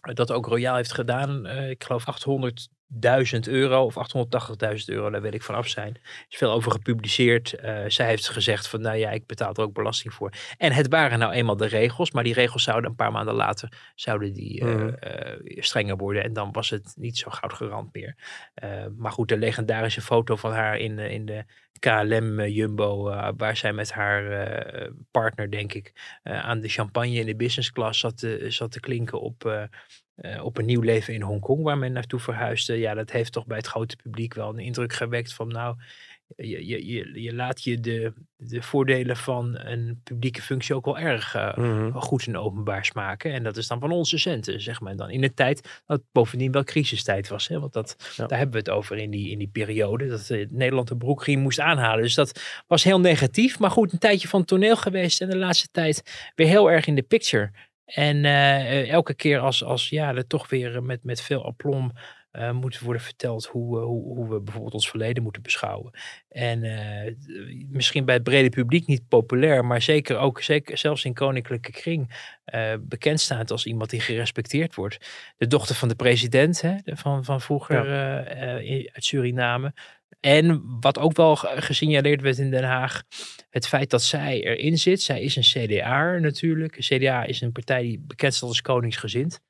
Dat 0.01 0.31
ook 0.31 0.45
Royaal 0.45 0.75
heeft 0.75 0.93
gedaan. 0.93 1.47
Uh, 1.47 1.69
ik 1.69 1.83
geloof 1.83 2.05
800.000 3.33 3.39
euro 3.39 3.83
of 3.83 3.95
880.000 3.95 4.85
euro, 4.85 5.09
daar 5.09 5.21
weet 5.21 5.33
ik 5.33 5.43
vanaf 5.43 5.67
zijn. 5.67 5.93
Er 5.93 6.25
is 6.29 6.37
veel 6.37 6.51
over 6.51 6.71
gepubliceerd. 6.71 7.55
zij 7.87 8.07
heeft 8.07 8.29
gezegd 8.29 8.67
van 8.67 8.81
nou 8.81 8.97
ja, 8.97 9.09
ik 9.09 9.25
betaal 9.25 9.53
er 9.53 9.61
ook 9.61 9.73
belasting 9.73 10.13
voor. 10.13 10.31
En 10.57 10.71
het 10.71 10.87
waren 10.87 11.19
nou 11.19 11.33
eenmaal 11.33 11.57
de 11.57 11.65
regels, 11.65 12.11
maar 12.11 12.23
die 12.23 12.33
regels 12.33 12.63
zouden 12.63 12.89
een 12.89 12.95
paar 12.95 13.11
maanden 13.11 13.33
later 13.33 13.91
zouden 13.95 14.33
die, 14.33 14.63
mm. 14.63 14.95
strenger 15.45 15.97
worden. 15.97 16.23
En 16.23 16.33
dan 16.33 16.51
was 16.51 16.69
het 16.69 16.93
niet 16.95 17.17
zo 17.17 17.29
goudgerand 17.29 17.93
meer. 17.93 18.15
Uh, 18.63 18.85
maar 18.97 19.11
goed, 19.11 19.27
de 19.27 19.37
legendarische 19.37 20.01
foto 20.01 20.35
van 20.35 20.51
haar 20.51 20.77
in, 20.77 20.99
in 20.99 21.25
de 21.25 21.45
KLM 21.79 22.41
Jumbo, 22.41 23.09
uh, 23.09 23.29
waar 23.37 23.57
zij 23.57 23.73
met 23.73 23.91
haar 23.91 24.49
uh, 24.81 24.91
partner, 25.11 25.51
denk 25.51 25.73
ik, 25.73 26.17
aan 26.23 26.59
de 26.59 26.67
champagne 26.67 27.13
in 27.13 27.25
de 27.25 27.35
business 27.35 27.71
class 27.71 27.99
zat, 27.99 28.27
zat 28.47 28.71
te 28.71 28.79
klinken 28.79 29.21
op, 29.21 29.69
op 30.41 30.57
een 30.57 30.65
nieuw 30.65 30.81
leven 30.81 31.13
in 31.13 31.21
Hongkong, 31.21 31.63
waar 31.63 31.77
men 31.77 31.91
naartoe 31.91 32.19
verhuisde. 32.19 32.77
Ja, 32.79 32.93
dat 32.93 33.11
heeft 33.11 33.31
toch 33.31 33.45
bij 33.45 33.57
het 33.57 33.67
grote 33.67 33.95
publiek 33.95 34.33
wel 34.33 34.49
een 34.49 34.59
indruk 34.59 34.93
gewekt 34.93 35.33
van 35.33 35.47
nou, 35.47 35.75
je, 36.35 36.67
je, 36.67 36.87
je, 36.87 37.21
je, 37.21 37.33
laat 37.33 37.63
je 37.63 37.79
de, 37.79 38.13
de 38.35 38.61
voordelen 38.61 39.17
van 39.17 39.59
een 39.59 40.01
publieke 40.03 40.41
functie 40.41 40.75
ook 40.75 40.85
wel 40.85 40.97
erg 40.97 41.35
uh, 41.35 41.55
mm 41.55 41.63
-hmm. 41.63 41.93
goed 41.93 42.27
en 42.27 42.37
openbaar 42.37 42.85
smaken. 42.85 43.33
En 43.33 43.43
dat 43.43 43.57
is 43.57 43.67
dan 43.67 43.79
van 43.79 43.91
onze 43.91 44.17
centen, 44.17 44.61
zeg 44.61 44.81
maar. 44.81 44.95
Dan 44.95 45.09
in 45.09 45.21
de 45.21 45.33
tijd 45.33 45.81
dat 45.85 46.01
bovendien 46.11 46.51
wel 46.51 46.63
crisistijd 46.63 47.27
was. 47.27 47.47
Hè? 47.47 47.59
Want 47.59 47.73
dat, 47.73 47.95
ja. 48.15 48.27
daar 48.27 48.37
hebben 48.37 48.63
we 48.63 48.69
het 48.69 48.77
over 48.77 48.97
in 48.97 49.09
die, 49.09 49.29
in 49.29 49.37
die 49.37 49.49
periode. 49.51 50.07
Dat 50.07 50.29
uh, 50.29 50.47
Nederland 50.49 50.87
de 50.87 50.97
broekriem 50.97 51.39
moest 51.39 51.59
aanhalen. 51.59 52.03
Dus 52.03 52.15
dat 52.15 52.63
was 52.67 52.83
heel 52.83 52.99
negatief. 52.99 53.59
Maar 53.59 53.71
goed, 53.71 53.91
een 53.91 53.99
tijdje 53.99 54.27
van 54.27 54.45
toneel 54.45 54.75
geweest. 54.75 55.21
En 55.21 55.29
de 55.29 55.37
laatste 55.37 55.67
tijd 55.71 56.31
weer 56.35 56.47
heel 56.47 56.71
erg 56.71 56.87
in 56.87 56.95
de 56.95 57.01
picture. 57.01 57.51
En 57.85 58.15
uh, 58.15 58.89
elke 58.89 59.13
keer 59.13 59.39
als, 59.39 59.63
als 59.63 59.89
ja, 59.89 60.15
er 60.15 60.27
toch 60.27 60.49
weer 60.49 60.83
met, 60.83 61.03
met 61.03 61.21
veel 61.21 61.45
aplomb 61.45 61.91
uh, 62.31 62.51
moet 62.51 62.79
worden 62.79 63.01
verteld 63.01 63.45
hoe, 63.45 63.77
uh, 63.79 63.83
hoe, 63.83 64.03
hoe, 64.03 64.29
we 64.29 64.41
bijvoorbeeld 64.41 64.73
ons 64.73 64.89
verleden 64.89 65.23
moeten 65.23 65.41
beschouwen. 65.41 65.91
En 66.29 66.63
uh, 66.63 67.13
misschien 67.69 68.05
bij 68.05 68.15
het 68.15 68.23
brede 68.23 68.49
publiek 68.49 68.87
niet 68.87 69.07
populair, 69.07 69.65
maar 69.65 69.81
zeker 69.81 70.17
ook, 70.17 70.41
zeker, 70.41 70.77
zelfs 70.77 71.05
in 71.05 71.13
koninklijke 71.13 71.71
kring, 71.71 72.27
bekendstaand 72.79 73.51
als 73.51 73.65
iemand 73.65 73.89
die 73.89 73.99
gerespecteerd 73.99 74.75
wordt. 74.75 74.97
De 75.37 75.47
dochter 75.47 75.75
van 75.75 75.87
de 75.87 75.95
president 75.95 76.61
hè, 76.61 76.75
van, 76.85 77.25
van 77.25 77.41
vroeger 77.41 77.89
ja. 77.89 78.23
uit 78.93 79.03
Suriname. 79.05 79.73
En 80.19 80.63
wat 80.79 80.99
ook 80.99 81.15
wel 81.15 81.35
gesignaleerd 81.35 82.21
werd 82.21 82.37
in 82.37 82.51
Den 82.51 82.63
Haag, 82.63 83.03
het 83.49 83.67
feit 83.67 83.89
dat 83.89 84.03
zij 84.03 84.43
erin 84.43 84.77
zit. 84.77 85.01
Zij 85.01 85.21
is 85.21 85.35
een 85.35 85.67
CDA 85.67 86.17
natuurlijk. 86.17 86.75
CDA 86.79 87.23
is 87.23 87.41
een 87.41 87.51
partij 87.51 87.81
die 87.81 87.99
bekend 87.99 88.33
staat 88.33 88.49
als 88.49 88.61
koningsgezind. 88.61 89.41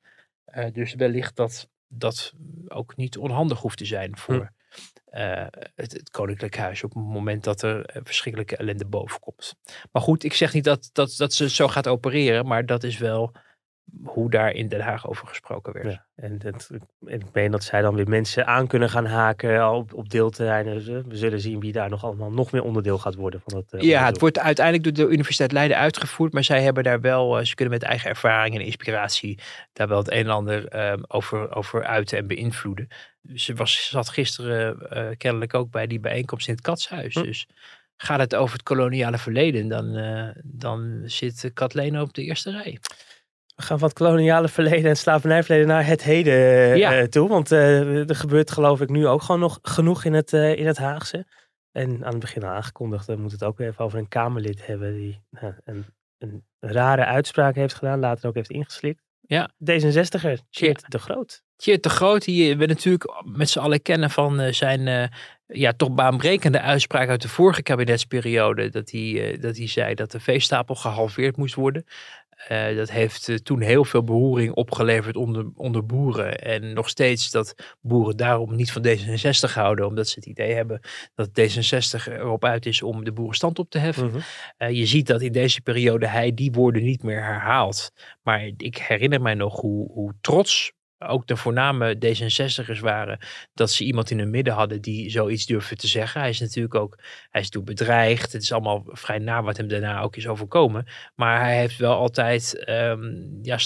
dus 0.72 0.94
wellicht 0.94 1.36
dat 1.36 1.68
dat 1.92 2.32
ook 2.68 2.96
niet 2.96 3.18
onhandig 3.18 3.60
hoeft 3.60 3.78
te 3.78 3.84
zijn 3.84 4.16
voor 4.16 4.52
hm. 5.10 5.18
uh, 5.18 5.46
het, 5.74 5.92
het, 5.92 6.10
Koninklijk 6.10 6.56
Huis 6.56 6.84
op 6.84 6.94
het 6.94 7.04
moment 7.04 7.44
dat 7.44 7.62
er 7.62 8.00
verschrikkelijke 8.04 8.56
ellende 8.56 8.86
boven 8.86 9.20
komt. 9.20 9.54
Maar 9.92 10.02
goed, 10.02 10.24
ik 10.24 10.34
zeg 10.34 10.52
niet 10.52 10.64
dat, 10.64 10.90
dat, 10.92 11.14
dat 11.16 11.32
ze 11.32 11.50
zo 11.50 11.68
gaat 11.68 11.88
opereren, 11.88 12.46
maar 12.46 12.66
dat 12.66 12.84
is 12.84 12.98
wel 12.98 13.32
hoe 14.04 14.30
daar 14.30 14.52
in 14.52 14.68
Den 14.68 14.80
Haag 14.80 15.08
over 15.08 15.26
gesproken 15.26 15.72
werd. 15.72 15.92
Ja, 15.92 16.04
en, 16.14 16.40
het, 16.42 16.70
en 17.06 17.20
ik 17.20 17.32
meen 17.32 17.50
dat 17.50 17.64
zij 17.64 17.80
dan 17.80 17.94
weer 17.94 18.08
mensen 18.08 18.46
aan 18.46 18.66
kunnen 18.66 18.90
gaan 18.90 19.06
haken 19.06 19.72
op, 19.72 19.94
op 19.94 20.10
deelterreinen. 20.10 20.74
Dus, 20.74 20.86
we 20.86 21.16
zullen 21.16 21.40
zien 21.40 21.60
wie 21.60 21.72
daar 21.72 21.88
nog 21.88 22.04
allemaal 22.04 22.30
nog 22.30 22.52
meer 22.52 22.62
onderdeel 22.62 22.98
gaat 22.98 23.14
worden 23.14 23.40
van 23.46 23.54
dat. 23.54 23.82
Uh, 23.82 23.88
ja, 23.88 24.06
het 24.06 24.20
wordt 24.20 24.38
uiteindelijk 24.38 24.84
door 24.84 25.06
de 25.06 25.12
Universiteit 25.12 25.52
Leiden 25.52 25.76
uitgevoerd, 25.76 26.32
maar 26.32 26.44
zij 26.44 26.62
hebben 26.62 26.84
daar 26.84 27.00
wel, 27.00 27.38
uh, 27.38 27.44
ze 27.44 27.54
kunnen 27.54 27.74
met 27.74 27.82
eigen 27.82 28.10
ervaring 28.10 28.54
en 28.54 28.60
inspiratie 28.60 29.38
daar 29.72 29.88
wel 29.88 29.98
het 29.98 30.10
een 30.10 30.24
en 30.24 30.28
ander 30.28 30.90
um, 30.90 31.04
over, 31.08 31.54
over 31.54 31.84
uiten 31.84 32.18
en 32.18 32.26
beïnvloeden. 32.26 32.88
Ze 33.34 33.54
was, 33.54 33.88
zat 33.88 34.08
gisteren 34.08 34.78
uh, 34.92 35.08
kennelijk 35.16 35.54
ook 35.54 35.70
bij 35.70 35.86
die 35.86 36.00
bijeenkomst 36.00 36.48
in 36.48 36.54
het 36.54 36.62
Katshuis. 36.62 37.14
Hm. 37.14 37.22
Dus 37.22 37.46
gaat 37.96 38.20
het 38.20 38.34
over 38.34 38.52
het 38.52 38.62
koloniale 38.62 39.18
verleden, 39.18 39.68
dan, 39.68 39.92
dan 40.44 41.02
zit 41.04 41.50
Kathleen 41.54 42.00
op 42.00 42.14
de 42.14 42.22
eerste 42.22 42.50
rij. 42.50 42.78
We 43.60 43.66
gaan 43.66 43.78
van 43.78 43.88
het 43.88 43.98
koloniale 43.98 44.48
verleden 44.48 44.90
en 44.90 44.96
slavernijverleden 44.96 45.66
naar 45.66 45.86
het 45.86 46.02
heden 46.02 46.34
ja. 46.76 47.00
uh, 47.00 47.04
toe. 47.04 47.28
Want 47.28 47.52
uh, 47.52 48.08
er 48.08 48.16
gebeurt 48.16 48.50
geloof 48.50 48.80
ik 48.80 48.88
nu 48.88 49.06
ook 49.06 49.22
gewoon 49.22 49.40
nog 49.40 49.58
genoeg 49.62 50.04
in 50.04 50.12
het, 50.12 50.32
in 50.32 50.66
het 50.66 50.78
Haagse. 50.78 51.26
En 51.72 52.04
aan 52.04 52.10
het 52.10 52.18
begin 52.18 52.42
al 52.42 52.50
aangekondigd, 52.50 53.06
we 53.06 53.16
moeten 53.16 53.38
het 53.38 53.48
ook 53.48 53.58
weer 53.58 53.68
even 53.68 53.84
over 53.84 53.98
een 53.98 54.08
Kamerlid 54.08 54.66
hebben 54.66 54.94
die 54.94 55.20
een, 55.64 55.84
een 56.18 56.44
rare 56.60 57.04
uitspraak 57.04 57.54
heeft 57.54 57.74
gedaan, 57.74 57.98
later 58.00 58.28
ook 58.28 58.34
heeft 58.34 58.50
ingeslikt. 58.50 59.02
Ja. 59.20 59.50
D66er, 59.50 60.38
Tjeerd 60.50 60.90
de 60.90 60.98
Groot. 60.98 61.42
Tjeerd 61.56 61.82
de 61.82 61.88
Groot, 61.88 62.24
die 62.24 62.56
we 62.56 62.66
natuurlijk 62.66 63.22
met 63.24 63.48
z'n 63.48 63.58
allen 63.58 63.82
kennen 63.82 64.10
van 64.10 64.54
zijn 64.54 65.10
ja, 65.46 65.72
toch 65.72 65.92
baanbrekende 65.94 66.60
uitspraak 66.60 67.08
uit 67.08 67.22
de 67.22 67.28
vorige 67.28 67.62
kabinetsperiode. 67.62 68.68
Dat 68.68 68.90
hij, 68.90 69.38
dat 69.40 69.56
hij 69.56 69.68
zei 69.68 69.94
dat 69.94 70.10
de 70.10 70.20
veestapel 70.20 70.74
gehalveerd 70.74 71.36
moest 71.36 71.54
worden. 71.54 71.84
Uh, 72.48 72.76
dat 72.76 72.90
heeft 72.90 73.28
uh, 73.28 73.36
toen 73.36 73.60
heel 73.60 73.84
veel 73.84 74.04
beroering 74.04 74.54
opgeleverd 74.54 75.16
onder, 75.16 75.50
onder 75.54 75.86
boeren. 75.86 76.38
En 76.38 76.72
nog 76.72 76.88
steeds 76.88 77.30
dat 77.30 77.54
boeren 77.80 78.16
daarom 78.16 78.56
niet 78.56 78.72
van 78.72 78.86
D66 78.86 79.52
houden. 79.54 79.86
Omdat 79.86 80.08
ze 80.08 80.14
het 80.14 80.26
idee 80.26 80.54
hebben 80.54 80.80
dat 81.14 81.28
D66 81.28 82.12
erop 82.12 82.44
uit 82.44 82.66
is 82.66 82.82
om 82.82 83.04
de 83.04 83.12
boerenstand 83.12 83.58
op 83.58 83.70
te 83.70 83.78
heffen. 83.78 84.06
Mm 84.06 84.10
-hmm. 84.10 84.68
uh, 84.68 84.76
je 84.76 84.86
ziet 84.86 85.06
dat 85.06 85.22
in 85.22 85.32
deze 85.32 85.60
periode 85.60 86.06
hij 86.06 86.34
die 86.34 86.52
woorden 86.52 86.82
niet 86.82 87.02
meer 87.02 87.24
herhaalt. 87.24 87.92
Maar 88.22 88.50
ik 88.56 88.78
herinner 88.78 89.20
mij 89.20 89.34
nog 89.34 89.60
hoe, 89.60 89.92
hoe 89.92 90.14
trots 90.20 90.72
ook 91.06 91.26
de 91.26 91.36
voorname 91.36 91.94
D66'ers 91.94 92.80
waren, 92.80 93.18
dat 93.54 93.70
ze 93.70 93.84
iemand 93.84 94.10
in 94.10 94.18
hun 94.18 94.30
midden 94.30 94.54
hadden 94.54 94.80
die 94.80 95.10
zoiets 95.10 95.46
durfde 95.46 95.76
te 95.76 95.86
zeggen. 95.86 96.20
Hij 96.20 96.30
is 96.30 96.40
natuurlijk 96.40 96.74
ook, 96.74 96.98
hij 97.30 97.40
is 97.40 97.50
toen 97.50 97.64
bedreigd. 97.64 98.32
Het 98.32 98.42
is 98.42 98.52
allemaal 98.52 98.82
vrij 98.86 99.18
na 99.18 99.42
wat 99.42 99.56
hem 99.56 99.68
daarna 99.68 100.00
ook 100.00 100.16
is 100.16 100.26
overkomen. 100.26 100.86
Maar 101.14 101.40
hij 101.40 101.58
heeft 101.58 101.76
wel 101.76 101.94
altijd 101.94 102.64
um, 102.68 103.38
ja, 103.42 103.58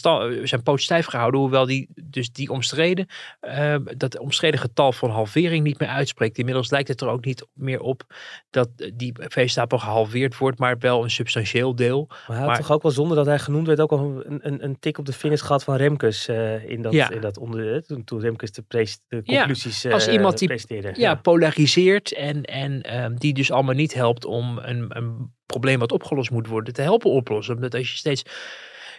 zijn 0.42 0.62
poot 0.62 0.80
stijf 0.80 1.06
gehouden, 1.06 1.40
hoewel 1.40 1.66
die 1.66 1.88
dus 2.04 2.32
die 2.32 2.50
omstreden, 2.50 3.06
uh, 3.42 3.76
dat 3.96 4.18
omstreden 4.18 4.60
getal 4.60 4.92
van 4.92 5.10
halvering 5.10 5.64
niet 5.64 5.78
meer 5.78 5.88
uitspreekt. 5.88 6.38
Inmiddels 6.38 6.70
lijkt 6.70 6.88
het 6.88 7.00
er 7.00 7.08
ook 7.08 7.24
niet 7.24 7.46
meer 7.52 7.80
op 7.80 8.02
dat 8.50 8.68
die 8.94 9.12
veestapel 9.16 9.78
gehalveerd 9.78 10.38
wordt, 10.38 10.58
maar 10.58 10.78
wel 10.78 11.02
een 11.02 11.10
substantieel 11.10 11.74
deel. 11.74 12.06
Maar 12.08 12.18
hij 12.26 12.36
had 12.36 12.46
maar, 12.46 12.56
toch 12.56 12.72
ook 12.72 12.82
wel 12.82 12.92
zonder 12.92 13.16
dat 13.16 13.26
hij 13.26 13.38
genoemd 13.38 13.66
werd 13.66 13.80
ook 13.80 13.92
al 13.92 14.22
een, 14.24 14.40
een, 14.42 14.64
een 14.64 14.78
tik 14.78 14.98
op 14.98 15.06
de 15.06 15.12
vingers 15.12 15.40
gehad 15.40 15.64
van 15.64 15.76
Remkes 15.76 16.28
uh, 16.28 16.68
in 16.68 16.82
dat... 16.82 16.92
Ja. 16.92 17.10
In 17.10 17.20
dat 17.24 17.38
onder, 17.38 17.86
toen, 17.86 18.04
toen 18.04 18.20
Remkes 18.20 18.52
de, 18.52 18.64
de 19.08 19.22
conclusies 19.24 19.82
ja, 19.82 19.92
als 19.92 20.08
iemand 20.08 20.38
die. 20.38 20.52
Ja, 20.66 20.90
ja, 20.92 21.14
polariseert 21.14 22.12
en, 22.12 22.42
en 22.42 23.02
um, 23.04 23.18
die 23.18 23.34
dus 23.34 23.50
allemaal 23.50 23.74
niet 23.74 23.94
helpt 23.94 24.24
om 24.24 24.58
een, 24.58 24.96
een 24.96 25.32
probleem 25.46 25.78
wat 25.78 25.92
opgelost 25.92 26.30
moet 26.30 26.46
worden 26.46 26.74
te 26.74 26.82
helpen 26.82 27.10
oplossen. 27.10 27.54
Omdat 27.54 27.74
als 27.74 27.90
je 27.90 27.96
steeds 27.96 28.22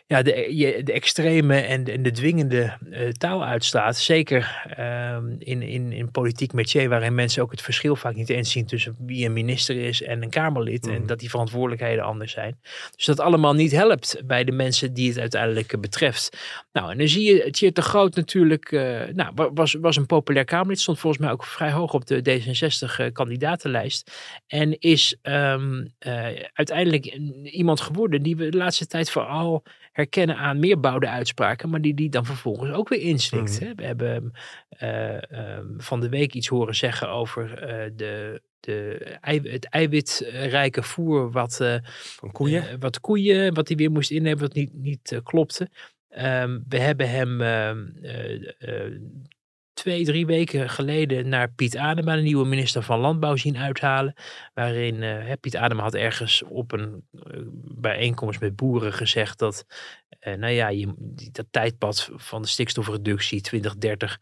ja, 0.08 0.22
de, 0.22 0.56
je, 0.56 0.84
de 0.84 0.92
extreme 0.94 1.60
en 1.60 1.84
de, 1.84 1.92
en 1.92 2.04
de 2.04 2.12
dwingende 2.12 2.78
uh, 2.90 3.10
taal 3.10 3.46
uitstaat. 3.46 3.98
Zeker 3.98 4.66
uh, 4.80 5.18
in, 5.40 5.62
in, 5.62 5.92
in 5.92 6.12
politiek 6.12 6.54
métier, 6.54 6.90
waarin 6.90 7.16
mensen 7.16 7.44
ook 7.44 7.52
het 7.52 7.62
verschil 7.62 7.96
vaak 7.96 8.16
niet 8.16 8.30
eens 8.30 8.52
zien 8.52 8.66
tussen 8.66 8.96
wie 9.00 9.26
een 9.26 9.34
minister 9.34 9.76
is 9.78 10.02
en 10.02 10.24
een 10.24 10.30
Kamerlid. 10.30 10.88
En 10.88 10.94
Mhm. 10.98 11.06
dat 11.06 11.20
die 11.20 11.30
verantwoordelijkheden 11.30 12.04
anders 12.04 12.32
zijn. 12.32 12.60
Dus 12.96 13.06
dat 13.06 13.20
allemaal 13.20 13.54
niet 13.54 13.72
helpt 13.72 14.22
bij 14.26 14.44
de 14.44 14.52
mensen 14.52 14.94
die 14.94 15.10
het 15.10 15.20
uiteindelijk 15.20 15.82
betreft. 15.82 16.38
Nou, 16.72 16.92
en 16.92 16.98
dan 16.98 17.08
zie 17.08 17.34
je 17.36 17.52
Tjeerd 17.52 17.76
de 17.76 17.82
Groot 17.82 18.16
natuurlijk, 18.16 18.72
uh, 18.72 19.02
nou, 19.14 19.32
wa- 19.36 19.54
was, 19.54 19.74
was 19.74 19.96
een 19.98 20.06
populair 20.06 20.46
Kamerlid. 20.46 20.80
Stond 20.80 21.00
volgens 21.00 21.22
mij 21.22 21.32
ook 21.32 21.46
vrij 21.46 21.72
hoog 21.72 21.94
op 21.94 22.06
de 22.06 22.22
D66-kandidatenlijst. 22.22 24.12
En 24.48 24.80
is 24.80 25.18
ehm, 25.22 25.86
eh, 26.00 26.26
uiteindelijk 26.54 27.06
een- 27.06 27.46
iemand 27.48 27.82
geworden 27.82 28.22
die 28.24 28.36
we 28.36 28.50
de 28.50 28.58
laatste 28.58 28.88
tijd 28.88 29.12
vooral 29.12 29.64
herkennen 29.96 30.38
aan 30.38 30.60
meerbouwde 30.60 31.10
uitspraken, 31.10 31.70
maar 31.70 31.82
die 31.82 31.94
die 31.94 32.10
dan 32.10 32.26
vervolgens 32.26 32.72
ook 32.72 32.90
weer 32.90 33.02
inslikt. 33.02 33.60
Mhm. 33.60 33.64
hè. 33.64 33.76
We 33.76 33.86
hebben 33.86 34.32
ehm, 34.70 35.66
van 35.78 36.00
de 36.00 36.10
week 36.10 36.34
iets 36.34 36.48
horen 36.48 36.76
zeggen 36.76 37.10
over 37.10 37.64
eh, 37.64 37.92
de, 37.96 38.42
de, 38.60 39.18
het 39.44 39.70
eiwitrijke 39.70 40.84
voer 40.84 41.32
wat, 41.32 41.60
eh, 41.60 41.76
Van 41.84 42.32
koeien. 42.32 42.80
wat 42.80 43.00
koeien, 43.00 43.54
wat 43.54 43.68
hij 43.68 43.78
weer 43.78 43.92
moest 43.92 44.12
innemen, 44.12 44.40
wat 44.40 44.54
niet, 44.54 44.74
niet 44.74 45.20
klopte. 45.24 45.70
Ehm, 46.10 46.60
we 46.68 46.80
hebben 46.80 47.10
hem 47.10 47.42
twee, 49.76 50.06
drie 50.06 50.26
weken 50.26 50.70
geleden 50.70 51.30
naar 51.30 51.52
Piet 51.52 51.78
Adema, 51.78 52.16
de 52.16 52.22
nieuwe 52.22 52.46
minister 52.46 52.84
van 52.84 53.00
Landbouw, 53.00 53.36
zien 53.36 53.58
uithalen. 53.58 54.14
Waarin 54.54 55.04
eh, 55.04 55.32
Piet 55.42 55.56
Adema 55.56 55.84
had 55.84 55.94
ergens 55.94 56.44
op 56.44 56.72
een 56.72 57.04
eh, 57.12 57.40
bijeenkomst 57.76 58.40
met 58.40 58.56
boeren 58.56 58.94
gezegd 58.94 59.40
dat, 59.40 59.66
eh, 60.20 60.34
nou 60.34 60.54
ja, 60.54 60.68
je, 60.68 60.94
dat 61.32 61.46
tijdpad 61.52 62.10
van 62.16 62.42
de 62.42 62.48
stikstofreductie 62.48 63.42
2030 63.42 64.20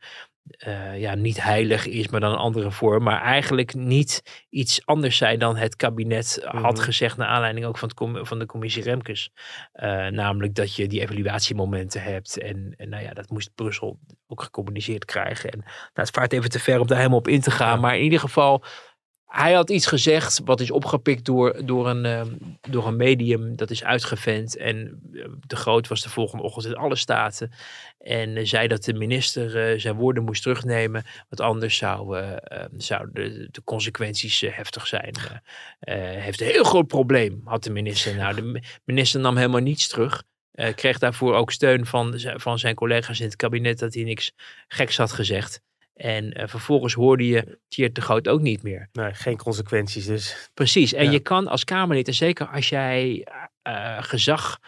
eh, 0.47 0.99
ja, 0.99 1.15
niet 1.15 1.43
heilig 1.43 1.87
is, 1.87 2.07
maar 2.07 2.19
dan 2.19 2.31
een 2.31 2.37
andere 2.37 2.71
vorm. 2.71 3.03
Maar 3.03 3.21
eigenlijk 3.21 3.73
niet 3.73 4.45
iets 4.49 4.85
anders 4.85 5.17
zijn 5.17 5.39
dan 5.39 5.55
het 5.55 5.75
kabinet 5.75 6.39
had 6.45 6.75
Mhm. 6.75 6.83
gezegd, 6.83 7.17
naar 7.17 7.27
aanleiding 7.27 7.65
ook 7.65 7.77
van, 7.77 7.91
het 7.95 8.27
van 8.27 8.39
de 8.39 8.45
commissie 8.45 8.83
Remkes. 8.83 9.29
Eh, 9.71 10.07
namelijk 10.07 10.55
dat 10.55 10.75
je 10.75 10.87
die 10.87 11.01
evaluatiemomenten 11.01 12.01
hebt. 12.01 12.37
En, 12.39 12.73
en 12.77 12.89
nou 12.89 13.03
ja, 13.03 13.13
dat 13.13 13.29
moest 13.29 13.51
Brussel 13.55 13.99
ook 14.27 14.41
gecommuniceerd 14.41 15.05
krijgen. 15.05 15.51
En 15.51 15.59
nou, 15.59 15.71
het 15.93 16.09
vaart 16.09 16.33
even 16.33 16.49
te 16.49 16.59
ver 16.59 16.79
om 16.79 16.87
daar 16.87 16.97
helemaal 16.97 17.17
op 17.17 17.27
in 17.27 17.41
te 17.41 17.51
gaan. 17.51 17.75
Ja. 17.75 17.81
Maar 17.81 17.97
in 17.97 18.03
ieder 18.03 18.19
geval, 18.19 18.63
hij 19.35 19.53
had 19.53 19.69
iets 19.69 19.85
gezegd 19.85 20.41
wat 20.45 20.59
is 20.59 20.71
opgepikt 20.71 21.25
door, 21.25 21.65
door, 21.65 21.89
een, 21.89 22.05
ehm, 22.05 22.29
door 22.69 22.87
een 22.87 22.95
medium. 22.95 23.55
Dat 23.55 23.69
is 23.69 23.83
uitgevent. 23.83 24.57
En 24.57 25.01
eh, 25.13 25.25
de 25.47 25.55
Groot 25.55 25.87
was 25.87 26.01
de 26.01 26.09
volgende 26.09 26.43
ochtend 26.43 26.65
in 26.65 26.75
alle 26.75 26.95
staten. 26.95 27.51
En 27.99 28.37
eh, 28.37 28.45
zei 28.45 28.67
dat 28.67 28.83
de 28.83 28.93
minister 28.93 29.71
eh, 29.71 29.79
zijn 29.79 29.95
woorden 29.95 30.23
moest 30.23 30.41
terugnemen. 30.41 31.03
Want 31.29 31.41
anders 31.41 31.77
zou, 31.77 32.17
eh, 32.17 32.31
eh, 32.31 32.65
zouden 32.77 33.13
de, 33.13 33.47
de 33.51 33.63
consequenties 33.63 34.41
eh, 34.41 34.53
heftig 34.53 34.87
zijn. 34.87 35.13
Eh, 35.79 36.15
eh, 36.15 36.21
heeft 36.23 36.41
een 36.41 36.47
heel 36.47 36.63
groot 36.63 36.87
probleem, 36.87 37.41
had 37.45 37.63
de 37.63 37.71
minister. 37.71 38.15
Nou, 38.15 38.35
de 38.35 38.41
mi- 38.41 38.61
minister 38.85 39.19
nam 39.19 39.37
helemaal 39.37 39.61
niets 39.61 39.87
terug. 39.87 40.23
Eh, 40.51 40.73
kreeg 40.73 40.99
daarvoor 40.99 41.35
ook 41.35 41.51
steun 41.51 41.85
van, 41.85 42.19
van 42.35 42.59
zijn 42.59 42.75
collega's 42.75 43.19
in 43.19 43.25
het 43.25 43.35
kabinet 43.35 43.79
dat 43.79 43.93
hij 43.93 44.03
niks 44.03 44.31
geks 44.67 44.97
had 44.97 45.11
gezegd. 45.11 45.61
En 45.93 46.31
eh, 46.31 46.47
vervolgens 46.47 46.93
hoorde 46.93 47.27
je 47.27 47.59
Tjeerd 47.67 47.95
de 47.95 48.01
Groot 48.01 48.27
ook 48.27 48.41
niet 48.41 48.63
meer. 48.63 48.89
Nee, 48.91 49.13
geen 49.13 49.37
consequenties 49.37 50.05
dus. 50.05 50.49
Precies. 50.53 50.93
En 50.93 51.05
Ja. 51.05 51.11
je 51.11 51.19
kan 51.19 51.47
als 51.47 51.63
Kamerlid, 51.63 52.07
en 52.07 52.13
zeker 52.13 52.47
als 52.47 52.69
jij 52.69 53.27
eh, 53.61 54.03
gezag 54.03 54.59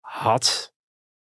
had 0.00 0.72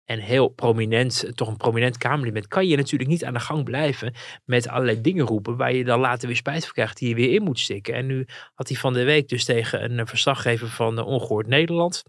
en 0.04 0.20
heel 0.20 0.48
prominent, 0.48 1.32
toch 1.36 1.48
een 1.48 1.58
prominent 1.58 1.98
Kamerlid 1.98 2.34
bent, 2.34 2.48
kan 2.48 2.68
je 2.68 2.76
natuurlijk 2.76 3.10
niet 3.10 3.26
aan 3.26 3.34
de 3.34 3.40
gang 3.40 3.64
blijven 3.64 4.14
met 4.46 4.68
allerlei 4.68 5.02
dingen 5.02 5.26
roepen 5.26 5.58
waar 5.58 5.74
je 5.74 5.84
dan 5.84 6.00
later 6.00 6.28
weer 6.28 6.38
spijt 6.38 6.64
van 6.64 6.74
krijgt 6.74 6.98
die 6.98 7.10
je 7.10 7.16
weer 7.16 7.34
in 7.34 7.44
moet 7.44 7.60
stikken. 7.60 7.94
En 7.94 8.06
nu 8.06 8.26
had 8.54 8.68
hij 8.68 8.78
van 8.78 8.94
de 8.94 9.04
week 9.04 9.28
dus 9.28 9.46
tegen 9.46 9.84
een 9.84 10.00
eh, 10.00 10.06
verslaggever 10.06 10.70
van 10.70 11.00
Ongehoord 11.00 11.48
Nederland, 11.48 12.04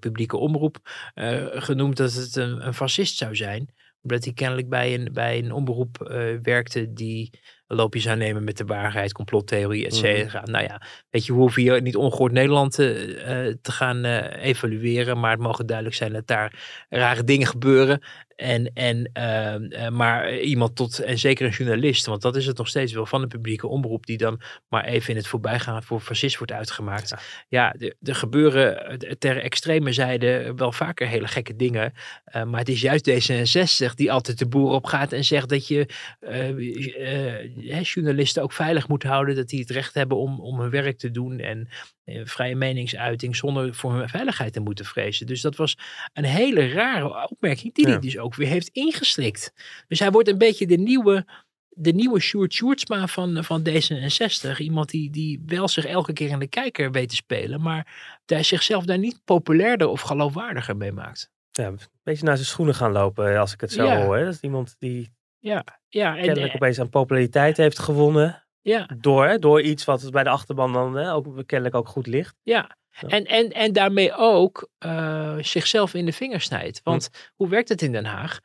publieke 0.00 0.36
omroep, 0.36 0.76
uh, 1.14 1.46
genoemd 1.50 1.96
dat 1.96 2.12
het 2.12 2.36
een, 2.36 2.66
een 2.66 2.74
fascist 2.74 3.16
zou 3.16 3.36
zijn. 3.36 3.74
Omdat 4.06 4.24
hij 4.24 4.32
kennelijk 4.32 4.68
bij 4.68 4.94
een, 4.94 5.08
bij 5.12 5.38
een 5.38 5.52
omroep 5.52 6.08
uh, 6.10 6.38
werkte 6.42 6.92
die 6.92 7.30
loopjes 7.66 8.02
zou 8.02 8.16
nemen 8.16 8.44
met 8.44 8.56
de 8.56 8.64
waarheid, 8.64 9.12
complottheorie, 9.12 9.86
et 9.86 9.94
cetera. 9.94 10.40
Mm. 10.40 10.50
Nou 10.50 10.64
ja, 10.64 10.82
weet 11.10 11.26
je, 11.26 11.32
we 11.32 11.38
hoeven 11.38 11.62
hier 11.62 11.82
niet 11.82 11.96
ongehoord 11.96 12.32
Nederland 12.32 12.72
te, 12.72 13.16
uh, 13.16 13.54
te 13.62 13.72
gaan 13.72 14.06
uh, 14.06 14.44
evalueren, 14.44 15.20
maar 15.20 15.30
het 15.30 15.40
mogen 15.40 15.66
duidelijk 15.66 15.96
zijn 15.96 16.12
dat 16.12 16.26
daar 16.26 16.86
rare 16.88 17.24
dingen 17.24 17.46
gebeuren. 17.46 18.02
En, 18.36 18.72
en, 18.74 19.10
uh, 19.18 19.88
maar 19.88 20.38
iemand 20.38 20.76
tot, 20.76 20.98
en 20.98 21.18
zeker 21.18 21.46
een 21.46 21.52
journalist, 21.52 22.06
want 22.06 22.22
dat 22.22 22.36
is 22.36 22.46
het 22.46 22.56
nog 22.56 22.68
steeds 22.68 22.92
wel 22.92 23.06
van 23.06 23.20
de 23.20 23.26
publieke 23.26 23.66
omroep, 23.66 24.06
die 24.06 24.16
dan 24.16 24.40
maar 24.68 24.84
even 24.84 25.10
in 25.10 25.16
het 25.16 25.26
voorbijgaan 25.26 25.82
voor 25.82 26.00
fascist 26.00 26.36
wordt 26.36 26.52
uitgemaakt. 26.52 27.14
Ja, 27.48 27.74
ja 27.78 27.90
er 28.02 28.14
gebeuren 28.14 28.98
ter 29.18 29.38
extreme 29.42 29.92
zijde 29.92 30.52
wel 30.56 30.72
vaker 30.72 31.08
hele 31.08 31.28
gekke 31.28 31.56
dingen, 31.56 31.92
uh, 32.36 32.44
maar 32.44 32.60
het 32.60 32.68
is 32.68 32.80
juist 32.80 33.10
D66 33.10 33.94
die 33.94 34.12
altijd 34.12 34.38
de 34.38 34.48
boer 34.48 34.72
op 34.72 34.84
gaat 34.84 35.12
en 35.12 35.24
zegt 35.24 35.48
dat 35.48 35.68
je 35.68 35.88
uh, 36.20 37.82
journalisten 37.82 38.42
ook 38.42 38.52
veilig 38.52 38.88
moeten 38.88 39.08
houden, 39.08 39.34
dat 39.34 39.48
die 39.48 39.60
het 39.60 39.70
recht 39.70 39.94
hebben 39.94 40.16
om, 40.16 40.40
om 40.40 40.60
hun 40.60 40.70
werk 40.70 40.98
te 40.98 41.10
doen. 41.10 41.38
En 41.38 41.68
vrije 42.06 42.56
meningsuiting 42.56 43.36
zonder 43.36 43.74
voor 43.74 43.94
hun 43.94 44.08
veiligheid 44.08 44.52
te 44.52 44.60
moeten 44.60 44.84
vrezen. 44.84 45.26
Dus 45.26 45.40
dat 45.40 45.56
was 45.56 45.78
een 46.12 46.24
hele 46.24 46.68
rare 46.68 47.28
opmerking 47.28 47.74
die 47.74 47.86
ja. 47.86 47.90
hij 47.90 48.00
dus 48.00 48.18
ook 48.18 48.34
weer 48.34 48.48
heeft 48.48 48.68
ingeslikt. 48.68 49.52
Dus 49.88 49.98
hij 49.98 50.10
wordt 50.10 50.28
een 50.28 50.38
beetje 50.38 50.66
de 50.66 50.76
nieuwe, 50.76 51.26
de 51.68 51.92
nieuwe 51.92 52.20
Sjoerd 52.20 52.52
Sjoerdsma 52.52 53.06
van, 53.06 53.44
van 53.44 53.68
D66. 53.68 54.56
Iemand 54.58 54.90
die, 54.90 55.10
die 55.10 55.42
wel 55.46 55.68
zich 55.68 55.84
elke 55.84 56.12
keer 56.12 56.30
in 56.30 56.38
de 56.38 56.48
kijker 56.48 56.90
weet 56.90 57.08
te 57.08 57.16
spelen, 57.16 57.60
maar 57.60 58.18
daar 58.24 58.44
zichzelf 58.44 58.84
daar 58.84 58.98
niet 58.98 59.20
populairder 59.24 59.88
of 59.88 60.00
geloofwaardiger 60.00 60.76
mee 60.76 60.92
maakt. 60.92 61.30
Ja, 61.50 61.66
een 61.66 61.78
beetje 62.02 62.24
naar 62.24 62.36
zijn 62.36 62.48
schoenen 62.48 62.74
gaan 62.74 62.92
lopen 62.92 63.38
als 63.38 63.52
ik 63.52 63.60
het 63.60 63.72
zo 63.72 63.84
ja. 63.84 64.04
hoor. 64.04 64.16
Hè? 64.16 64.24
Dat 64.24 64.34
is 64.34 64.40
iemand 64.40 64.76
die 64.78 65.14
ja, 65.38 65.64
ja, 65.88 66.16
en, 66.16 66.24
kennelijk 66.24 66.54
opeens 66.54 66.80
aan 66.80 66.88
populariteit 66.88 67.56
heeft 67.56 67.78
gewonnen. 67.78 68.45
Ja. 68.66 68.88
Door, 68.98 69.26
hè, 69.26 69.38
door 69.38 69.60
iets 69.60 69.84
wat 69.84 70.10
bij 70.10 70.22
de 70.22 70.30
achterban 70.30 70.72
dan 70.72 70.94
hè, 70.94 71.12
ook 71.12 71.46
kennelijk 71.46 71.74
ook 71.76 71.88
goed 71.88 72.06
ligt. 72.06 72.34
Ja, 72.42 72.76
ja. 72.90 73.08
En, 73.08 73.24
en, 73.24 73.50
en 73.50 73.72
daarmee 73.72 74.14
ook 74.14 74.68
uh, 74.86 75.36
zichzelf 75.40 75.94
in 75.94 76.04
de 76.04 76.12
vingers 76.12 76.44
snijdt. 76.44 76.80
Want 76.82 77.08
hm. 77.12 77.18
hoe 77.34 77.48
werkt 77.48 77.68
het 77.68 77.82
in 77.82 77.92
Den 77.92 78.04
Haag? 78.04 78.40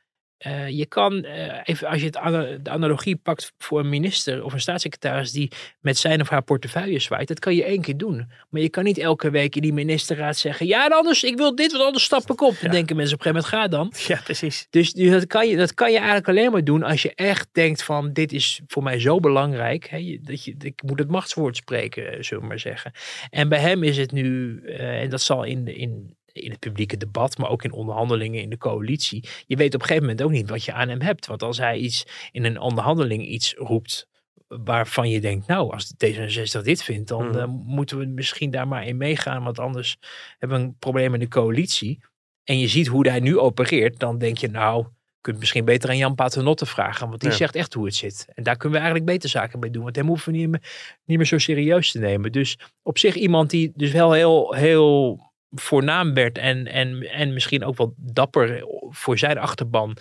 Uh, 0.48 0.70
je 0.70 0.86
kan, 0.86 1.26
uh, 1.26 1.60
even 1.64 1.88
als 1.88 2.00
je 2.00 2.06
het, 2.06 2.66
de 2.66 2.70
analogie 2.70 3.16
pakt 3.16 3.54
voor 3.58 3.80
een 3.80 3.90
minister 3.90 4.44
of 4.44 4.54
een 4.54 4.60
staatssecretaris 4.60 5.32
die 5.32 5.52
met 5.80 5.98
zijn 5.98 6.22
of 6.22 6.30
haar 6.30 6.42
portefeuille 6.42 7.00
zwaait, 7.00 7.28
dat 7.28 7.40
kan 7.40 7.56
je 7.56 7.64
één 7.64 7.82
keer 7.82 7.98
doen. 7.98 8.32
Maar 8.50 8.62
je 8.62 8.70
kan 8.70 8.84
niet 8.84 8.98
elke 8.98 9.30
week 9.30 9.56
in 9.56 9.62
die 9.62 9.74
ministerraad 9.74 10.38
zeggen, 10.38 10.68
ja 10.68 10.88
anders, 10.88 11.24
ik 11.24 11.38
wil 11.38 11.56
dit, 11.56 11.72
want 11.72 11.84
anders 11.84 12.04
stap 12.04 12.32
ik 12.32 12.42
op. 12.42 12.54
Ja. 12.54 12.62
Dan 12.62 12.72
denken 12.72 12.96
mensen 12.96 13.16
op 13.16 13.26
een 13.26 13.32
gegeven 13.32 13.58
moment, 13.60 13.72
ga 13.72 14.08
dan. 14.08 14.16
Ja, 14.16 14.22
precies. 14.24 14.68
Dus, 14.70 14.94
dus 14.94 15.12
dat, 15.12 15.28
kan 15.28 15.48
je, 15.48 15.58
dat 15.58 15.74
kan 15.74 15.92
je 15.92 15.98
eigenlijk 15.98 16.28
alleen 16.28 16.52
maar 16.52 16.64
doen 16.64 16.84
als 16.84 17.02
je 17.02 17.14
echt 17.16 17.48
denkt 17.52 17.84
van, 17.84 18.14
dit 18.14 18.34
is 18.34 18.62
voor 18.68 18.84
mij 18.84 19.00
zo 19.00 19.20
belangrijk, 19.20 19.90
hè, 19.90 20.18
dat 20.22 20.44
je, 20.44 20.56
ik 20.60 20.84
moet 20.84 21.00
het 21.00 21.10
machtswoord 21.10 21.56
spreken, 21.56 22.26
zullen 22.26 22.44
we 22.44 22.50
maar 22.50 22.60
zeggen. 22.60 22.92
En 23.30 23.50
bij 23.50 23.60
hem 23.60 23.84
is 23.84 23.98
het 23.98 24.12
nu, 24.12 24.60
uh, 24.64 25.02
en 25.02 25.10
dat 25.10 25.22
zal 25.22 25.44
in, 25.44 25.68
in 25.68 26.16
in 26.34 26.50
het 26.52 26.60
publieke 26.60 26.98
debat, 26.98 27.38
maar 27.38 27.50
ook 27.50 27.64
in 27.64 27.72
onderhandelingen 27.72 28.42
in 28.42 28.50
de 28.50 28.58
coalitie. 28.58 29.24
Je 29.48 29.56
weet 29.56 29.74
op 29.76 29.82
een 29.82 29.88
gegeven 29.88 30.08
moment 30.08 30.26
ook 30.26 30.32
niet 30.32 30.50
wat 30.50 30.64
je 30.64 30.74
aan 30.74 30.90
hem 30.90 31.02
hebt. 31.02 31.28
Want 31.28 31.44
als 31.44 31.58
hij 31.58 31.78
iets 31.78 32.06
in 32.32 32.44
een 32.46 32.60
onderhandeling 32.60 33.26
iets 33.28 33.54
roept 33.58 34.08
waarvan 34.48 35.10
je 35.10 35.22
denkt, 35.22 35.48
nou, 35.48 35.72
als 35.72 35.94
D66 36.06 36.62
dit 36.64 36.84
vindt, 36.84 37.08
dan 37.10 37.28
Mhm. 37.28 37.38
uh, 37.38 37.46
moeten 37.66 37.98
we 37.98 38.06
misschien 38.06 38.52
daar 38.52 38.68
maar 38.68 38.88
in 38.88 38.98
meegaan, 38.98 39.44
want 39.44 39.60
anders 39.60 39.98
hebben 40.38 40.60
we 40.60 40.64
een 40.66 40.76
probleem 40.80 41.14
in 41.14 41.20
de 41.20 41.28
coalitie. 41.28 42.00
En 42.44 42.60
je 42.60 42.68
ziet 42.68 42.88
hoe 42.88 43.10
hij 43.10 43.20
nu 43.20 43.38
opereert, 43.40 44.00
dan 44.00 44.18
denk 44.18 44.38
je, 44.38 44.48
nou, 44.50 44.78
je 45.06 45.18
kunt 45.22 45.40
misschien 45.40 45.66
beter 45.66 45.90
aan 45.90 45.98
Jan 45.98 46.16
Paternotte 46.16 46.66
vragen, 46.66 47.08
want 47.10 47.22
die 47.22 47.30
Ja. 47.30 47.36
zegt 47.36 47.56
echt 47.56 47.74
hoe 47.74 47.86
het 47.86 47.96
zit. 47.96 48.28
En 48.34 48.44
daar 48.44 48.58
kunnen 48.58 48.78
we 48.80 48.84
eigenlijk 48.84 49.14
beter 49.14 49.30
zaken 49.30 49.60
mee 49.60 49.70
doen, 49.70 49.84
want 49.84 49.96
hem 49.96 50.08
hoeven 50.08 50.32
we 50.32 50.38
niet 50.38 50.50
meer, 50.50 50.62
niet 51.06 51.18
meer 51.18 51.26
zo 51.28 51.38
serieus 51.38 51.92
te 51.92 52.00
nemen. 52.00 52.32
Dus 52.32 52.58
op 52.82 52.98
zich 52.98 53.16
iemand 53.16 53.50
die 53.50 53.72
dus 53.76 53.92
wel 53.92 54.12
heel, 54.12 54.54
heel 54.54 55.31
voornaam 55.52 56.14
werd 56.14 56.38
en, 56.38 56.68
en, 56.68 57.02
en 57.12 57.34
misschien 57.34 57.64
ook 57.66 57.78
wel 57.78 57.94
dapper 57.98 58.64
voor 58.90 59.18
zijn 59.18 59.38
achterban 59.38 59.98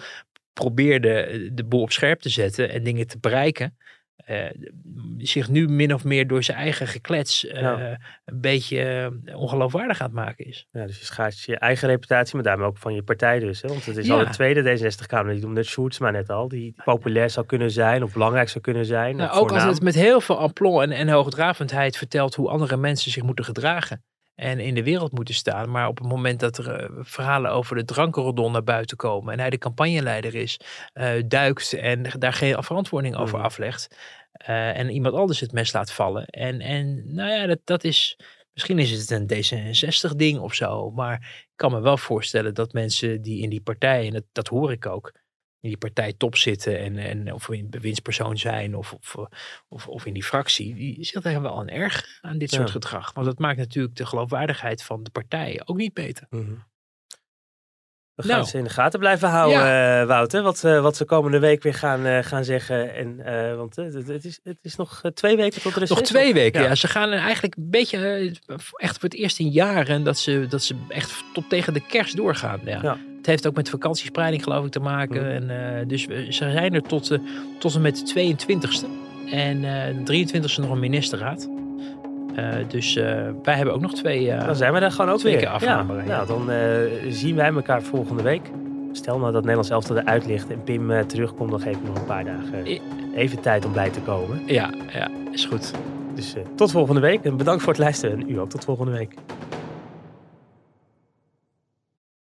probeerde 0.53 1.49
de 1.53 1.65
boel 1.65 1.83
op 1.83 1.93
scherp 1.93 2.21
te 2.21 2.29
zetten 2.29 2.71
en 2.71 2.83
dingen 2.83 3.07
te 3.07 3.19
bereiken. 3.19 3.77
Uh, 4.31 4.45
zich 5.19 5.49
nu 5.49 5.69
min 5.69 5.95
of 5.95 6.05
meer 6.05 6.27
door 6.27 6.43
zijn 6.43 6.57
eigen 6.59 6.87
geklets 6.87 7.45
uh, 7.45 7.61
Ja. 7.61 7.99
een 8.25 8.41
beetje 8.41 9.11
uh, 9.27 9.37
ongeloofwaardig 9.37 10.01
aan 10.01 10.07
het 10.07 10.15
maken 10.15 10.47
is. 10.47 10.67
Ja, 10.73 10.87
dus 10.87 10.99
je 10.99 11.05
schaadt 11.05 11.41
je 11.41 11.57
eigen 11.59 11.89
reputatie, 11.89 12.35
maar 12.35 12.45
daarmee 12.45 12.67
ook 12.67 12.79
van 12.79 12.95
je 12.95 13.03
partij 13.03 13.39
dus. 13.39 13.63
Hè? 13.63 13.69
Want 13.69 13.87
het 13.87 13.97
is 13.97 14.07
Ja. 14.07 14.13
al 14.19 14.25
de 14.25 14.31
tweede 14.31 14.79
D66-Kamer, 14.79 15.33
die 15.33 15.43
noemde 15.43 15.63
Sjoerdsma 15.63 16.11
net 16.11 16.31
al, 16.31 16.49
die 16.49 16.75
populair 16.85 17.31
zou 17.31 17.47
kunnen 17.47 17.71
zijn 17.71 18.03
of 18.03 18.13
belangrijk 18.13 18.49
zou 18.49 18.65
kunnen 18.65 18.85
zijn. 18.85 19.17
Nou, 19.17 19.31
ook 19.41 19.53
als 19.53 19.63
het 19.63 19.83
met 19.83 19.95
heel 19.95 20.21
veel 20.21 20.39
aplomb 20.39 20.81
en, 20.81 20.91
en 20.91 21.09
hoogdravendheid 21.09 21.97
vertelt 21.97 22.35
hoe 22.35 22.49
andere 22.49 22.77
mensen 22.77 23.11
zich 23.11 23.23
moeten 23.23 23.45
gedragen. 23.45 24.05
En 24.41 24.59
in 24.59 24.75
de 24.75 24.83
wereld 24.83 25.13
moeten 25.13 25.35
staan. 25.35 25.71
Maar 25.71 25.89
op 25.89 25.99
het 25.99 26.07
moment 26.07 26.41
dat 26.41 26.59
er 26.59 26.75
eh, 26.75 26.91
verhalen 27.01 27.51
over 27.51 27.77
de 27.77 27.85
drankenrodon 27.85 28.53
naar 28.53 28.65
buiten 28.65 28.97
komen 28.97 29.33
en 29.33 29.39
hij 29.41 29.51
de 29.51 29.59
campagneleider 29.59 30.35
is, 30.35 30.61
uh, 30.95 31.11
duikt 31.27 31.73
en 31.73 32.03
daar 32.19 32.33
geen 32.33 32.63
verantwoording 32.63 33.17
over 33.17 33.37
Mhm. 33.37 33.47
aflegt 33.47 33.97
eh, 34.33 34.79
en 34.79 34.91
iemand 34.91 35.15
anders 35.15 35.41
het 35.41 35.53
mes 35.53 35.73
laat 35.73 35.93
vallen. 35.93 36.27
En, 36.27 36.61
en 36.61 37.15
nou 37.15 37.31
ja, 37.31 37.47
dat, 37.47 37.59
dat 37.65 37.85
is, 37.85 38.19
misschien 38.53 38.79
is 38.79 38.91
het 38.91 39.11
een 39.11 39.29
D66 39.33 40.17
ding 40.17 40.39
of 40.39 40.55
zo, 40.55 40.91
maar 40.91 41.15
ik 41.41 41.57
kan 41.57 41.73
me 41.73 41.81
wel 41.81 41.97
voorstellen 41.97 42.55
dat 42.55 42.73
mensen 42.73 43.23
die 43.23 43.43
in 43.43 43.51
die 43.51 43.63
partij, 43.63 44.07
en 44.07 44.13
dat, 44.13 44.25
dat 44.33 44.49
hoor 44.49 44.73
ik 44.73 44.87
ook, 44.87 45.13
in 45.61 45.69
die 45.69 45.79
partij 45.79 46.13
top 46.13 46.37
zitten 46.37 46.79
en, 46.79 46.97
en 46.99 47.33
of 47.33 47.49
in 47.49 47.71
bewindspersoon 47.71 48.39
zijn 48.39 48.75
of, 48.77 48.93
of, 48.93 49.15
eh, 49.17 49.25
of, 49.69 49.89
of 49.89 50.07
in 50.07 50.13
die 50.13 50.25
fractie, 50.25 50.75
die 50.75 51.05
zich 51.05 51.23
daar 51.23 51.43
wel 51.43 51.59
aan 51.59 51.69
erg 51.69 52.19
aan 52.21 52.39
dit 52.39 52.51
soort 52.51 52.67
Ja. 52.67 52.73
gedrag. 52.73 53.13
Want 53.13 53.27
dat 53.27 53.39
maakt 53.39 53.59
natuurlijk 53.59 53.97
de 53.97 54.07
geloofwaardigheid 54.07 54.83
van 54.83 55.03
de 55.03 55.11
partij 55.11 55.61
ook 55.65 55.77
niet 55.77 55.95
beter. 55.95 56.27
Mhm. 56.31 56.53
We 58.23 58.29
gaan 58.29 58.37
Nou. 58.37 58.51
ze 58.51 58.59
in 58.59 58.65
de 58.65 58.71
gaten 58.71 58.99
blijven 58.99 59.29
houden, 59.29 59.59
eh, 60.01 60.07
Wouter. 60.07 60.43
Wat, 60.43 60.65
eh, 60.65 60.81
wat 60.83 60.97
ze 60.97 61.05
komende 61.05 61.39
week 61.39 61.63
weer 61.63 61.75
gaan, 61.75 62.05
eh, 62.07 62.19
gaan 62.23 62.45
zeggen. 62.45 62.95
En, 62.95 63.57
want 63.57 63.77
het, 63.77 63.95
het 64.07 64.25
is, 64.25 64.41
het 64.43 64.57
is 64.63 64.77
nog 64.77 65.01
twee 65.15 65.37
weken 65.37 65.63
tot 65.63 65.75
de 65.75 65.81
Nog 65.81 65.89
recess. 65.89 66.11
twee 66.11 66.29
of- 66.29 66.35
weken, 66.35 66.61
ja. 66.63 66.69
Ja. 66.69 66.75
Ze 66.75 66.89
gaan 66.89 67.11
eigenlijk 67.13 67.57
een 67.57 67.71
beetje, 67.71 68.33
echt 68.77 68.99
voor 68.99 69.09
het 69.09 69.15
eerst 69.19 69.39
in 69.39 69.49
jaren, 69.49 70.05
dat 70.05 70.19
ze, 70.19 70.47
dat 70.49 70.63
ze 70.63 70.75
echt 70.89 71.25
tot 71.33 71.49
tegen 71.49 71.73
de 71.75 71.87
kerst 71.87 72.17
doorgaan. 72.17 72.61
Ja. 72.65 72.79
Ja. 72.83 72.97
Het 73.17 73.27
heeft 73.29 73.47
ook 73.47 73.55
met 73.55 73.69
vakantiespreiding 73.71 74.43
geloof 74.43 74.65
ik 74.65 74.73
te 74.73 74.81
maken. 74.81 75.23
Mhm. 75.45 75.51
En, 75.51 75.89
dus 75.89 76.07
we- 76.07 76.25
ze 76.33 76.51
zijn 76.51 76.75
er 76.75 76.83
tot, 76.83 77.19
tot 77.59 77.75
en 77.75 77.81
met 77.81 77.97
de 77.97 78.03
22e. 78.05 78.87
En 79.31 79.61
de 79.61 80.03
23e 80.05 80.61
nog 80.61 80.71
een 80.71 80.79
ministerraad. 80.79 81.49
Eh, 82.41 82.65
dus 82.69 82.97
eh, 82.97 83.05
wij 83.43 83.55
hebben 83.55 83.75
ook 83.75 83.81
nog 83.81 83.95
twee. 83.95 84.31
eh, 84.31 84.47
Dan 84.47 84.57
zijn 84.57 84.73
we 84.73 84.81
daar 84.81 84.93
gewoon 84.93 85.11
ook 85.11 85.19
Twee 85.19 85.33
weer. 85.33 85.43
keer 85.43 85.51
afhameren, 85.53 86.07
Ja, 86.07 86.11
ja. 86.11 86.25
Nou, 86.25 86.47
dan 86.47 86.51
zien 87.13 87.37
wij 87.37 87.53
elkaar 87.55 87.83
volgende 87.83 88.23
week. 88.23 88.43
Stel 88.93 89.19
nou 89.19 89.33
dat 89.33 89.41
Nederlands 89.41 89.71
elftal 89.71 89.97
eruit 89.97 90.27
ligt 90.27 90.51
en 90.51 90.63
Pim 90.65 91.07
terugkomt, 91.07 91.51
dan 91.51 91.61
geef 91.61 91.77
ik 91.77 91.85
nog 91.85 91.97
een 91.97 92.05
paar 92.05 92.25
dagen 92.25 92.81
even 93.15 93.41
tijd 93.41 93.65
om 93.65 93.73
bij 93.73 93.91
te 93.91 94.01
komen. 94.01 94.43
ja, 94.47 94.71
ja, 94.93 95.09
is 95.33 95.45
goed. 95.45 95.71
Dus 96.15 96.35
tot 96.55 96.71
volgende 96.71 97.01
week 97.01 97.25
en 97.25 97.37
bedankt 97.37 97.63
voor 97.63 97.73
het 97.73 97.83
luisteren. 97.83 98.21
En 98.21 98.31
u 98.31 98.39
ook 98.39 98.51
tot 98.51 98.65
volgende 98.65 98.93
week. 98.93 99.15